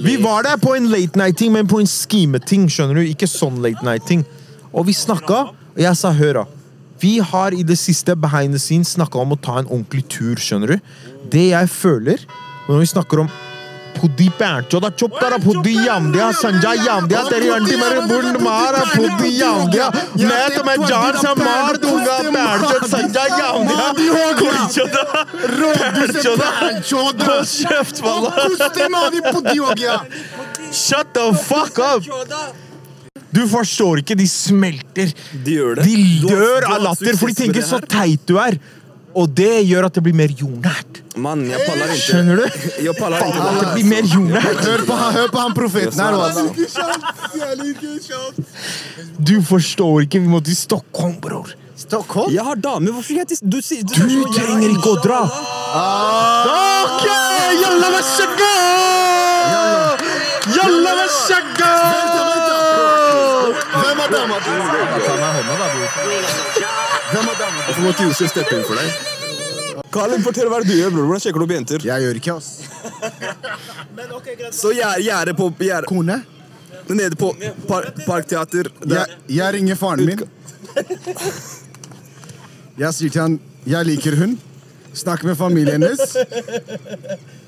Vi 0.07 0.17
var 0.23 0.47
der 0.47 0.57
på 0.63 0.75
en 0.77 0.89
late 0.93 1.19
night-ting, 1.21 1.53
men 1.55 1.69
på 1.71 1.81
en 1.83 1.91
scheme-ting. 1.91 2.67
skjønner 2.73 3.01
du? 3.01 3.05
Ikke 3.11 3.29
sånn 3.31 3.61
late 3.65 3.85
night-ting. 3.87 4.25
Og 4.73 4.89
vi 4.89 4.97
snakka, 4.97 5.43
og 5.75 5.81
jeg 5.85 6.01
sa 6.01 6.13
hør 6.17 6.41
da. 6.43 6.47
Vi 7.05 7.19
har 7.21 7.53
i 7.53 7.63
det 7.67 7.77
siste 7.79 8.17
behind 8.17 8.55
the 8.57 8.63
scenes 8.63 8.95
snakka 8.97 9.21
om 9.21 9.35
å 9.37 9.41
ta 9.41 9.59
en 9.61 9.69
ordentlig 9.69 10.07
tur. 10.09 10.37
skjønner 10.41 10.75
du? 10.75 10.91
Det 11.31 11.49
jeg 11.51 11.69
føler 11.73 12.25
når 12.70 12.80
vi 12.80 12.86
snakker 12.96 13.20
om 13.26 13.30
खुदी 14.00 14.28
पैंट 14.40 14.68
चौदह 14.72 14.90
चुप 15.00 15.16
करा 15.22 15.38
खुदी 15.44 15.74
याम 15.86 16.06
दिया 16.12 16.26
संजय 16.42 16.78
याम 16.88 17.08
दिया 17.12 17.22
तेरी 17.30 17.48
आंटी 17.56 17.76
मेरे 17.80 18.00
बुंड 18.12 18.38
मारा 18.44 18.84
खुदी 18.96 19.32
याम 19.42 19.66
दिया 19.72 19.88
मैं 20.30 20.46
तो 20.56 20.64
मैं 20.68 20.76
जान 20.92 21.18
से 21.24 21.34
मार 21.40 21.78
दूंगा 21.86 22.16
पैंट 22.36 22.62
चौदह 22.70 22.88
संजय 22.94 23.28
याम 23.40 23.68
दिया 23.68 24.32
खुदी 24.40 24.64
चौदह 24.76 25.04
पैंट 25.82 26.22
चौदह 26.22 26.50
Hold 26.92 27.20
kjeft, 27.50 28.02
wallah. 28.06 28.46
Shut 30.72 31.14
the 31.14 31.28
fuck 31.50 31.80
up! 31.80 32.04
Du 33.34 33.42
forstår 33.48 34.00
ikke, 34.02 34.16
de 34.18 34.28
smelter. 34.28 35.12
De 35.46 35.52
gjør 35.58 35.76
det. 35.76 35.84
De 35.86 35.96
Du 36.22 36.28
har- 36.28 36.36
dør 36.36 36.60
du 36.62 36.68
har 36.68 36.76
av 36.76 36.84
latter, 36.84 37.06
suksess 37.06 37.20
for 37.20 37.28
de 37.28 37.34
med 37.34 37.42
tenker 37.42 37.62
det 37.62 37.68
så 37.70 37.80
her. 37.80 37.86
teit 37.98 38.26
du 38.28 38.38
er. 38.38 38.58
Og 39.15 39.29
det 39.39 39.63
gjør 39.69 39.85
at 39.87 39.95
det 39.95 40.03
blir 40.03 40.15
mer 40.19 40.29
jordnært. 40.35 41.01
Mann, 41.17 41.45
jeg 41.47 41.61
paller 41.69 41.87
ikke. 41.95 42.03
Skjønner 42.03 42.37
du? 42.41 42.47
Jeg 42.83 42.95
paller 42.99 43.19
ikke. 43.23 43.43
at 43.51 43.61
det 43.61 43.69
blir 43.77 43.85
mer 43.91 44.03
jordnært. 44.11 44.65
Hør 44.67 44.83
på, 44.89 44.95
han- 44.99 45.13
hør 45.15 45.29
på 45.31 45.39
han 45.45 45.53
profeten 45.55 46.01
her. 46.01 46.13
wallah. 46.19 46.47
Du 49.31 49.37
forstår 49.43 50.01
ikke, 50.09 50.19
vi 50.21 50.27
må 50.29 50.41
til 50.45 50.57
Stockholm, 50.57 51.15
bror. 51.23 51.49
Stockholm? 51.77 52.33
Jeg 52.33 52.43
har 52.45 52.55
dame. 52.55 52.91
Hvorfor 52.91 53.15
jeg 53.15 53.27
til 53.29 53.39
Du, 53.43 53.59
du, 53.61 54.05
Du 54.09 54.33
trenger 54.35 54.69
ikke 54.75 54.91
å 54.95 54.99
dra. 55.05 55.21
Ok, 56.85 57.07
jalla 57.63 57.89
med 57.95 58.05
shagga! 58.17 58.55
Jalla 60.55 60.93
med 61.01 61.11
shagga! 61.19 61.73
Hvem 63.75 63.99
er 64.05 64.09
dama? 64.15 64.37
Hvorfor 67.13 67.83
må 67.85 67.91
Josef 68.09 68.31
steppe 68.33 68.57
inn 68.59 68.65
for 68.67 68.81
deg? 68.81 68.89
Kalim, 69.95 70.23
fortell 70.25 70.49
hva 70.51 70.59
er 70.59 70.65
det 70.65 70.73
du 70.73 70.79
gjør, 70.79 70.91
bror. 70.95 71.05
Hvordan 71.11 71.23
sjekker 71.23 71.43
du 71.43 71.45
opp 71.47 71.55
jenter? 71.55 71.85
Jeg 71.87 72.05
gjør 72.05 72.17
ikke, 72.21 72.33
ass. 72.39 72.49
Så 74.57 74.73
gjerde 74.75 75.05
gjerde 75.07 75.35
på 75.39 75.51
gjerde, 75.61 75.87
Kone? 75.91 76.17
Nede 76.89 77.17
på 77.17 77.31
par, 77.69 77.87
Parkteater. 78.05 78.69
Jeg, 78.91 79.19
jeg 79.33 79.55
ringer 79.57 79.79
faren 79.81 80.05
min. 80.05 80.25
Jeg 82.79 82.91
sier 82.97 83.15
til 83.15 83.23
han 83.23 83.39
jeg 83.65 83.87
liker 83.89 84.19
hun. 84.21 84.35
Snakk 84.95 85.25
med 85.27 85.39
familien 85.39 85.83
hennes. 85.83 86.17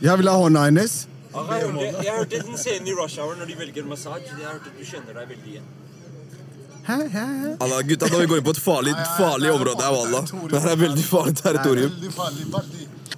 Jeg 0.03 0.19
vil 0.19 0.31
ha 0.31 0.37
hånda 0.41 0.65
hennes. 0.69 0.95
Jeg 1.37 2.13
hørte 2.17 2.41
den 2.41 2.57
scenen 2.57 2.89
i 2.89 2.95
Rush 2.97 3.21
Hour 3.21 3.37
når 3.37 3.51
de 3.51 3.59
velger 3.59 3.85
massasje. 3.91 4.31
Jeg 4.33 4.47
hørte 4.47 4.71
at 4.73 4.79
du 4.79 4.85
kjenner 4.89 5.19
deg 5.21 5.35
veldig 5.35 5.53
igjen. 5.57 5.67
Allah, 6.87 7.83
gutta, 7.83 8.07
nå 8.07 8.19
vi 8.23 8.27
går 8.31 8.39
inn 8.39 8.47
på 8.47 8.55
et 8.55 8.63
farlig, 8.63 8.93
farlig 9.19 9.51
område 9.53 9.83
her, 9.83 9.95
Walla. 9.97 10.21
Det 10.51 10.61
her 10.63 10.73
er 10.73 10.83
veldig 10.83 11.07
farlig 11.07 11.35
territorium. 11.41 11.95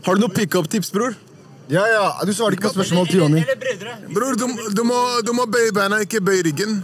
Har 0.06 0.16
du 0.16 0.22
noen 0.24 0.36
pickup-tips, 0.36 0.92
bror? 0.94 1.16
Ja, 1.68 1.82
ja, 1.88 2.24
Du 2.24 2.32
svarte 2.32 2.56
ikke 2.56 2.70
på 2.70 2.78
spørsmålet 2.78 3.10
til 3.12 3.20
Jonny. 3.20 3.42
Bror, 4.14 4.38
du, 4.40 4.46
du, 4.72 4.84
må, 4.88 5.00
du 5.20 5.34
må 5.36 5.44
bøye 5.52 5.74
beina, 5.76 6.00
ikke 6.04 6.22
bøye 6.24 6.46
ryggen. 6.48 6.80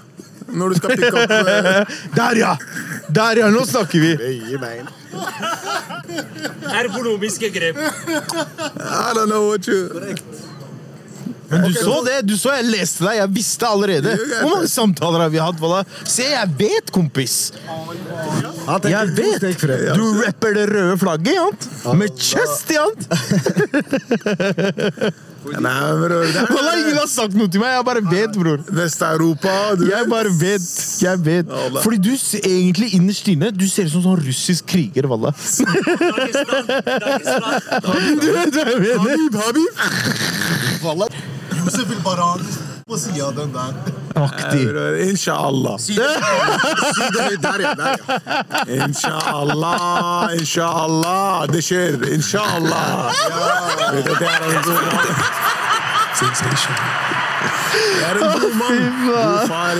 Når 0.54 0.74
du 0.74 0.76
skal 0.76 0.92
pikke 0.98 1.22
opp 1.22 1.30
eh, 1.32 1.94
Der, 2.18 2.36
ja! 2.36 2.52
Der, 3.08 3.40
ja! 3.40 3.48
Nå 3.54 3.64
snakker 3.64 4.02
vi! 4.02 4.12
Bøye 4.20 4.60
bein. 4.60 4.92
Ergonomiske 6.68 7.48
grep. 7.54 7.80
I 7.80 9.12
don't 9.16 9.32
know 9.32 9.48
what 9.48 9.66
you... 9.66 9.88
Men 11.54 11.66
du 11.70 11.76
så 11.78 11.98
det! 12.06 12.18
Du 12.28 12.34
så 12.38 12.54
jeg 12.58 12.66
leste 12.72 13.04
deg. 13.06 13.18
Jeg 13.22 13.32
visste 13.34 13.68
allerede. 13.68 14.14
Hvor 14.40 14.50
mange 14.56 14.70
samtaler 14.72 15.24
har 15.24 15.32
vi 15.34 15.42
hatt? 15.42 15.60
Walla? 15.62 15.82
Se, 16.02 16.26
jeg 16.34 16.54
vet, 16.58 16.92
kompis! 16.94 17.36
Jeg 18.90 19.12
vet! 19.18 19.46
Du 19.94 20.04
rapper 20.22 20.56
det 20.58 20.66
røde 20.72 20.96
flagget, 21.00 21.34
jant! 21.38 21.68
Med 22.00 22.18
chest, 22.18 22.74
jant! 22.74 23.06
Nei, 25.44 25.92
bror. 26.00 26.24
Det 26.32 26.42
Walla, 26.48 26.72
ingen 26.80 26.96
har 26.96 27.08
sagt 27.10 27.34
noe 27.36 27.50
til 27.52 27.60
meg. 27.60 27.74
Jeg 27.76 27.84
bare 27.84 28.02
vet, 28.08 28.36
bror. 28.38 28.62
Vest-Europa. 28.78 29.52
du 29.76 29.84
Jeg 29.90 30.08
bare 30.08 30.32
vet. 30.40 30.68
Jeg 31.04 31.20
vet. 31.26 31.52
Fordi 31.84 31.98
du 32.00 32.14
ser 32.20 32.46
egentlig 32.48 32.94
innerst 32.96 33.28
inne 33.28 33.50
Du 33.52 33.66
ser 33.68 33.84
ut 33.88 33.92
som 33.92 34.04
sånn 34.06 34.22
russisk 34.24 34.66
kriger, 34.72 35.08
walla. 35.10 35.34
Dagestan. 35.36 36.72
Dagestan. 37.04 37.60
Du 38.24 38.28
vet 38.32 38.54
hva 38.56 38.64
jeg 38.70 38.80
mener? 38.80 38.98
Habib, 39.04 39.34
Habib. 39.44 39.72
Wallah. 41.64 41.72
Josef 41.72 41.88
vil 41.90 42.00
bare 42.04 42.20
ha 42.20 42.36
den 42.36 42.46
på 42.88 42.98
sida 42.98 43.26
av 43.26 43.34
den 43.34 43.52
der. 43.52 43.74
Aktig. 44.14 44.68
Bror, 44.68 44.96
Inshallah. 45.00 45.78
Si 45.78 45.94
det 45.96 47.22
høyt 47.24 47.42
der, 47.42 47.60
ja. 47.60 47.74
Der, 47.74 47.96
ja. 47.98 48.84
Inshallah, 48.84 50.34
inshallah. 50.38 51.46
Det 51.52 51.62
skjer. 51.64 51.96
Inshallah. 52.12 53.12
Vet 53.94 54.04
du, 54.04 54.14
Det 54.14 54.26
er 54.28 54.44
en 54.44 54.62
god 54.62 54.74
mann. 54.84 55.08
Det 57.74 58.04
er 58.04 58.14
en 58.14 58.40
god 58.40 58.54
mann. 58.60 58.78
God 59.08 59.48
far. 59.48 59.76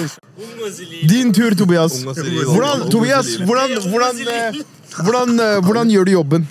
Din 1.09 1.33
tur, 1.35 1.55
Tobias. 1.55 2.03
Hvordan, 2.03 2.91
Tobias, 2.91 3.27
hvordan, 3.37 3.79
hvordan, 3.91 4.17
eh, 4.29 4.63
hvordan, 5.03 5.41
eh, 5.41 5.61
hvordan 5.65 5.91
gjør 5.91 6.05
du 6.05 6.13
jobben? 6.13 6.49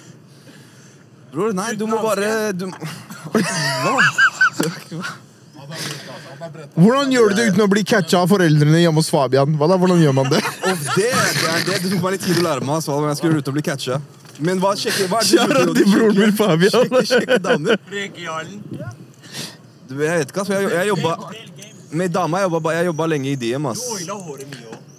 Bror, 1.33 1.51
nei, 1.53 1.73
du 1.75 1.87
må 1.89 1.97
bare 1.97 2.51
du... 2.53 2.69
Hvordan 6.75 7.11
gjør 7.13 7.29
du 7.29 7.35
det 7.37 7.45
uten 7.51 7.61
å 7.63 7.67
bli 7.71 7.83
catcha 7.87 8.19
av 8.23 8.27
foreldrene 8.31 8.79
hjemme 8.81 8.99
hos 8.99 9.09
Fabian? 9.13 9.53
Hva 9.59 9.67
da? 9.71 9.77
Hvordan 9.79 10.01
gjør 10.03 10.15
man 10.17 10.29
det? 10.33 10.41
Og 10.69 10.83
det, 10.97 11.07
det, 11.07 11.11
er 11.13 11.63
det, 11.67 11.77
det 11.85 11.91
tok 11.93 12.03
meg 12.03 12.15
litt 12.17 12.25
tid 12.27 12.41
å 12.41 12.45
lære 12.49 12.65
meg 12.67 12.75
altså, 12.79 12.97
når 12.99 13.11
jeg 13.13 13.19
skulle 13.21 13.39
ut 13.43 13.51
og 13.53 13.57
bli 13.59 13.65
catcha. 13.69 13.99
Men 14.43 14.59
hva, 14.63 14.73
sjekke, 14.79 15.05
hva 15.11 15.21
er 15.21 15.29
det 15.29 15.31
du 15.31 15.37
Kjære 15.37 15.59
gjør? 15.61 15.73
til 15.77 15.89
broren 15.93 16.19
min, 16.19 16.33
Fabian. 16.37 16.73
Sjekke, 16.73 17.03
sjekke 17.13 17.37
damer. 17.45 17.75
Du, 19.87 19.95
jeg 19.99 20.19
vet 20.23 20.31
ikke, 20.31 20.41
altså, 20.41 20.53
jeg, 20.57 20.71
jeg 20.73 20.87
jobba 20.93 21.17
med 21.93 22.13
dama. 22.15 22.41
Jeg 22.41 22.49
jobba, 22.49 22.59
ba- 22.65 22.73
jeg 22.79 22.89
jobba 22.89 23.09
lenge 23.13 23.29
i 23.33 23.37
DM. 23.37 23.67
ass. 23.69 23.83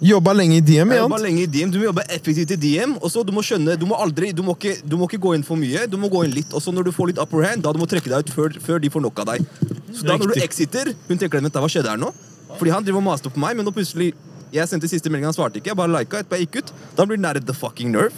Jobba 0.03 0.33
lenge 0.35 0.57
i 0.57 0.61
DM, 0.61 0.91
Jeg 0.91 0.99
jobba 0.99 1.17
lenge 1.23 1.41
i 1.45 1.47
DM. 1.47 1.69
Du 1.71 1.77
må 1.79 1.85
jobbe 1.87 2.03
effektivt 2.11 2.51
i 2.51 2.57
DM. 2.59 2.97
Og 2.99 3.09
så 3.11 3.23
du 3.25 3.31
må 3.31 3.41
skjønne, 3.45 3.77
du 3.79 3.85
må 3.87 3.95
aldri, 3.95 4.33
du 4.35 4.41
må, 4.43 4.51
ikke, 4.57 4.73
du 4.83 4.97
må 4.99 5.07
ikke 5.07 5.21
gå 5.23 5.31
inn 5.37 5.43
for 5.47 5.55
mye. 5.59 5.85
Du 5.87 5.95
må 5.97 6.09
gå 6.11 6.25
inn 6.27 6.33
litt. 6.35 6.51
Og 6.53 6.61
så 6.61 6.73
når 6.75 6.89
du 6.89 6.91
får 6.95 7.13
litt 7.13 7.21
upper 7.23 7.45
hand, 7.47 7.63
da 7.63 7.71
du 7.71 7.79
må 7.79 7.87
trekke 7.87 8.11
deg 8.11 8.25
ut 8.27 8.33
før, 8.35 8.57
før 8.61 8.81
de 8.83 8.91
får 8.91 9.01
nok 9.07 9.21
av 9.23 9.29
deg. 9.31 9.45
Så 9.95 10.03
da 10.03 10.17
når 10.19 10.33
du 10.35 10.41
exiter, 10.43 10.91
hun 11.07 11.17
tenker 11.21 11.39
vent, 11.39 11.53
da, 11.55 11.63
hva 11.63 11.71
skjedde 11.71 11.89
her 11.93 12.01
nå? 12.01 12.11
Fordi 12.59 12.71
han 12.75 12.83
driver 12.85 12.99
og 13.01 13.07
maste 13.07 13.31
på 13.31 13.39
meg, 13.41 13.55
men 13.57 13.65
nå 13.67 13.71
plutselig 13.75 14.13
Jeg 14.53 14.69
sendte 14.69 14.87
siste 14.87 15.09
melding, 15.11 15.25
han 15.27 15.35
svarte 15.35 15.57
ikke. 15.59 15.71
Jeg 15.73 15.75
bare 15.79 15.91
lika, 15.91 16.19
etterpå 16.21 16.37
jeg 16.37 16.45
gikk 16.47 16.59
ut. 16.61 16.69
Da 16.95 17.03
blir 17.07 17.17
den 17.17 17.25
der 17.27 17.39
the 17.43 17.53
fucking 17.55 17.89
nerve. 17.91 18.13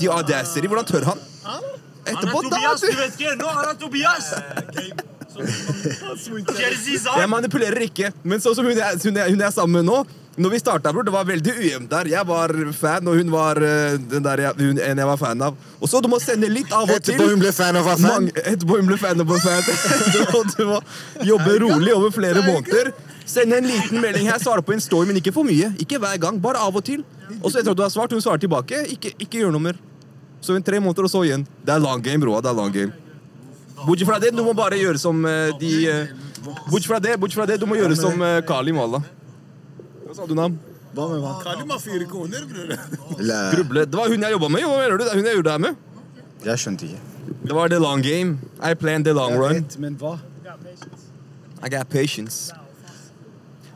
The 0.00 0.08
audacity. 0.10 0.66
Hvordan 0.66 0.86
tør 0.88 1.04
han? 1.12 1.20
Han 1.44 1.62
Etterpå, 2.04 2.40
er 2.40 2.50
da 2.50 2.56
Tobias, 2.56 2.80
du- 2.80 2.90
du 2.90 2.96
vet 2.98 3.14
ikke! 3.18 3.34
Nå 3.38 3.46
er 3.50 3.66
han 3.68 3.76
Tobias! 3.78 4.26
Jeg 7.18 7.28
manipulerer 7.30 7.82
ikke. 7.86 8.10
Men 8.24 8.42
sånn 8.42 8.54
som 8.58 8.66
hun 8.66 8.76
hun 8.78 9.16
hun 9.16 9.16
jeg 9.40 9.46
er 9.46 9.54
sammen 9.54 9.78
med 9.82 9.86
nå 9.90 10.02
Når 10.34 10.50
vi 10.50 10.58
starta, 10.58 10.90
bror, 10.90 11.04
det 11.06 11.12
var 11.14 11.26
veldig 11.28 11.52
ujevnt 11.60 11.90
der. 11.92 12.08
Jeg 12.10 12.26
var 12.26 12.50
fan, 12.74 13.06
og 13.06 13.18
hun 13.20 13.28
var 13.30 13.58
eh, 13.62 13.94
den 14.10 14.24
der 14.24 14.40
jeg, 14.42 14.56
hun, 14.58 14.80
en 14.82 15.02
jeg 15.02 15.06
var 15.06 15.18
fan 15.20 15.42
av. 15.46 15.58
Og 15.78 15.90
så 15.90 16.00
du 16.02 16.08
må 16.10 16.18
sende 16.22 16.48
litt 16.50 16.72
av 16.74 16.90
og 16.90 16.90
til. 16.96 17.14
Etterpå 17.14 17.28
hun 17.30 17.42
ble 17.42 17.52
fan 17.54 17.78
av 17.78 17.86
fan? 17.86 18.02
Mange, 18.02 18.34
etterpå 18.42 18.80
hun 18.80 18.90
ble 18.90 18.98
fan 18.98 19.22
av 19.22 19.30
fan. 19.30 19.62
du, 20.56 20.64
må, 20.72 20.80
jobbe 21.30 21.54
rolig 21.62 21.94
over 21.94 22.10
flere 22.16 22.42
måneder. 22.42 22.90
Sende 23.30 23.60
en 23.62 23.70
liten 23.70 24.02
melding 24.02 24.26
her, 24.26 24.42
svare 24.42 24.66
på 24.66 24.74
en 24.74 24.82
story, 24.82 25.06
men 25.12 25.22
ikke 25.22 25.32
for 25.36 25.46
mye. 25.46 25.70
Ikke 25.80 26.02
hver 26.02 26.18
gang, 26.26 26.42
bare 26.42 26.66
av 26.66 26.74
og 26.74 26.82
til. 26.84 27.06
Og 27.38 27.52
så 27.52 27.60
etter 27.60 27.70
at 27.70 27.78
du 27.78 27.86
har 27.86 27.94
svart, 27.94 28.12
hun 28.12 28.24
svarer 28.24 28.42
tilbake. 28.42 28.84
Ikke, 28.90 29.14
ikke 29.14 29.44
gjør 29.44 29.54
noe 29.54 29.70
mer. 29.70 29.78
Så 30.42 30.58
en 30.58 30.66
tre 30.66 30.82
måneder, 30.82 31.06
og 31.06 31.14
så 31.14 31.22
igjen. 31.28 31.46
Det 31.62 31.78
er 31.78 31.82
long 31.84 32.02
game, 32.02 32.18
bro. 32.26 32.40
Det 32.42 32.50
er 32.50 32.58
long 32.58 32.74
game. 32.74 32.90
Bortsett 33.84 34.10
fra 34.10 34.18
det, 34.18 34.34
du 34.34 34.42
må 34.42 34.52
bare 34.56 34.82
gjøre 34.82 34.98
som 34.98 35.22
eh, 35.28 35.52
de 35.60 35.74
eh, 35.92 36.14
Bortsett 36.44 36.90
fra 36.90 36.98
det, 37.00 37.14
bortsett 37.20 37.38
fra 37.38 37.46
det, 37.48 37.60
du 37.62 37.68
må 37.70 37.78
gjøre 37.78 37.96
som 37.96 38.18
Kali 38.48 38.74
wallah. 38.74 39.04
Hva 40.14 40.22
sa 40.22 40.26
du, 40.30 40.34
Nam? 40.38 40.58
Hva 40.94 41.08
med 41.10 41.22
hva? 41.24 41.32
Kalim 41.42 41.70
har 41.74 41.80
fire 41.82 42.06
koner, 42.06 42.44
bror. 42.46 42.68
Gruble. 43.54 43.82
Det 43.90 43.98
var 43.98 44.12
hun 44.12 44.22
jeg 44.22 44.34
jobba 44.36 44.48
med. 44.54 44.62
jo, 44.62 44.68
Hva 44.70 44.76
mener 44.78 44.98
du? 44.98 45.02
Det 45.04 45.10
er 45.10 45.18
hun 45.18 45.26
jeg 45.26 45.34
gjorde 45.40 45.48
det 45.48 45.54
her 45.56 45.62
med. 45.64 45.80
Jeg 46.44 46.62
skjønte 46.62 46.86
ikke. 46.86 47.00
Det 47.48 47.56
var 47.56 47.72
the 47.72 47.80
long 47.82 48.02
game. 48.04 48.36
I 48.62 48.74
planned 48.78 49.04
the 49.08 49.14
long 49.16 49.34
run. 49.40 49.58
Vet, 49.64 49.78
men 49.82 49.96
hva? 49.98 50.18
I 51.64 51.68
got 51.72 51.88
patience. 51.90 52.52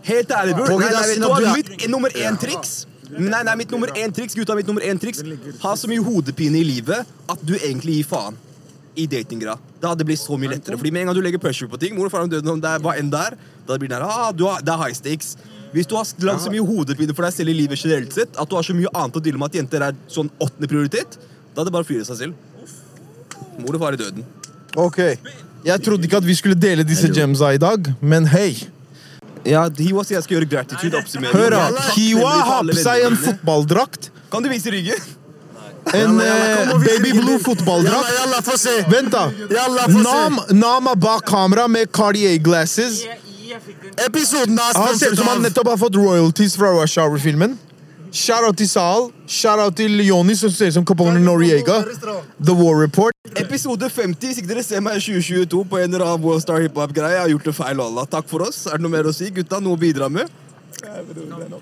Helt 0.07 0.31
ærlig, 0.31 0.55
bror. 0.55 0.79
Nei, 0.79 0.93
nei, 0.95 1.07
vet 1.11 1.19
du 1.19 1.27
hva? 1.27 1.41
er- 1.43 1.57
Mitt 1.59 1.89
nummer 1.91 2.15
én 2.15 2.39
triks 2.41 2.87
Nei, 3.09 3.41
nei, 3.43 3.55
mitt 3.57 3.71
nummer 3.73 3.89
én 3.97 4.13
triks, 4.13 4.35
gutta, 4.37 4.55
mitt 4.55 4.67
nummer 4.69 4.85
én 4.85 4.99
triks 5.01 5.23
Ha 5.63 5.71
så 5.81 5.89
mye 5.89 6.03
hodepine 6.05 6.61
i 6.61 6.65
livet 6.65 7.09
at 7.33 7.41
du 7.43 7.55
egentlig 7.57 8.03
gir 8.03 8.05
faen 8.11 8.37
i 8.99 9.07
datinggrad. 9.07 9.59
Da 9.81 9.93
hadde 9.93 10.03
det 10.03 10.09
blitt 10.11 10.21
så 10.21 10.37
mye 10.37 10.51
lettere. 10.51 10.77
Fordi 10.77 10.91
med 10.93 11.03
en 11.03 11.07
gang 11.11 11.17
du 11.17 11.23
legger 11.23 11.39
pressure 11.41 11.69
på 11.71 11.79
ting, 11.81 11.95
mor 11.97 12.09
og 12.09 12.13
far 12.13 12.27
døde 12.27 12.51
om 12.51 12.61
det 12.61 12.69
er 12.69 12.83
hva 12.83 12.97
enn 12.99 13.11
der, 13.13 13.37
da 13.67 13.77
blir 13.79 13.89
det 13.89 13.97
der, 13.97 14.03
ah, 14.05 14.33
du 14.35 14.43
har, 14.49 14.61
det 14.61 14.73
er 14.75 14.81
high 14.83 14.97
stakes. 14.99 15.37
Hvis 15.73 15.89
du 15.89 15.97
har 15.99 16.07
lagd 16.25 16.45
så 16.45 16.53
mye 16.53 16.65
hodepine 16.65 17.15
for 17.17 17.27
deg 17.27 17.35
selv 17.37 17.53
i 17.53 17.57
livet 17.59 17.81
generelt 17.81 18.15
sett, 18.17 18.33
at 18.37 18.49
du 18.49 18.57
har 18.57 18.65
så 18.65 18.77
mye 18.77 18.91
annet 18.95 19.19
å 19.19 19.23
deale 19.25 19.41
med 19.41 19.51
at 19.51 19.59
jenter 19.61 19.85
er 19.91 19.99
sånn 20.11 20.31
åttende 20.41 20.71
prioritet, 20.71 21.19
da 21.55 21.63
er 21.63 21.69
det 21.69 21.75
bare 21.75 21.87
å 21.87 21.89
fyre 21.89 22.07
seg 22.09 22.23
selv. 22.23 22.35
Mor 23.59 23.77
og 23.77 23.83
far 23.83 23.97
i 23.97 24.01
døden. 24.01 24.25
Ok. 24.79 25.01
Jeg 25.67 25.85
trodde 25.85 26.07
ikke 26.07 26.21
at 26.23 26.27
vi 26.27 26.37
skulle 26.39 26.59
dele 26.59 26.87
disse 26.87 27.11
gemsa 27.13 27.53
i 27.57 27.61
dag, 27.61 27.91
men 28.01 28.29
hei. 28.33 28.53
Ja, 29.49 29.67
Hiwa 29.69 30.05
sier 30.07 30.19
jeg 30.19 30.27
skal 30.27 30.39
gjøre 30.39 30.51
gratitude 30.51 30.99
oppsummering. 30.99 31.35
Hør 31.37 31.55
da. 31.55 31.87
Hiwa 31.95 32.33
har 32.51 32.67
på 32.69 32.77
seg 32.79 33.07
en 33.09 33.17
fotballdrakt. 33.19 34.11
Kan 34.33 34.45
du 34.45 34.51
vise 34.53 34.73
ryggen? 34.73 35.15
En 35.97 36.19
eh, 36.21 36.75
baby 36.85 37.15
blue 37.17 37.39
fotballdrakt. 37.41 38.91
Vent, 38.93 39.13
da. 39.15 39.29
Nam, 39.89 40.41
Nam 40.53 40.91
er 40.93 41.01
bak 41.01 41.25
kamera 41.29 41.69
med 41.69 41.93
Cartier 41.93 42.37
glasses. 42.45 43.03
Episoden 44.07 44.59
er 44.59 44.77
Han 44.77 44.99
ser 44.99 45.13
ut 45.15 45.19
som 45.19 45.31
han 45.31 45.43
nettopp 45.43 45.73
har 45.73 45.81
fått 45.81 45.97
royalties 45.97 46.57
fra 46.59 46.73
Rush 46.75 47.01
Hour-filmen. 47.01 47.57
Shout-out 48.13 48.57
til 48.57 48.69
Sal. 48.69 49.11
Shout-out 49.29 49.77
til 49.77 50.01
Joni, 50.05 50.35
som 50.37 50.51
ser 50.53 50.71
ut 50.73 50.79
som 50.79 50.85
Capone 50.89 51.21
Noriega. 51.21 51.83
The 52.41 52.55
War 52.57 52.81
Report. 52.81 53.13
Episode 53.37 53.91
50. 53.91 54.27
Hvis 54.27 54.41
ikke 54.41 54.49
dere 54.55 54.65
ser 54.65 54.81
meg 54.85 54.97
i 54.97 55.05
2022 55.05 55.65
på 55.69 55.81
en 55.81 55.93
eller 55.93 56.07
annen 56.07 56.25
Worldstar 56.25 56.63
hiphop-greie, 56.65 57.19
jeg 57.19 57.25
har 57.27 57.33
gjort 57.35 57.49
det 57.51 57.57
feil. 57.59 57.83
Allah. 57.85 58.09
Takk 58.09 58.29
for 58.31 58.47
oss. 58.49 58.65
Er 58.67 58.81
det 58.81 58.87
noe 58.87 58.95
mer 58.97 59.09
å 59.09 59.15
si? 59.17 59.29
Gutta, 59.35 59.61
noe 59.65 59.77
å 59.77 59.81
bidra 59.81 60.09
med? 60.13 60.31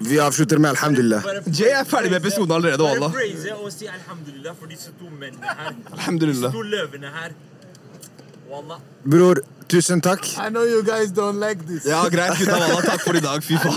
Vi 0.06 0.18
avslutter 0.20 0.58
med 0.62 0.70
alhamdulillah. 0.76 1.26
Jay 1.48 1.72
er 1.72 1.84
ferdig 1.88 2.10
med 2.12 2.20
episoden 2.20 2.52
allerede. 2.58 2.84
Allah. 2.84 3.10
Bare 3.10 3.24
praise 3.24 3.54
og 3.56 3.72
si 3.72 3.88
alhamdulillah 3.90 4.54
for 4.58 4.70
disse 4.70 4.92
to 5.00 5.10
mennene 5.10 5.58
her. 5.60 5.74
Alhamdulillah. 5.92 6.52
Disse 6.52 6.62
to 6.62 6.66
løvene 6.76 7.12
her. 7.14 7.36
Bror, 9.06 9.40
tusen 9.70 10.00
takk. 10.02 10.24
I 10.38 10.48
know 10.50 10.62
you 10.62 10.82
guys 10.82 11.10
don't 11.14 11.40
like 11.40 11.66
this. 11.66 11.84
Ja, 11.86 12.04
greit, 12.10 12.38
gutta. 12.38 12.54
Allah. 12.54 12.82
Takk 12.84 13.02
for 13.02 13.16
i 13.16 13.20
dag. 13.20 13.42
Fy 13.42 13.56
faen. 13.58 13.74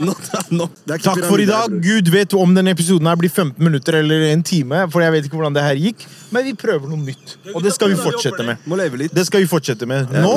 Er 0.00 0.96
ikke 0.96 1.04
Takk 1.04 1.22
for 1.28 1.38
i 1.42 1.46
dag. 1.46 1.70
bror. 1.70 1.80
Gud 1.84 2.10
vet 2.10 2.34
om 2.34 2.54
denne 2.56 2.72
episoden 2.74 3.06
her 3.06 3.18
blir 3.20 3.30
15 3.30 3.62
minutter 3.62 4.00
eller 4.00 4.26
en 4.32 4.42
time. 4.42 4.82
For 4.90 5.04
jeg 5.04 5.14
vet 5.14 5.28
ikke 5.28 5.38
hvordan 5.38 5.54
det 5.58 5.62
her 5.66 5.78
gikk. 5.78 6.06
Men 6.34 6.48
vi 6.48 6.56
prøver 6.58 6.90
noe 6.90 6.98
nytt. 7.04 7.36
Og 7.54 7.62
det 7.62 7.74
skal 7.76 7.92
vi 7.94 8.00
fortsette 8.00 8.46
med. 8.46 8.66
Må 8.70 8.78
leve 8.80 9.04
litt. 9.04 9.14
Det 9.14 9.26
skal 9.28 9.44
vi 9.44 9.50
fortsette 9.50 9.86
med. 9.90 10.10
Nå, 10.10 10.34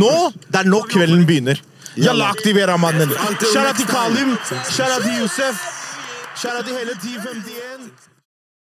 nå 0.00 0.14
det 0.48 0.62
er 0.62 0.70
nå 0.70 0.80
kvelden 0.88 1.26
begynner. 1.28 1.60
Jalla, 2.00 2.32
aktiverer 2.34 2.80
mannen. 2.80 3.12
Shara 3.52 3.76
til 3.76 3.86
Kalim. 3.86 4.34
Shara 4.72 4.98
til 5.04 5.20
Josef. 5.20 5.60
Shara 6.34 6.64
til 6.66 6.74
hele 6.80 6.96
1051. 6.98 8.13